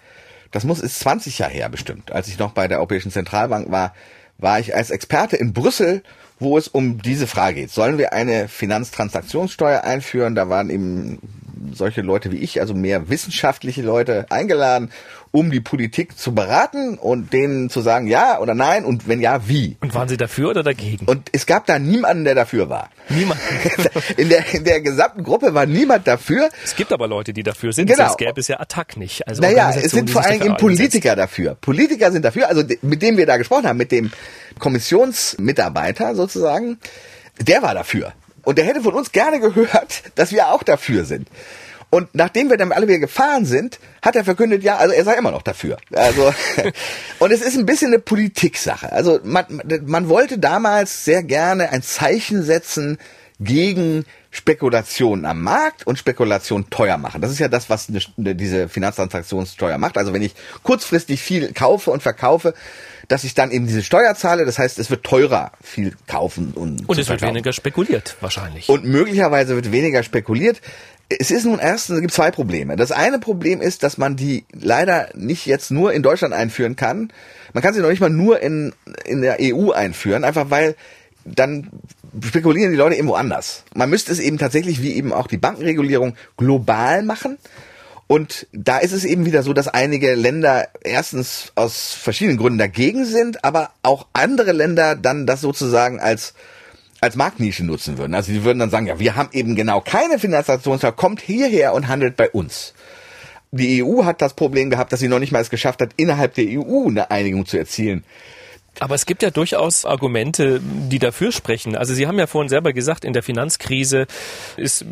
das 0.51 0.63
muss 0.63 0.79
ist 0.79 0.99
20 1.01 1.39
Jahre 1.39 1.51
her 1.51 1.67
bestimmt, 1.67 2.13
als 2.13 2.29
ich 2.29 2.39
noch 2.39 2.53
bei 2.53 2.69
der 2.69 2.77
Europäischen 2.77 3.11
Zentralbank 3.11 3.69
war, 3.69 3.93
war 4.37 4.59
ich 4.61 4.73
als 4.73 4.89
Experte 4.89 5.35
in 5.35 5.51
Brüssel 5.51 6.01
wo 6.39 6.57
es 6.57 6.67
um 6.67 7.01
diese 7.01 7.27
Frage 7.27 7.61
geht. 7.61 7.71
Sollen 7.71 7.97
wir 7.97 8.13
eine 8.13 8.47
Finanztransaktionssteuer 8.47 9.83
einführen? 9.83 10.35
Da 10.35 10.49
waren 10.49 10.69
eben 10.69 11.19
solche 11.73 12.01
Leute 12.01 12.31
wie 12.31 12.37
ich, 12.37 12.61
also 12.61 12.73
mehr 12.73 13.09
wissenschaftliche 13.09 13.81
Leute 13.81 14.25
eingeladen, 14.29 14.91
um 15.31 15.51
die 15.51 15.59
Politik 15.59 16.17
zu 16.17 16.33
beraten 16.33 16.97
und 16.97 17.33
denen 17.33 17.69
zu 17.69 17.81
sagen, 17.81 18.07
ja 18.07 18.39
oder 18.39 18.55
nein 18.55 18.83
und 18.83 19.07
wenn 19.07 19.21
ja, 19.21 19.47
wie. 19.47 19.77
Und 19.81 19.93
waren 19.93 20.09
Sie 20.09 20.17
dafür 20.17 20.49
oder 20.49 20.63
dagegen? 20.63 21.05
Und 21.05 21.29
es 21.31 21.45
gab 21.45 21.65
da 21.67 21.77
niemanden, 21.77 22.23
der 22.23 22.35
dafür 22.35 22.69
war. 22.69 22.89
Niemand. 23.09 23.39
in, 24.17 24.29
der, 24.29 24.53
in 24.53 24.63
der 24.63 24.81
gesamten 24.81 25.23
Gruppe 25.23 25.53
war 25.53 25.65
niemand 25.65 26.07
dafür. 26.07 26.49
Es 26.63 26.75
gibt 26.75 26.91
aber 26.91 27.07
Leute, 27.07 27.33
die 27.33 27.43
dafür 27.43 27.73
sind, 27.73 27.87
genau. 27.87 28.05
sonst 28.05 28.17
gäbe 28.17 28.39
es 28.39 28.47
ja 28.47 28.59
Attack 28.59 28.97
nicht. 28.97 29.27
Also 29.27 29.41
naja, 29.41 29.71
es 29.75 29.91
sind 29.91 30.09
vor 30.09 30.25
allem 30.25 30.57
Politiker 30.57 31.15
dafür. 31.15 31.55
Politiker 31.55 32.11
sind 32.11 32.25
dafür, 32.25 32.49
also 32.49 32.63
mit 32.81 33.01
dem 33.01 33.17
wir 33.17 33.25
da 33.25 33.37
gesprochen 33.37 33.67
haben, 33.67 33.77
mit 33.77 33.91
dem 33.91 34.11
Kommissionsmitarbeiter 34.57 36.15
sozusagen, 36.15 36.79
der 37.39 37.61
war 37.61 37.73
dafür. 37.73 38.13
Und 38.43 38.57
der 38.57 38.65
hätte 38.65 38.81
von 38.81 38.93
uns 38.93 39.11
gerne 39.11 39.39
gehört, 39.39 40.03
dass 40.15 40.31
wir 40.31 40.49
auch 40.49 40.63
dafür 40.63 41.05
sind. 41.05 41.27
Und 41.89 42.13
nachdem 42.13 42.49
wir 42.49 42.57
dann 42.57 42.71
alle 42.71 42.87
wieder 42.87 42.99
gefahren 42.99 43.45
sind, 43.45 43.79
hat 44.01 44.15
er 44.15 44.23
verkündet, 44.23 44.63
ja, 44.63 44.77
also 44.77 44.93
er 44.93 45.03
sei 45.03 45.15
immer 45.15 45.31
noch 45.31 45.41
dafür. 45.41 45.77
Also 45.91 46.33
und 47.19 47.31
es 47.31 47.41
ist 47.41 47.57
ein 47.57 47.65
bisschen 47.65 47.87
eine 47.87 47.99
Politiksache. 47.99 48.91
Also 48.91 49.19
man, 49.23 49.45
man 49.85 50.07
wollte 50.07 50.37
damals 50.37 51.03
sehr 51.05 51.23
gerne 51.23 51.71
ein 51.71 51.81
Zeichen 51.81 52.43
setzen 52.43 52.99
gegen 53.39 54.05
Spekulation 54.31 55.25
am 55.25 55.41
Markt 55.41 55.87
und 55.87 55.97
Spekulation 55.97 56.69
teuer 56.69 56.97
machen. 56.97 57.21
Das 57.21 57.31
ist 57.31 57.39
ja 57.39 57.47
das, 57.47 57.69
was 57.69 57.87
eine, 57.89 58.35
diese 58.35 58.69
Finanztransaktionssteuer 58.69 59.77
macht. 59.79 59.97
Also 59.97 60.13
wenn 60.13 60.21
ich 60.21 60.35
kurzfristig 60.61 61.21
viel 61.21 61.53
kaufe 61.53 61.89
und 61.89 62.03
verkaufe, 62.03 62.53
dass 63.09 63.23
ich 63.23 63.33
dann 63.33 63.49
eben 63.51 63.65
diese 63.65 63.83
Steuer 63.83 64.13
zahle. 64.13 64.45
Das 64.45 64.59
heißt, 64.59 64.77
es 64.77 64.89
wird 64.91 65.03
teurer 65.03 65.51
viel 65.61 65.95
kaufen 66.07 66.53
und 66.53 66.87
Und 66.87 66.99
es 66.99 67.09
wird 67.09 67.21
weniger 67.23 67.51
spekuliert 67.51 68.15
wahrscheinlich. 68.21 68.69
Und 68.69 68.85
möglicherweise 68.85 69.55
wird 69.55 69.71
weniger 69.71 70.03
spekuliert. 70.03 70.61
Es 71.09 71.31
ist 71.31 71.45
nun 71.45 71.57
erstens, 71.57 71.95
es 71.95 72.01
gibt 72.01 72.13
zwei 72.13 72.29
Probleme. 72.29 72.75
Das 72.75 72.91
eine 72.91 73.17
Problem 73.17 73.61
ist, 73.61 73.81
dass 73.81 73.97
man 73.97 74.15
die 74.15 74.45
leider 74.53 75.09
nicht 75.15 75.47
jetzt 75.47 75.71
nur 75.71 75.91
in 75.91 76.03
Deutschland 76.03 76.35
einführen 76.35 76.75
kann. 76.75 77.11
Man 77.53 77.63
kann 77.63 77.73
sie 77.73 77.81
noch 77.81 77.89
nicht 77.89 77.99
mal 77.99 78.11
nur 78.11 78.39
in, 78.41 78.73
in 79.05 79.21
der 79.21 79.37
EU 79.41 79.71
einführen, 79.71 80.23
einfach 80.23 80.51
weil 80.51 80.75
dann 81.25 81.69
spekulieren 82.23 82.71
die 82.71 82.77
Leute 82.77 82.95
irgendwo 82.95 83.15
anders. 83.15 83.63
Man 83.73 83.89
müsste 83.89 84.11
es 84.11 84.19
eben 84.19 84.37
tatsächlich, 84.37 84.81
wie 84.81 84.93
eben 84.93 85.11
auch 85.11 85.27
die 85.27 85.37
Bankenregulierung, 85.37 86.15
global 86.37 87.03
machen. 87.03 87.37
Und 88.07 88.47
da 88.51 88.79
ist 88.79 88.91
es 88.91 89.05
eben 89.05 89.25
wieder 89.25 89.43
so, 89.43 89.53
dass 89.53 89.67
einige 89.67 90.15
Länder 90.15 90.67
erstens 90.83 91.51
aus 91.55 91.93
verschiedenen 91.93 92.37
Gründen 92.37 92.57
dagegen 92.57 93.05
sind, 93.05 93.43
aber 93.43 93.71
auch 93.83 94.07
andere 94.13 94.51
Länder 94.51 94.95
dann 94.95 95.27
das 95.27 95.41
sozusagen 95.41 95.99
als 95.99 96.33
als 97.01 97.15
Marktnische 97.15 97.63
nutzen 97.63 97.97
würden. 97.97 98.13
Also 98.13 98.31
die 98.31 98.43
würden 98.43 98.59
dann 98.59 98.69
sagen, 98.69 98.87
ja, 98.87 98.99
wir 98.99 99.15
haben 99.15 99.29
eben 99.31 99.55
genau 99.55 99.81
keine 99.81 100.19
Finanztransaktionssteuer, 100.19 100.91
kommt 100.91 101.21
hierher 101.21 101.73
und 101.73 101.87
handelt 101.87 102.15
bei 102.15 102.29
uns. 102.29 102.73
Die 103.51 103.83
EU 103.83 104.03
hat 104.05 104.21
das 104.21 104.35
Problem 104.35 104.69
gehabt, 104.69 104.93
dass 104.93 104.99
sie 104.99 105.07
noch 105.07 105.19
nicht 105.19 105.31
mal 105.31 105.41
es 105.41 105.49
geschafft 105.49 105.81
hat, 105.81 105.91
innerhalb 105.97 106.35
der 106.35 106.45
EU 106.47 106.87
eine 106.87 107.09
Einigung 107.09 107.45
zu 107.45 107.57
erzielen. 107.57 108.03
Aber 108.79 108.95
es 108.95 109.05
gibt 109.05 109.23
ja 109.23 109.29
durchaus 109.29 109.85
Argumente, 109.85 110.61
die 110.61 110.99
dafür 110.99 111.31
sprechen. 111.31 111.75
Also 111.75 111.93
Sie 111.93 112.07
haben 112.07 112.17
ja 112.17 112.27
vorhin 112.27 112.49
selber 112.49 112.73
gesagt, 112.73 113.03
in 113.03 113.13
der 113.13 113.23
Finanzkrise 113.23 114.07
ist 114.55 114.85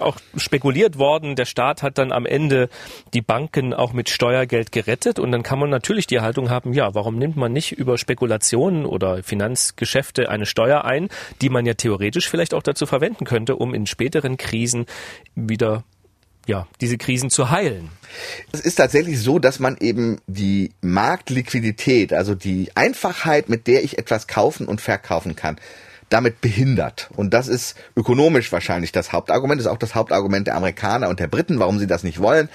auch 0.00 0.16
spekuliert 0.36 0.98
worden, 0.98 1.36
der 1.36 1.44
Staat 1.44 1.82
hat 1.82 1.98
dann 1.98 2.12
am 2.12 2.26
Ende 2.26 2.68
die 3.14 3.22
Banken 3.22 3.72
auch 3.72 3.92
mit 3.92 4.10
Steuergeld 4.10 4.72
gerettet 4.72 5.18
und 5.18 5.30
dann 5.32 5.42
kann 5.42 5.58
man 5.58 5.70
natürlich 5.70 6.06
die 6.06 6.20
Haltung 6.20 6.50
haben, 6.50 6.72
ja, 6.72 6.94
warum 6.94 7.18
nimmt 7.18 7.36
man 7.36 7.52
nicht 7.52 7.72
über 7.72 7.98
Spekulationen 7.98 8.84
oder 8.84 9.22
Finanzgeschäfte 9.22 10.28
eine 10.28 10.46
Steuer 10.46 10.84
ein, 10.84 11.08
die 11.40 11.50
man 11.50 11.66
ja 11.66 11.74
theoretisch 11.74 12.28
vielleicht 12.28 12.54
auch 12.54 12.62
dazu 12.62 12.86
verwenden 12.86 13.24
könnte, 13.24 13.56
um 13.56 13.74
in 13.74 13.86
späteren 13.86 14.36
Krisen 14.36 14.86
wieder 15.34 15.84
ja, 16.50 16.66
diese 16.80 16.98
Krisen 16.98 17.30
zu 17.30 17.50
heilen. 17.50 17.88
Es 18.50 18.60
ist 18.60 18.74
tatsächlich 18.74 19.20
so, 19.20 19.38
dass 19.38 19.60
man 19.60 19.76
eben 19.78 20.20
die 20.26 20.72
Marktliquidität, 20.82 22.12
also 22.12 22.34
die 22.34 22.72
Einfachheit, 22.74 23.48
mit 23.48 23.68
der 23.68 23.84
ich 23.84 23.98
etwas 23.98 24.26
kaufen 24.26 24.66
und 24.66 24.80
verkaufen 24.80 25.36
kann, 25.36 25.56
damit 26.08 26.40
behindert. 26.40 27.08
Und 27.14 27.32
das 27.32 27.46
ist 27.46 27.76
ökonomisch 27.96 28.50
wahrscheinlich 28.50 28.90
das 28.90 29.12
Hauptargument, 29.12 29.60
ist 29.60 29.68
auch 29.68 29.78
das 29.78 29.94
Hauptargument 29.94 30.48
der 30.48 30.56
Amerikaner 30.56 31.08
und 31.08 31.20
der 31.20 31.28
Briten, 31.28 31.60
warum 31.60 31.78
sie 31.78 31.86
das 31.86 32.02
nicht 32.02 32.18
wollen, 32.18 32.48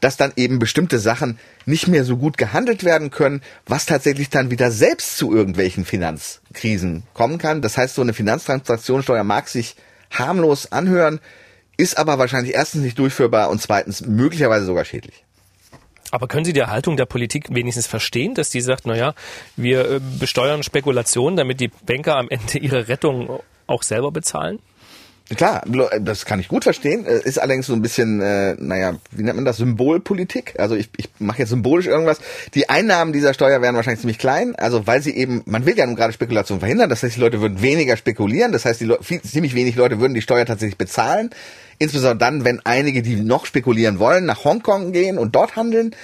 dass 0.00 0.18
dann 0.18 0.32
eben 0.36 0.58
bestimmte 0.58 0.98
Sachen 0.98 1.38
nicht 1.64 1.88
mehr 1.88 2.04
so 2.04 2.18
gut 2.18 2.36
gehandelt 2.36 2.84
werden 2.84 3.10
können, 3.10 3.40
was 3.66 3.86
tatsächlich 3.86 4.28
dann 4.28 4.50
wieder 4.50 4.70
selbst 4.70 5.16
zu 5.16 5.34
irgendwelchen 5.34 5.86
Finanzkrisen 5.86 7.04
kommen 7.14 7.38
kann. 7.38 7.62
Das 7.62 7.78
heißt, 7.78 7.94
so 7.94 8.02
eine 8.02 8.12
Finanztransaktionssteuer 8.12 9.24
mag 9.24 9.48
sich 9.48 9.74
harmlos 10.10 10.70
anhören, 10.70 11.18
ist 11.78 11.96
aber 11.96 12.18
wahrscheinlich 12.18 12.54
erstens 12.54 12.82
nicht 12.82 12.98
durchführbar 12.98 13.48
und 13.48 13.62
zweitens 13.62 14.04
möglicherweise 14.04 14.66
sogar 14.66 14.84
schädlich. 14.84 15.24
Aber 16.10 16.26
können 16.26 16.44
Sie 16.44 16.52
die 16.52 16.62
Haltung 16.62 16.96
der 16.96 17.06
Politik 17.06 17.54
wenigstens 17.54 17.86
verstehen, 17.86 18.34
dass 18.34 18.50
die 18.50 18.60
sagt, 18.60 18.86
naja, 18.86 19.14
wir 19.56 19.90
äh, 19.90 20.00
besteuern 20.18 20.62
Spekulationen, 20.62 21.36
damit 21.36 21.60
die 21.60 21.68
Banker 21.68 22.16
am 22.16 22.28
Ende 22.28 22.58
ihre 22.58 22.88
Rettung 22.88 23.40
auch 23.66 23.82
selber 23.82 24.10
bezahlen? 24.10 24.58
Klar, 25.36 25.62
das 26.00 26.24
kann 26.24 26.40
ich 26.40 26.48
gut 26.48 26.64
verstehen. 26.64 27.04
Äh, 27.04 27.20
ist 27.20 27.38
allerdings 27.38 27.66
so 27.66 27.74
ein 27.74 27.82
bisschen, 27.82 28.22
äh, 28.22 28.56
naja, 28.58 28.94
wie 29.10 29.22
nennt 29.22 29.36
man 29.36 29.44
das? 29.44 29.58
Symbolpolitik. 29.58 30.54
Also 30.58 30.74
ich, 30.74 30.88
ich 30.96 31.10
mache 31.18 31.40
jetzt 31.40 31.50
symbolisch 31.50 31.86
irgendwas. 31.86 32.20
Die 32.54 32.70
Einnahmen 32.70 33.12
dieser 33.12 33.34
Steuer 33.34 33.60
wären 33.60 33.76
wahrscheinlich 33.76 34.00
ziemlich 34.00 34.18
klein. 34.18 34.54
Also 34.56 34.86
weil 34.86 35.02
sie 35.02 35.14
eben, 35.14 35.42
man 35.44 35.66
will 35.66 35.76
ja 35.76 35.84
nun 35.84 35.96
gerade 35.96 36.14
Spekulation 36.14 36.60
verhindern. 36.60 36.88
Das 36.88 37.02
heißt, 37.02 37.16
die 37.16 37.20
Leute 37.20 37.42
würden 37.42 37.60
weniger 37.60 37.98
spekulieren. 37.98 38.52
Das 38.52 38.64
heißt, 38.64 38.80
die 38.80 38.86
Le 38.86 38.98
viel, 39.02 39.20
ziemlich 39.20 39.54
wenig 39.54 39.76
Leute 39.76 40.00
würden 40.00 40.14
die 40.14 40.22
Steuer 40.22 40.46
tatsächlich 40.46 40.78
bezahlen. 40.78 41.28
Insbesondere 41.78 42.16
dann, 42.16 42.44
wenn 42.44 42.64
einige, 42.64 43.02
die 43.02 43.16
noch 43.16 43.44
spekulieren 43.44 43.98
wollen, 43.98 44.24
nach 44.24 44.44
Hongkong 44.44 44.92
gehen 44.92 45.18
und 45.18 45.34
dort 45.34 45.56
handeln. 45.56 45.94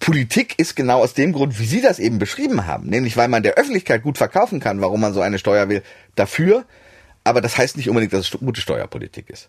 Politik 0.00 0.58
ist 0.58 0.74
genau 0.74 0.98
aus 0.98 1.14
dem 1.14 1.32
Grund, 1.32 1.60
wie 1.60 1.64
Sie 1.64 1.80
das 1.80 2.00
eben 2.00 2.18
beschrieben 2.18 2.66
haben, 2.66 2.88
nämlich 2.88 3.16
weil 3.16 3.28
man 3.28 3.44
der 3.44 3.54
Öffentlichkeit 3.54 4.02
gut 4.02 4.18
verkaufen 4.18 4.58
kann, 4.58 4.80
warum 4.80 5.00
man 5.00 5.14
so 5.14 5.20
eine 5.20 5.38
Steuer 5.38 5.68
will, 5.68 5.82
dafür. 6.16 6.64
Aber 7.24 7.40
das 7.40 7.56
heißt 7.58 7.76
nicht 7.76 7.88
unbedingt, 7.88 8.12
dass 8.12 8.32
es 8.32 8.38
gute 8.38 8.60
Steuerpolitik 8.60 9.30
ist. 9.30 9.48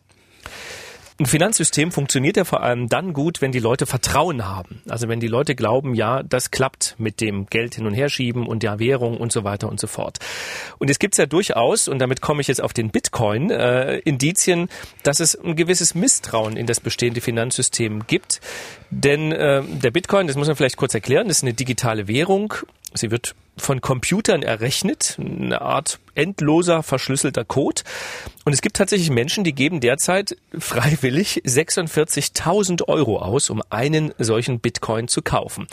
Ein 1.17 1.27
Finanzsystem 1.27 1.93
funktioniert 1.93 2.35
ja 2.35 2.43
vor 2.43 2.61
allem 2.61 2.89
dann 2.89 3.13
gut, 3.13 3.41
wenn 3.41 3.53
die 3.53 3.59
Leute 3.59 3.85
Vertrauen 3.85 4.45
haben. 4.45 4.81
Also 4.89 5.07
wenn 5.07 5.21
die 5.21 5.29
Leute 5.29 5.55
glauben, 5.55 5.93
ja, 5.95 6.23
das 6.23 6.51
klappt 6.51 6.95
mit 6.97 7.21
dem 7.21 7.45
Geld 7.45 7.75
hin 7.75 7.87
und 7.87 7.93
her 7.93 8.09
schieben 8.09 8.45
und 8.45 8.63
der 8.63 8.79
Währung 8.79 9.15
und 9.15 9.31
so 9.31 9.45
weiter 9.45 9.69
und 9.69 9.79
so 9.79 9.87
fort. 9.87 10.17
Und 10.77 10.89
es 10.89 10.99
gibt 10.99 11.17
ja 11.17 11.25
durchaus, 11.25 11.87
und 11.87 11.99
damit 11.99 12.19
komme 12.19 12.41
ich 12.41 12.49
jetzt 12.49 12.61
auf 12.61 12.73
den 12.73 12.89
Bitcoin, 12.89 13.49
äh, 13.49 13.99
Indizien, 13.99 14.67
dass 15.03 15.21
es 15.21 15.35
ein 15.35 15.55
gewisses 15.55 15.95
Misstrauen 15.95 16.57
in 16.57 16.65
das 16.65 16.81
bestehende 16.81 17.21
Finanzsystem 17.21 18.07
gibt. 18.07 18.41
Denn 18.89 19.31
äh, 19.31 19.63
der 19.63 19.91
Bitcoin, 19.91 20.27
das 20.27 20.35
muss 20.35 20.47
man 20.47 20.57
vielleicht 20.57 20.75
kurz 20.75 20.93
erklären, 20.93 21.29
ist 21.29 21.43
eine 21.43 21.53
digitale 21.53 22.09
Währung 22.09 22.55
Sie 22.95 23.11
wird 23.11 23.35
von 23.57 23.79
Computern 23.81 24.43
errechnet, 24.43 25.17
eine 25.19 25.61
Art 25.61 25.99
endloser 26.13 26.83
verschlüsselter 26.83 27.45
Code. 27.45 27.83
Und 28.43 28.53
es 28.53 28.61
gibt 28.61 28.75
tatsächlich 28.77 29.09
Menschen, 29.09 29.43
die 29.43 29.53
geben 29.53 29.79
derzeit 29.79 30.37
freiwillig 30.57 31.41
46.000 31.45 32.87
Euro 32.87 33.19
aus, 33.19 33.49
um 33.49 33.61
einen 33.69 34.13
solchen 34.17 34.59
Bitcoin 34.59 35.07
zu 35.07 35.21
kaufen. 35.21 35.67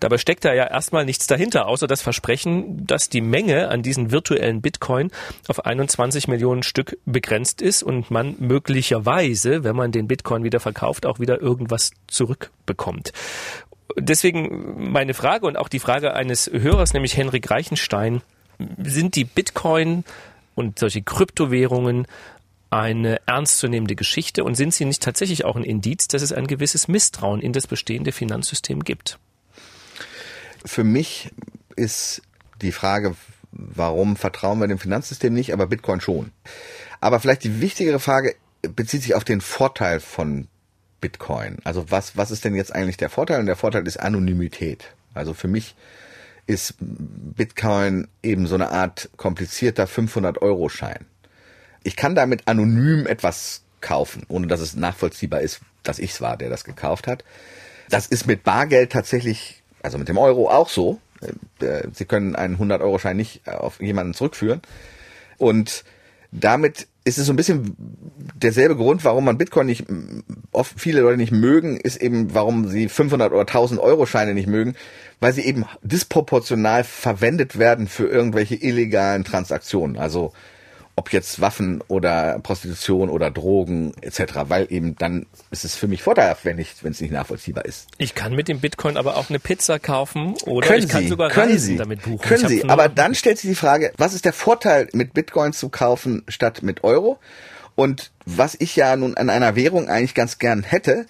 Dabei 0.00 0.18
steckt 0.18 0.44
da 0.44 0.52
ja 0.52 0.66
erstmal 0.66 1.04
nichts 1.04 1.26
dahinter, 1.26 1.66
außer 1.66 1.86
das 1.86 2.02
Versprechen, 2.02 2.86
dass 2.86 3.08
die 3.08 3.20
Menge 3.20 3.68
an 3.68 3.82
diesen 3.82 4.10
virtuellen 4.10 4.60
Bitcoin 4.60 5.10
auf 5.48 5.64
21 5.64 6.28
Millionen 6.28 6.62
Stück 6.62 6.98
begrenzt 7.06 7.62
ist 7.62 7.82
und 7.82 8.10
man 8.10 8.36
möglicherweise, 8.38 9.64
wenn 9.64 9.76
man 9.76 9.92
den 9.92 10.06
Bitcoin 10.06 10.44
wieder 10.44 10.60
verkauft, 10.60 11.06
auch 11.06 11.18
wieder 11.18 11.40
irgendwas 11.40 11.92
zurückbekommt 12.08 13.12
deswegen 13.96 14.90
meine 14.90 15.14
Frage 15.14 15.46
und 15.46 15.56
auch 15.56 15.68
die 15.68 15.78
Frage 15.78 16.14
eines 16.14 16.50
Hörers, 16.52 16.92
nämlich 16.92 17.16
Henrik 17.16 17.50
Reichenstein, 17.50 18.22
sind 18.82 19.16
die 19.16 19.24
Bitcoin 19.24 20.04
und 20.54 20.78
solche 20.78 21.02
Kryptowährungen 21.02 22.06
eine 22.70 23.20
ernstzunehmende 23.26 23.94
Geschichte 23.94 24.44
und 24.44 24.54
sind 24.54 24.74
sie 24.74 24.84
nicht 24.84 25.02
tatsächlich 25.02 25.44
auch 25.44 25.56
ein 25.56 25.64
Indiz, 25.64 26.08
dass 26.08 26.22
es 26.22 26.32
ein 26.32 26.46
gewisses 26.46 26.88
Misstrauen 26.88 27.40
in 27.40 27.52
das 27.52 27.66
bestehende 27.66 28.12
Finanzsystem 28.12 28.82
gibt? 28.82 29.18
Für 30.64 30.82
mich 30.82 31.30
ist 31.76 32.22
die 32.60 32.72
Frage, 32.72 33.14
warum 33.52 34.16
vertrauen 34.16 34.58
wir 34.58 34.66
dem 34.66 34.78
Finanzsystem 34.78 35.32
nicht, 35.32 35.52
aber 35.52 35.66
Bitcoin 35.66 36.00
schon. 36.00 36.32
Aber 37.00 37.20
vielleicht 37.20 37.44
die 37.44 37.60
wichtigere 37.60 38.00
Frage 38.00 38.34
bezieht 38.62 39.02
sich 39.02 39.14
auf 39.14 39.24
den 39.24 39.40
Vorteil 39.40 40.00
von 40.00 40.48
Bitcoin. 41.06 41.58
Also 41.62 41.88
was, 41.88 42.16
was 42.16 42.32
ist 42.32 42.44
denn 42.44 42.56
jetzt 42.56 42.74
eigentlich 42.74 42.96
der 42.96 43.10
Vorteil? 43.10 43.38
Und 43.38 43.46
der 43.46 43.54
Vorteil 43.54 43.86
ist 43.86 43.96
Anonymität. 43.96 44.92
Also 45.14 45.34
für 45.34 45.46
mich 45.46 45.76
ist 46.48 46.74
Bitcoin 46.80 48.08
eben 48.24 48.48
so 48.48 48.56
eine 48.56 48.70
Art 48.70 49.08
komplizierter 49.16 49.84
500-Euro-Schein. 49.84 51.06
Ich 51.84 51.94
kann 51.94 52.16
damit 52.16 52.48
anonym 52.48 53.06
etwas 53.06 53.62
kaufen, 53.80 54.24
ohne 54.26 54.48
dass 54.48 54.60
es 54.60 54.74
nachvollziehbar 54.74 55.42
ist, 55.42 55.60
dass 55.84 56.00
ich 56.00 56.10
es 56.10 56.20
war, 56.20 56.36
der 56.36 56.50
das 56.50 56.64
gekauft 56.64 57.06
hat. 57.06 57.22
Das 57.88 58.08
ist 58.08 58.26
mit 58.26 58.42
Bargeld 58.42 58.90
tatsächlich, 58.90 59.62
also 59.84 59.98
mit 59.98 60.08
dem 60.08 60.18
Euro 60.18 60.50
auch 60.50 60.68
so. 60.68 61.00
Äh, 61.60 61.84
Sie 61.92 62.04
können 62.04 62.34
einen 62.34 62.58
100-Euro-Schein 62.58 63.16
nicht 63.16 63.46
auf 63.46 63.80
jemanden 63.80 64.12
zurückführen. 64.12 64.60
Und 65.38 65.84
damit 66.40 66.86
ist 67.04 67.18
es 67.18 67.26
so 67.26 67.32
ein 67.32 67.36
bisschen 67.36 67.76
derselbe 68.34 68.76
Grund, 68.76 69.04
warum 69.04 69.24
man 69.24 69.38
Bitcoin 69.38 69.66
nicht, 69.66 69.84
oft 70.52 70.78
viele 70.78 71.02
Leute 71.02 71.18
nicht 71.18 71.32
mögen, 71.32 71.76
ist 71.76 71.96
eben, 71.96 72.34
warum 72.34 72.68
sie 72.68 72.88
500 72.88 73.32
oder 73.32 73.42
1000 73.42 73.80
Euro 73.80 74.06
Scheine 74.06 74.34
nicht 74.34 74.48
mögen, 74.48 74.74
weil 75.20 75.32
sie 75.32 75.42
eben 75.42 75.64
disproportional 75.82 76.82
verwendet 76.84 77.58
werden 77.58 77.86
für 77.86 78.06
irgendwelche 78.06 78.56
illegalen 78.56 79.24
Transaktionen. 79.24 79.96
Also 79.96 80.32
ob 80.96 81.12
jetzt 81.12 81.40
Waffen 81.42 81.82
oder 81.88 82.38
Prostitution 82.42 83.10
oder 83.10 83.30
Drogen 83.30 83.92
etc., 84.00 84.48
weil 84.48 84.66
eben 84.70 84.96
dann 84.96 85.26
ist 85.50 85.64
es 85.64 85.76
für 85.76 85.88
mich 85.88 86.02
vorteilhaft, 86.02 86.46
wenn 86.46 86.56
nicht, 86.56 86.82
wenn 86.82 86.92
es 86.92 87.00
nicht 87.02 87.12
nachvollziehbar 87.12 87.66
ist. 87.66 87.88
Ich 87.98 88.14
kann 88.14 88.34
mit 88.34 88.48
dem 88.48 88.60
Bitcoin 88.60 88.96
aber 88.96 89.18
auch 89.18 89.28
eine 89.28 89.38
Pizza 89.38 89.78
kaufen 89.78 90.34
oder 90.46 90.66
können 90.66 90.84
ich 90.84 90.88
kann 90.88 91.02
Sie, 91.02 91.08
sogar 91.08 91.30
können 91.30 91.52
Reisen 91.52 91.66
Sie, 91.66 91.76
damit 91.76 92.02
buchen. 92.02 92.18
Können 92.26 92.42
Ich 92.44 92.62
Sie, 92.62 92.68
aber 92.68 92.88
dann 92.88 93.14
stellt 93.14 93.38
sich 93.38 93.50
die 93.50 93.56
Frage, 93.56 93.92
was 93.98 94.14
ist 94.14 94.24
der 94.24 94.32
Vorteil, 94.32 94.88
mit 94.94 95.12
Bitcoin 95.12 95.52
zu 95.52 95.68
kaufen 95.68 96.24
statt 96.28 96.62
mit 96.62 96.82
Euro? 96.82 97.18
Und 97.74 98.10
was 98.24 98.56
ich 98.58 98.74
ja 98.74 98.96
nun 98.96 99.18
an 99.18 99.28
einer 99.28 99.54
Währung 99.54 99.90
eigentlich 99.90 100.14
ganz 100.14 100.38
gern 100.38 100.62
hätte, 100.62 101.04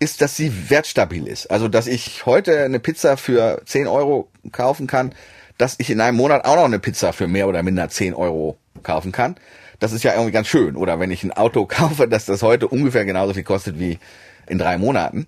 ist, 0.00 0.20
dass 0.20 0.36
sie 0.36 0.70
wertstabil 0.70 1.26
ist. 1.26 1.50
Also, 1.50 1.68
dass 1.68 1.86
ich 1.86 2.26
heute 2.26 2.62
eine 2.62 2.78
Pizza 2.78 3.16
für 3.16 3.62
10 3.64 3.86
Euro 3.86 4.28
kaufen 4.52 4.86
kann, 4.86 5.14
dass 5.60 5.74
ich 5.78 5.90
in 5.90 6.00
einem 6.00 6.16
Monat 6.16 6.46
auch 6.46 6.56
noch 6.56 6.64
eine 6.64 6.78
Pizza 6.78 7.12
für 7.12 7.26
mehr 7.26 7.46
oder 7.46 7.62
minder 7.62 7.88
10 7.88 8.14
Euro 8.14 8.56
kaufen 8.82 9.12
kann. 9.12 9.36
Das 9.78 9.92
ist 9.92 10.02
ja 10.04 10.12
irgendwie 10.12 10.32
ganz 10.32 10.48
schön. 10.48 10.74
Oder 10.74 11.00
wenn 11.00 11.10
ich 11.10 11.22
ein 11.22 11.32
Auto 11.32 11.66
kaufe, 11.68 12.08
dass 12.08 12.24
das 12.24 12.42
heute 12.42 12.66
ungefähr 12.66 13.04
genauso 13.04 13.34
viel 13.34 13.44
kostet 13.44 13.78
wie 13.78 13.98
in 14.46 14.58
drei 14.58 14.78
Monaten. 14.78 15.26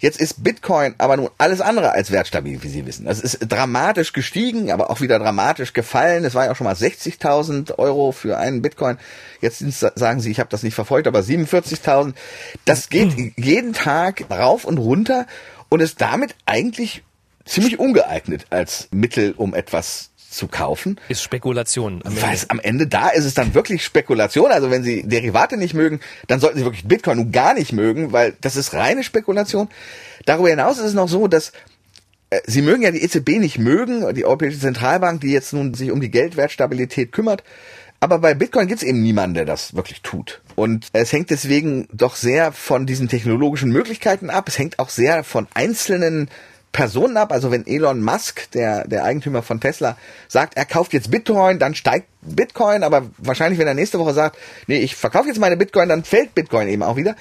Jetzt 0.00 0.20
ist 0.20 0.42
Bitcoin 0.42 0.94
aber 0.98 1.16
nun 1.16 1.30
alles 1.38 1.60
andere 1.60 1.92
als 1.92 2.10
wertstabil, 2.10 2.62
wie 2.62 2.68
Sie 2.68 2.86
wissen. 2.86 3.06
Es 3.06 3.20
ist 3.20 3.38
dramatisch 3.48 4.12
gestiegen, 4.12 4.72
aber 4.72 4.90
auch 4.90 5.00
wieder 5.00 5.20
dramatisch 5.20 5.72
gefallen. 5.72 6.24
Es 6.24 6.34
war 6.34 6.46
ja 6.46 6.52
auch 6.52 6.56
schon 6.56 6.64
mal 6.64 6.74
60.000 6.74 7.78
Euro 7.78 8.10
für 8.10 8.38
einen 8.38 8.62
Bitcoin. 8.62 8.98
Jetzt 9.40 9.60
sagen 9.68 10.20
Sie, 10.20 10.32
ich 10.32 10.40
habe 10.40 10.50
das 10.50 10.64
nicht 10.64 10.74
verfolgt, 10.74 11.06
aber 11.06 11.20
47.000. 11.20 12.14
Das 12.64 12.88
geht 12.88 13.14
jeden 13.36 13.72
Tag 13.72 14.24
rauf 14.30 14.64
und 14.64 14.78
runter 14.78 15.26
und 15.68 15.80
ist 15.80 16.00
damit 16.00 16.34
eigentlich 16.46 17.04
ziemlich 17.44 17.78
ungeeignet 17.78 18.46
als 18.50 18.88
Mittel, 18.90 19.34
um 19.36 19.54
etwas 19.54 20.10
zu 20.32 20.48
kaufen. 20.48 20.98
ist 21.08 21.22
Spekulation. 21.22 22.00
Am 22.04 22.12
Ende. 22.12 22.22
Weil 22.22 22.38
am 22.48 22.60
Ende 22.60 22.86
da 22.86 23.08
ist 23.10 23.24
es 23.24 23.34
dann 23.34 23.54
wirklich 23.54 23.84
Spekulation. 23.84 24.50
Also 24.50 24.70
wenn 24.70 24.82
Sie 24.82 25.02
Derivate 25.02 25.56
nicht 25.56 25.74
mögen, 25.74 26.00
dann 26.26 26.40
sollten 26.40 26.58
Sie 26.58 26.64
wirklich 26.64 26.88
Bitcoin 26.88 27.18
nun 27.18 27.32
gar 27.32 27.54
nicht 27.54 27.72
mögen, 27.72 28.12
weil 28.12 28.34
das 28.40 28.56
ist 28.56 28.72
reine 28.72 29.04
Spekulation. 29.04 29.68
Darüber 30.24 30.48
hinaus 30.48 30.78
ist 30.78 30.86
es 30.86 30.94
noch 30.94 31.08
so, 31.08 31.28
dass 31.28 31.52
äh, 32.30 32.40
Sie 32.46 32.62
mögen 32.62 32.82
ja 32.82 32.90
die 32.90 33.02
EZB 33.02 33.38
nicht 33.38 33.58
mögen, 33.58 34.14
die 34.14 34.24
Europäische 34.24 34.58
Zentralbank, 34.58 35.20
die 35.20 35.32
jetzt 35.32 35.52
nun 35.52 35.74
sich 35.74 35.90
um 35.90 36.00
die 36.00 36.10
Geldwertstabilität 36.10 37.12
kümmert. 37.12 37.44
Aber 38.00 38.18
bei 38.18 38.34
Bitcoin 38.34 38.66
gibt 38.66 38.82
es 38.82 38.88
eben 38.88 39.00
niemanden, 39.00 39.34
der 39.34 39.44
das 39.44 39.76
wirklich 39.76 40.02
tut. 40.02 40.40
Und 40.56 40.88
es 40.92 41.12
hängt 41.12 41.30
deswegen 41.30 41.86
doch 41.92 42.16
sehr 42.16 42.50
von 42.50 42.84
diesen 42.84 43.08
technologischen 43.08 43.70
Möglichkeiten 43.70 44.28
ab. 44.28 44.48
Es 44.48 44.58
hängt 44.58 44.80
auch 44.80 44.88
sehr 44.88 45.22
von 45.22 45.46
einzelnen 45.54 46.28
Personen 46.72 47.16
ab. 47.16 47.32
Also 47.32 47.50
wenn 47.50 47.66
Elon 47.66 48.02
Musk, 48.02 48.50
der, 48.52 48.86
der 48.88 49.04
Eigentümer 49.04 49.42
von 49.42 49.60
Tesla, 49.60 49.96
sagt, 50.28 50.56
er 50.56 50.64
kauft 50.64 50.92
jetzt 50.92 51.10
Bitcoin, 51.10 51.58
dann 51.58 51.74
steigt 51.74 52.08
Bitcoin. 52.22 52.82
Aber 52.82 53.10
wahrscheinlich, 53.18 53.58
wenn 53.58 53.66
er 53.66 53.74
nächste 53.74 53.98
Woche 53.98 54.14
sagt, 54.14 54.38
nee, 54.66 54.78
ich 54.78 54.96
verkaufe 54.96 55.28
jetzt 55.28 55.38
meine 55.38 55.56
Bitcoin, 55.56 55.88
dann 55.88 56.04
fällt 56.04 56.34
Bitcoin 56.34 56.68
eben 56.68 56.82
auch 56.82 56.96
wieder. 56.96 57.14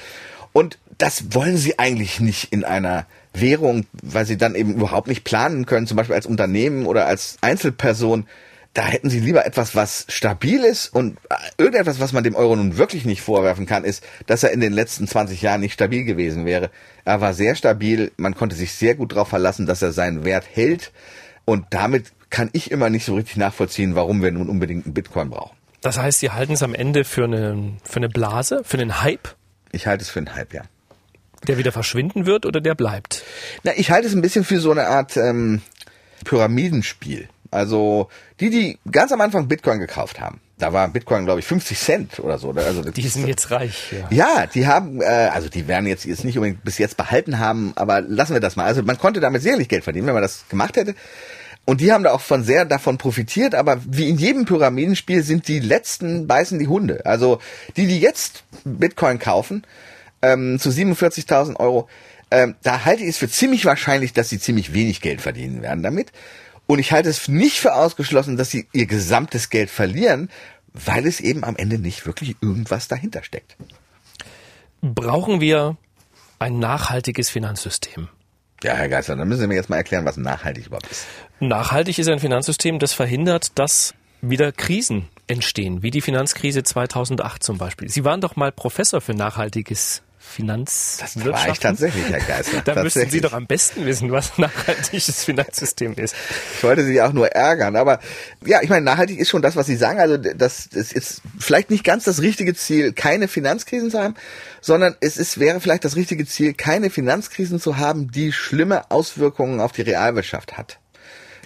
Und 0.54 0.78
das 0.98 1.34
wollen 1.34 1.58
sie 1.58 1.80
eigentlich 1.80 2.20
nicht 2.20 2.52
in 2.52 2.64
einer 2.64 3.06
Währung, 3.34 3.86
weil 4.02 4.26
sie 4.26 4.38
dann 4.38 4.56
eben 4.56 4.74
überhaupt 4.74 5.08
nicht 5.08 5.24
planen 5.24 5.66
können, 5.66 5.88
zum 5.88 5.98
Beispiel 5.98 6.16
als 6.16 6.26
Unternehmen 6.26 6.86
oder 6.86 7.06
als 7.06 7.38
Einzelperson. 7.42 8.26
Da 8.74 8.86
hätten 8.86 9.10
sie 9.10 9.20
lieber 9.20 9.46
etwas, 9.46 9.76
was 9.76 10.06
stabil 10.08 10.64
ist 10.64 10.94
und 10.94 11.18
äh, 11.30 11.36
irgendetwas, 11.58 12.00
was 12.00 12.14
man 12.14 12.24
dem 12.24 12.36
Euro 12.36 12.56
nun 12.56 12.78
wirklich 12.78 13.04
nicht 13.04 13.22
vorwerfen 13.22 13.66
kann, 13.66 13.84
ist, 13.84 14.02
dass 14.28 14.44
er 14.44 14.52
in 14.52 14.62
den 14.62 14.72
letzten 14.72 15.08
20 15.08 15.42
Jahren 15.42 15.60
nicht 15.60 15.74
stabil 15.74 16.06
gewesen 16.06 16.46
wäre. 16.46 16.70
Er 17.04 17.20
war 17.20 17.34
sehr 17.34 17.56
stabil, 17.56 18.12
man 18.16 18.34
konnte 18.34 18.56
sich 18.56 18.74
sehr 18.74 18.96
gut 18.96 19.12
darauf 19.12 19.28
verlassen, 19.28 19.66
dass 19.66 19.82
er 19.82 19.92
seinen 19.92 20.24
Wert 20.24 20.46
hält 20.54 20.94
und 21.44 21.66
damit 21.72 22.14
kann 22.30 22.50
ich 22.54 22.72
immer 22.72 22.90
nicht 22.90 23.04
so 23.04 23.16
richtig 23.16 23.36
nachvollziehen, 23.36 23.96
warum 23.96 24.22
wir 24.24 24.32
nun 24.32 24.48
unbedingt 24.48 24.86
einen 24.86 24.94
Bitcoin 24.94 25.30
brauchen. 25.32 25.58
Das 25.82 25.98
heißt, 25.98 26.20
Sie 26.20 26.30
halten 26.30 26.54
es 26.54 26.64
am 26.64 26.74
Ende 26.74 27.04
für 27.04 27.26
eine, 27.26 27.74
für 27.84 27.98
eine 27.98 28.08
Blase, 28.08 28.62
für 28.64 28.78
einen 28.78 29.02
Hype, 29.02 29.36
Ich 29.74 29.86
halte 29.86 30.04
es 30.04 30.10
für 30.10 30.20
ein 30.20 30.34
Halbjahr. 30.34 30.66
der 31.46 31.58
wieder 31.58 31.74
verschwinden 31.74 32.26
wird 32.26 32.46
oder 32.46 32.62
der 32.62 32.76
bleibt? 32.76 33.24
Na, 33.64 33.74
ich 33.76 33.92
halte 33.92 34.08
es 34.08 34.14
ein 34.14 34.22
bisschen 34.22 34.46
für 34.46 34.62
so 34.62 34.72
eine 34.72 34.86
Art 34.88 35.18
ähm, 35.18 35.62
Pyramidenspiel. 36.24 37.28
Also 37.52 38.08
die, 38.40 38.50
die 38.50 38.80
ganz 38.90 39.12
am 39.12 39.22
Anfang 39.22 39.48
Bitcoin 39.48 39.80
gekauft 39.80 40.20
haben, 40.20 40.42
da 40.58 40.74
war 40.74 40.88
Bitcoin, 40.88 41.26
glaube 41.26 41.40
ich, 41.40 41.46
50 41.46 41.78
Cent 41.78 42.20
oder 42.20 42.38
so. 42.38 42.50
oder? 42.50 42.66
Also 42.66 42.82
Die 42.82 43.08
sind 43.08 43.28
jetzt 43.28 43.52
reich. 43.52 43.92
Ja. 43.92 44.08
ja, 44.10 44.48
die 44.48 44.68
haben, 44.68 45.02
äh, 45.02 45.06
also 45.06 45.50
die 45.50 45.68
werden 45.68 45.86
jetzt, 45.88 46.06
jetzt 46.06 46.24
nicht 46.24 46.38
unbedingt 46.38 46.64
bis 46.64 46.78
jetzt 46.78 46.98
behalten 46.98 47.40
haben, 47.40 47.74
aber 47.76 48.02
lassen 48.02 48.34
wir 48.34 48.40
das 48.40 48.56
mal. 48.56 48.66
Also 48.66 48.84
man 48.84 48.98
konnte 48.98 49.20
damit 49.20 49.42
sicherlich 49.42 49.70
Geld 49.70 49.84
verdienen, 49.84 50.08
wenn 50.08 50.14
man 50.14 50.24
das 50.24 50.46
gemacht 50.50 50.78
hätte. 50.78 50.96
Und 51.66 51.82
die 51.82 51.92
haben 51.92 52.04
da 52.04 52.12
auch 52.12 52.22
von 52.22 52.44
sehr 52.44 52.66
davon 52.66 52.98
profitiert, 52.98 53.54
aber 53.54 53.80
wie 53.86 54.10
in 54.10 54.18
jedem 54.18 54.46
Pyramidenspiel 54.46 55.22
sind 55.24 55.48
die 55.48 55.60
letzten 55.60 56.26
beißen 56.28 56.58
die 56.58 56.68
Hunde. 56.68 57.06
Also 57.06 57.40
die, 57.78 57.88
die 57.88 58.00
jetzt 58.00 58.44
Bitcoin 58.64 59.20
kaufen, 59.20 59.64
ähm, 60.22 60.60
zu 60.60 60.70
47.000 60.70 61.60
Euro, 61.60 61.88
ähm, 62.32 62.56
da 62.64 62.86
halte 62.86 63.04
ich 63.04 63.10
es 63.10 63.18
für 63.18 63.30
ziemlich 63.30 63.66
wahrscheinlich, 63.66 64.14
dass 64.14 64.30
sie 64.30 64.40
ziemlich 64.40 64.74
wenig 64.74 65.02
Geld 65.02 65.22
verdienen 65.22 65.62
werden 65.62 65.84
damit. 65.84 66.12
Und 66.72 66.80
ich 66.80 66.94
halte 66.94 67.10
es 67.10 67.28
nicht 67.28 67.60
für 67.60 67.74
ausgeschlossen, 67.74 68.38
dass 68.38 68.50
sie 68.50 68.66
ihr 68.72 68.86
gesamtes 68.86 69.50
Geld 69.50 69.70
verlieren, 69.70 70.30
weil 70.72 71.06
es 71.06 71.20
eben 71.20 71.44
am 71.44 71.58
Ende 71.58 71.78
nicht 71.78 72.06
wirklich 72.06 72.38
irgendwas 72.40 72.88
dahinter 72.88 73.24
steckt. 73.24 73.58
Brauchen 74.82 75.42
wir 75.42 75.76
ein 76.40 76.60
nachhaltiges 76.60 77.30
Finanzsystem? 77.30 78.08
Ja, 78.64 78.76
Herr 78.76 78.88
Geister, 78.88 79.18
dann 79.18 79.28
müssen 79.28 79.42
Sie 79.42 79.48
mir 79.48 79.56
jetzt 79.56 79.70
mal 79.70 79.76
erklären, 79.76 80.06
was 80.06 80.16
nachhaltig 80.16 80.68
überhaupt 80.68 80.90
ist. 80.90 81.08
Nachhaltig 81.42 82.00
ist 82.00 82.08
ein 82.08 82.22
Finanzsystem, 82.22 82.80
das 82.80 82.94
verhindert, 82.94 83.60
dass 83.60 83.94
wieder 84.22 84.54
Krisen 84.54 85.10
entstehen, 85.28 85.84
wie 85.84 85.92
die 85.92 86.00
Finanzkrise 86.00 86.64
2008 86.64 87.44
zum 87.44 87.58
Beispiel. 87.58 87.90
Sie 87.90 88.06
waren 88.06 88.22
doch 88.22 88.38
mal 88.38 88.54
Professor 88.54 89.02
für 89.02 89.14
nachhaltiges 89.14 90.04
Das 91.00 91.14
Finanzwirtschaften. 91.14 91.34
war 91.34 91.54
ich 91.54 91.60
tatsächlich, 91.60 92.10
Herr 92.10 92.20
Geister. 92.20 92.62
Da 92.66 92.84
müssten 92.84 93.10
Sie 93.10 93.22
doch 93.22 93.34
am 93.34 93.48
besten 93.48 93.86
wissen, 93.86 94.12
was 94.12 94.38
ein 94.38 94.42
nachhaltiges 94.42 95.24
Finanzsystem 95.26 95.94
ist. 95.96 96.16
Ich 96.58 96.64
wollte 96.64 96.84
Sie 96.86 97.02
auch 97.02 97.14
nur 97.14 97.28
ärgern, 97.28 97.76
aber 97.76 98.00
ja, 98.46 98.62
ich 98.62 98.70
meine, 98.70 98.86
nachhaltig 98.86 99.20
ist 99.20 99.30
schon 99.30 99.42
das, 99.42 99.56
was 99.56 99.68
Sie 99.68 99.76
sagen. 99.76 100.00
Also 100.00 100.18
das, 100.18 100.70
das 100.70 100.92
ist 100.92 101.22
vielleicht 101.40 101.70
nicht 101.70 101.84
ganz 101.84 102.04
das 102.04 102.22
richtige 102.22 102.54
Ziel, 102.56 102.94
keine 102.94 103.28
Finanzkrisen 103.28 103.92
zu 103.92 104.00
haben, 104.00 104.16
sondern 104.62 104.96
es 105.02 105.18
ist, 105.18 105.40
wäre 105.40 105.60
vielleicht 105.60 105.86
das 105.86 105.96
richtige 105.96 106.26
Ziel, 106.26 106.54
keine 106.54 106.90
Finanzkrisen 106.90 107.60
zu 107.60 107.78
haben, 107.78 108.12
die 108.12 108.32
schlimme 108.32 108.90
Auswirkungen 108.92 109.60
auf 109.60 109.72
die 109.72 109.82
Realwirtschaft 109.82 110.58
hat. 110.58 110.80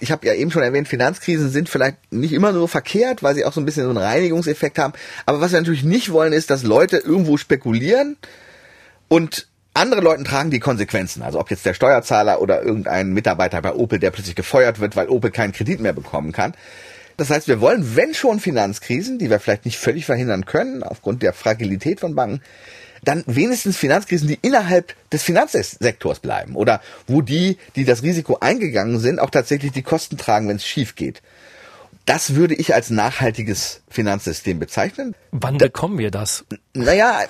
Ich 0.00 0.12
habe 0.12 0.26
ja 0.26 0.34
eben 0.34 0.50
schon 0.50 0.62
erwähnt, 0.62 0.88
Finanzkrisen 0.88 1.50
sind 1.50 1.68
vielleicht 1.68 1.96
nicht 2.12 2.32
immer 2.32 2.52
so 2.52 2.66
verkehrt, 2.66 3.22
weil 3.22 3.34
sie 3.34 3.44
auch 3.44 3.52
so 3.52 3.60
ein 3.60 3.64
bisschen 3.64 3.84
so 3.84 3.90
einen 3.90 3.98
Reinigungseffekt 3.98 4.78
haben. 4.78 4.92
Aber 5.24 5.40
was 5.40 5.52
wir 5.52 5.60
natürlich 5.60 5.84
nicht 5.84 6.12
wollen, 6.12 6.32
ist, 6.32 6.50
dass 6.50 6.62
Leute 6.62 6.98
irgendwo 6.98 7.36
spekulieren 7.36 8.16
und 9.08 9.48
andere 9.74 10.00
Leute 10.00 10.24
tragen 10.24 10.50
die 10.50 10.60
Konsequenzen. 10.60 11.22
Also 11.22 11.38
ob 11.38 11.50
jetzt 11.50 11.66
der 11.66 11.74
Steuerzahler 11.74 12.40
oder 12.40 12.62
irgendein 12.62 13.12
Mitarbeiter 13.12 13.60
bei 13.60 13.74
Opel, 13.74 13.98
der 13.98 14.10
plötzlich 14.10 14.34
gefeuert 14.34 14.80
wird, 14.80 14.96
weil 14.96 15.08
Opel 15.08 15.30
keinen 15.30 15.52
Kredit 15.52 15.80
mehr 15.80 15.92
bekommen 15.92 16.32
kann. 16.32 16.54
Das 17.16 17.30
heißt, 17.30 17.48
wir 17.48 17.60
wollen, 17.60 17.96
wenn 17.96 18.14
schon 18.14 18.40
Finanzkrisen, 18.40 19.18
die 19.18 19.30
wir 19.30 19.40
vielleicht 19.40 19.64
nicht 19.64 19.78
völlig 19.78 20.04
verhindern 20.04 20.44
können, 20.44 20.82
aufgrund 20.82 21.22
der 21.22 21.32
Fragilität 21.32 22.00
von 22.00 22.14
Banken, 22.14 22.42
dann 23.04 23.22
wenigstens 23.26 23.76
Finanzkrisen, 23.76 24.28
die 24.28 24.38
innerhalb 24.42 24.94
des 25.10 25.22
Finanzsektors 25.22 26.20
bleiben 26.20 26.56
oder 26.56 26.80
wo 27.06 27.22
die, 27.22 27.58
die 27.76 27.84
das 27.84 28.02
Risiko 28.02 28.38
eingegangen 28.40 28.98
sind, 28.98 29.18
auch 29.18 29.30
tatsächlich 29.30 29.72
die 29.72 29.82
Kosten 29.82 30.16
tragen, 30.16 30.48
wenn 30.48 30.56
es 30.56 30.66
schief 30.66 30.94
geht. 30.94 31.22
Das 32.04 32.34
würde 32.34 32.54
ich 32.54 32.74
als 32.74 32.90
nachhaltiges 32.90 33.82
Finanzsystem 33.88 34.58
bezeichnen. 34.58 35.14
Wann 35.32 35.58
bekommen 35.58 35.98
wir 35.98 36.10
das? 36.10 36.44
Naja, 36.72 37.24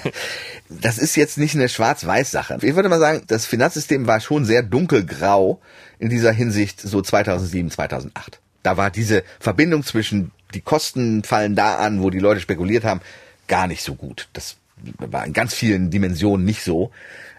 das 0.80 0.98
ist 0.98 1.16
jetzt 1.16 1.38
nicht 1.38 1.54
eine 1.54 1.68
Schwarz-Weiß-Sache. 1.68 2.58
Ich 2.62 2.74
würde 2.74 2.88
mal 2.88 2.98
sagen, 2.98 3.22
das 3.26 3.46
Finanzsystem 3.46 4.06
war 4.06 4.20
schon 4.20 4.44
sehr 4.44 4.62
dunkelgrau 4.62 5.60
in 5.98 6.08
dieser 6.08 6.32
Hinsicht 6.32 6.80
so 6.80 7.00
2007, 7.00 7.70
2008. 7.70 8.40
Da 8.62 8.76
war 8.76 8.90
diese 8.90 9.24
Verbindung 9.40 9.84
zwischen 9.84 10.30
die 10.54 10.60
Kosten 10.60 11.24
fallen 11.24 11.54
da 11.56 11.76
an, 11.76 12.02
wo 12.02 12.10
die 12.10 12.18
Leute 12.18 12.40
spekuliert 12.40 12.84
haben, 12.84 13.00
gar 13.48 13.66
nicht 13.66 13.82
so 13.82 13.94
gut. 13.94 14.28
Das 14.32 14.56
war 14.98 15.24
in 15.26 15.32
ganz 15.32 15.54
vielen 15.54 15.90
Dimensionen 15.90 16.44
nicht 16.44 16.62
so. 16.62 16.90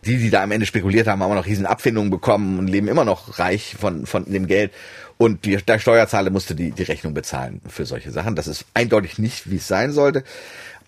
Die, 0.06 0.18
die 0.18 0.30
da 0.30 0.44
am 0.44 0.52
Ende 0.52 0.68
spekuliert 0.68 1.08
haben, 1.08 1.24
haben 1.24 1.32
auch 1.32 1.36
noch 1.36 1.48
riesen 1.48 1.66
Abfindungen 1.66 2.12
bekommen 2.12 2.60
und 2.60 2.68
leben 2.68 2.88
immer 2.88 3.06
noch 3.06 3.40
reich 3.40 3.76
von, 3.80 4.06
von 4.06 4.32
dem 4.32 4.46
Geld. 4.46 4.72
Und 5.18 5.46
die, 5.46 5.58
der 5.58 5.80
Steuerzahler 5.80 6.30
musste 6.30 6.54
die, 6.54 6.72
die 6.72 6.84
Rechnung 6.84 7.14
bezahlen 7.14 7.62
für 7.68 7.86
solche 7.86 8.12
Sachen. 8.12 8.36
Das 8.36 8.48
ist 8.48 8.66
eindeutig 8.74 9.18
nicht, 9.18 9.50
wie 9.50 9.56
es 9.56 9.68
sein 9.68 9.92
sollte. 9.92 10.24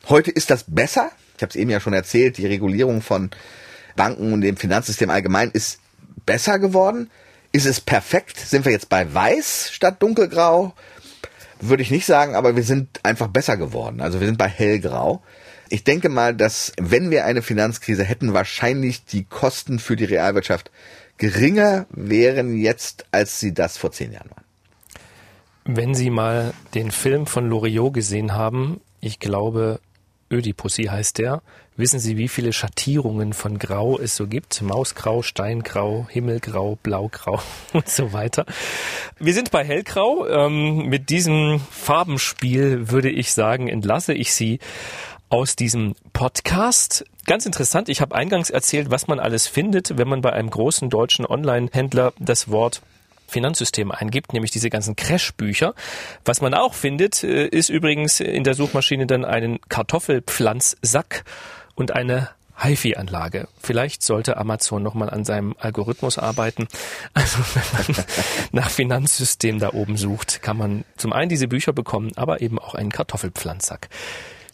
Heute 0.08 0.30
ist 0.30 0.52
das 0.52 0.66
besser. 0.68 1.12
Ich 1.38 1.44
habe 1.44 1.52
es 1.52 1.56
eben 1.56 1.70
ja 1.70 1.80
schon 1.80 1.94
erzählt, 1.94 2.38
die 2.38 2.48
Regulierung 2.48 3.02
von 3.02 3.30
Banken 3.96 4.34
und 4.34 4.42
dem 4.42 4.58
Finanzsystem 4.58 5.10
allgemein 5.10 5.52
ist 5.52 5.80
besser 6.26 6.60
geworden. 6.60 7.10
Ist 7.52 7.66
es 7.66 7.80
perfekt? 7.80 8.38
Sind 8.38 8.66
wir 8.66 8.72
jetzt 8.72 8.90
bei 8.90 9.14
weiß 9.14 9.72
statt 9.72 10.02
dunkelgrau? 10.02 10.74
Würde 11.60 11.84
ich 11.84 11.92
nicht 11.92 12.06
sagen, 12.06 12.36
aber 12.36 12.56
wir 12.56 12.64
sind 12.64 13.00
einfach 13.04 13.28
besser 13.28 13.58
geworden. 13.58 14.02
Also 14.02 14.20
wir 14.20 14.28
sind 14.28 14.38
bei 14.38 14.48
hellgrau. 14.48 15.24
Ich 15.70 15.84
denke 15.84 16.10
mal, 16.10 16.36
dass 16.36 16.74
wenn 16.80 17.12
wir 17.12 17.26
eine 17.26 17.42
Finanzkrise 17.42 18.04
hätten, 18.04 18.34
wahrscheinlich 18.34 19.06
die 19.06 19.24
Kosten 19.24 19.80
für 19.80 19.96
die 19.96 20.06
Realwirtschaft 20.06 20.72
geringer 21.18 21.86
wären 21.90 22.56
jetzt, 22.56 23.06
als 23.12 23.40
sie 23.40 23.54
das 23.54 23.78
vor 23.78 23.92
zehn 23.92 24.12
Jahren 24.12 24.30
waren. 24.30 24.44
Wenn 25.66 25.96
Sie 25.96 26.10
mal 26.10 26.54
den 26.74 26.92
Film 26.92 27.28
von 27.28 27.50
Loriot 27.50 27.94
gesehen 27.94 28.34
haben, 28.34 28.80
ich 29.02 29.20
glaube, 29.20 29.82
Ödipussy 30.32 30.84
heißt 30.84 31.18
der, 31.18 31.42
Wissen 31.80 32.00
Sie, 32.00 32.18
wie 32.18 32.28
viele 32.28 32.54
Schattierungen 32.54 33.34
von 33.34 33.60
Grau 33.60 34.00
es 34.00 34.16
so 34.16 34.26
gibt? 34.26 34.64
Mausgrau, 34.64 35.22
Steingrau, 35.22 36.08
Himmelgrau, 36.10 36.80
Blaugrau 36.82 37.40
und 37.74 37.88
so 37.88 38.14
weiter. 38.14 38.48
Wir 39.20 39.36
sind 39.36 39.52
bei 39.52 39.64
Hellgrau. 39.64 40.28
Ähm, 40.28 40.88
mit 40.88 41.12
diesem 41.12 41.60
Farbenspiel 41.70 42.90
würde 42.90 43.12
ich 43.12 43.32
sagen, 43.32 43.68
entlasse 43.68 44.16
ich 44.16 44.34
Sie 44.34 44.58
aus 45.30 45.56
diesem 45.56 45.94
Podcast. 46.14 47.06
Ganz 47.28 47.46
interessant, 47.46 47.90
ich 47.90 48.02
habe 48.02 48.16
eingangs 48.16 48.50
erzählt, 48.50 48.90
was 48.90 49.08
man 49.08 49.20
alles 49.20 49.46
findet, 49.46 50.00
wenn 50.00 50.08
man 50.08 50.22
bei 50.22 50.34
einem 50.34 50.50
großen 50.50 50.90
deutschen 50.90 51.28
Online-Händler 51.28 52.14
das 52.18 52.50
Wort 52.50 52.82
Finanzsystem 53.28 53.92
eingibt, 53.92 54.34
nämlich 54.34 54.52
diese 54.52 54.70
ganzen 54.70 54.96
Crash-Bücher. 54.96 55.74
Was 56.26 56.42
man 56.42 56.54
auch 56.54 56.74
findet, 56.74 57.24
äh, 57.24 57.48
ist 57.48 57.70
übrigens 57.70 58.20
in 58.20 58.44
der 58.44 58.54
Suchmaschine 58.54 59.06
dann 59.06 59.26
einen 59.26 59.60
Kartoffelpflanzsack 59.70 61.24
und 61.76 61.92
eine 61.92 62.30
HiFi-Anlage. 62.60 63.48
Vielleicht 63.62 64.02
sollte 64.02 64.38
Amazon 64.38 64.82
nochmal 64.82 65.10
an 65.10 65.24
seinem 65.26 65.56
Algorithmus 65.60 66.18
arbeiten. 66.18 66.68
Also 67.14 67.38
wenn 67.54 67.96
man 67.96 68.06
nach 68.52 68.70
Finanzsystem 68.70 69.60
da 69.60 69.74
oben 69.74 69.98
sucht, 69.98 70.42
kann 70.42 70.58
man 70.58 70.84
zum 70.98 71.14
einen 71.14 71.30
diese 71.30 71.48
Bücher 71.48 71.74
bekommen, 71.74 72.12
aber 72.16 72.42
eben 72.42 72.58
auch 72.58 72.74
einen 72.74 72.92
Kartoffelpflanzsack. 72.92 73.90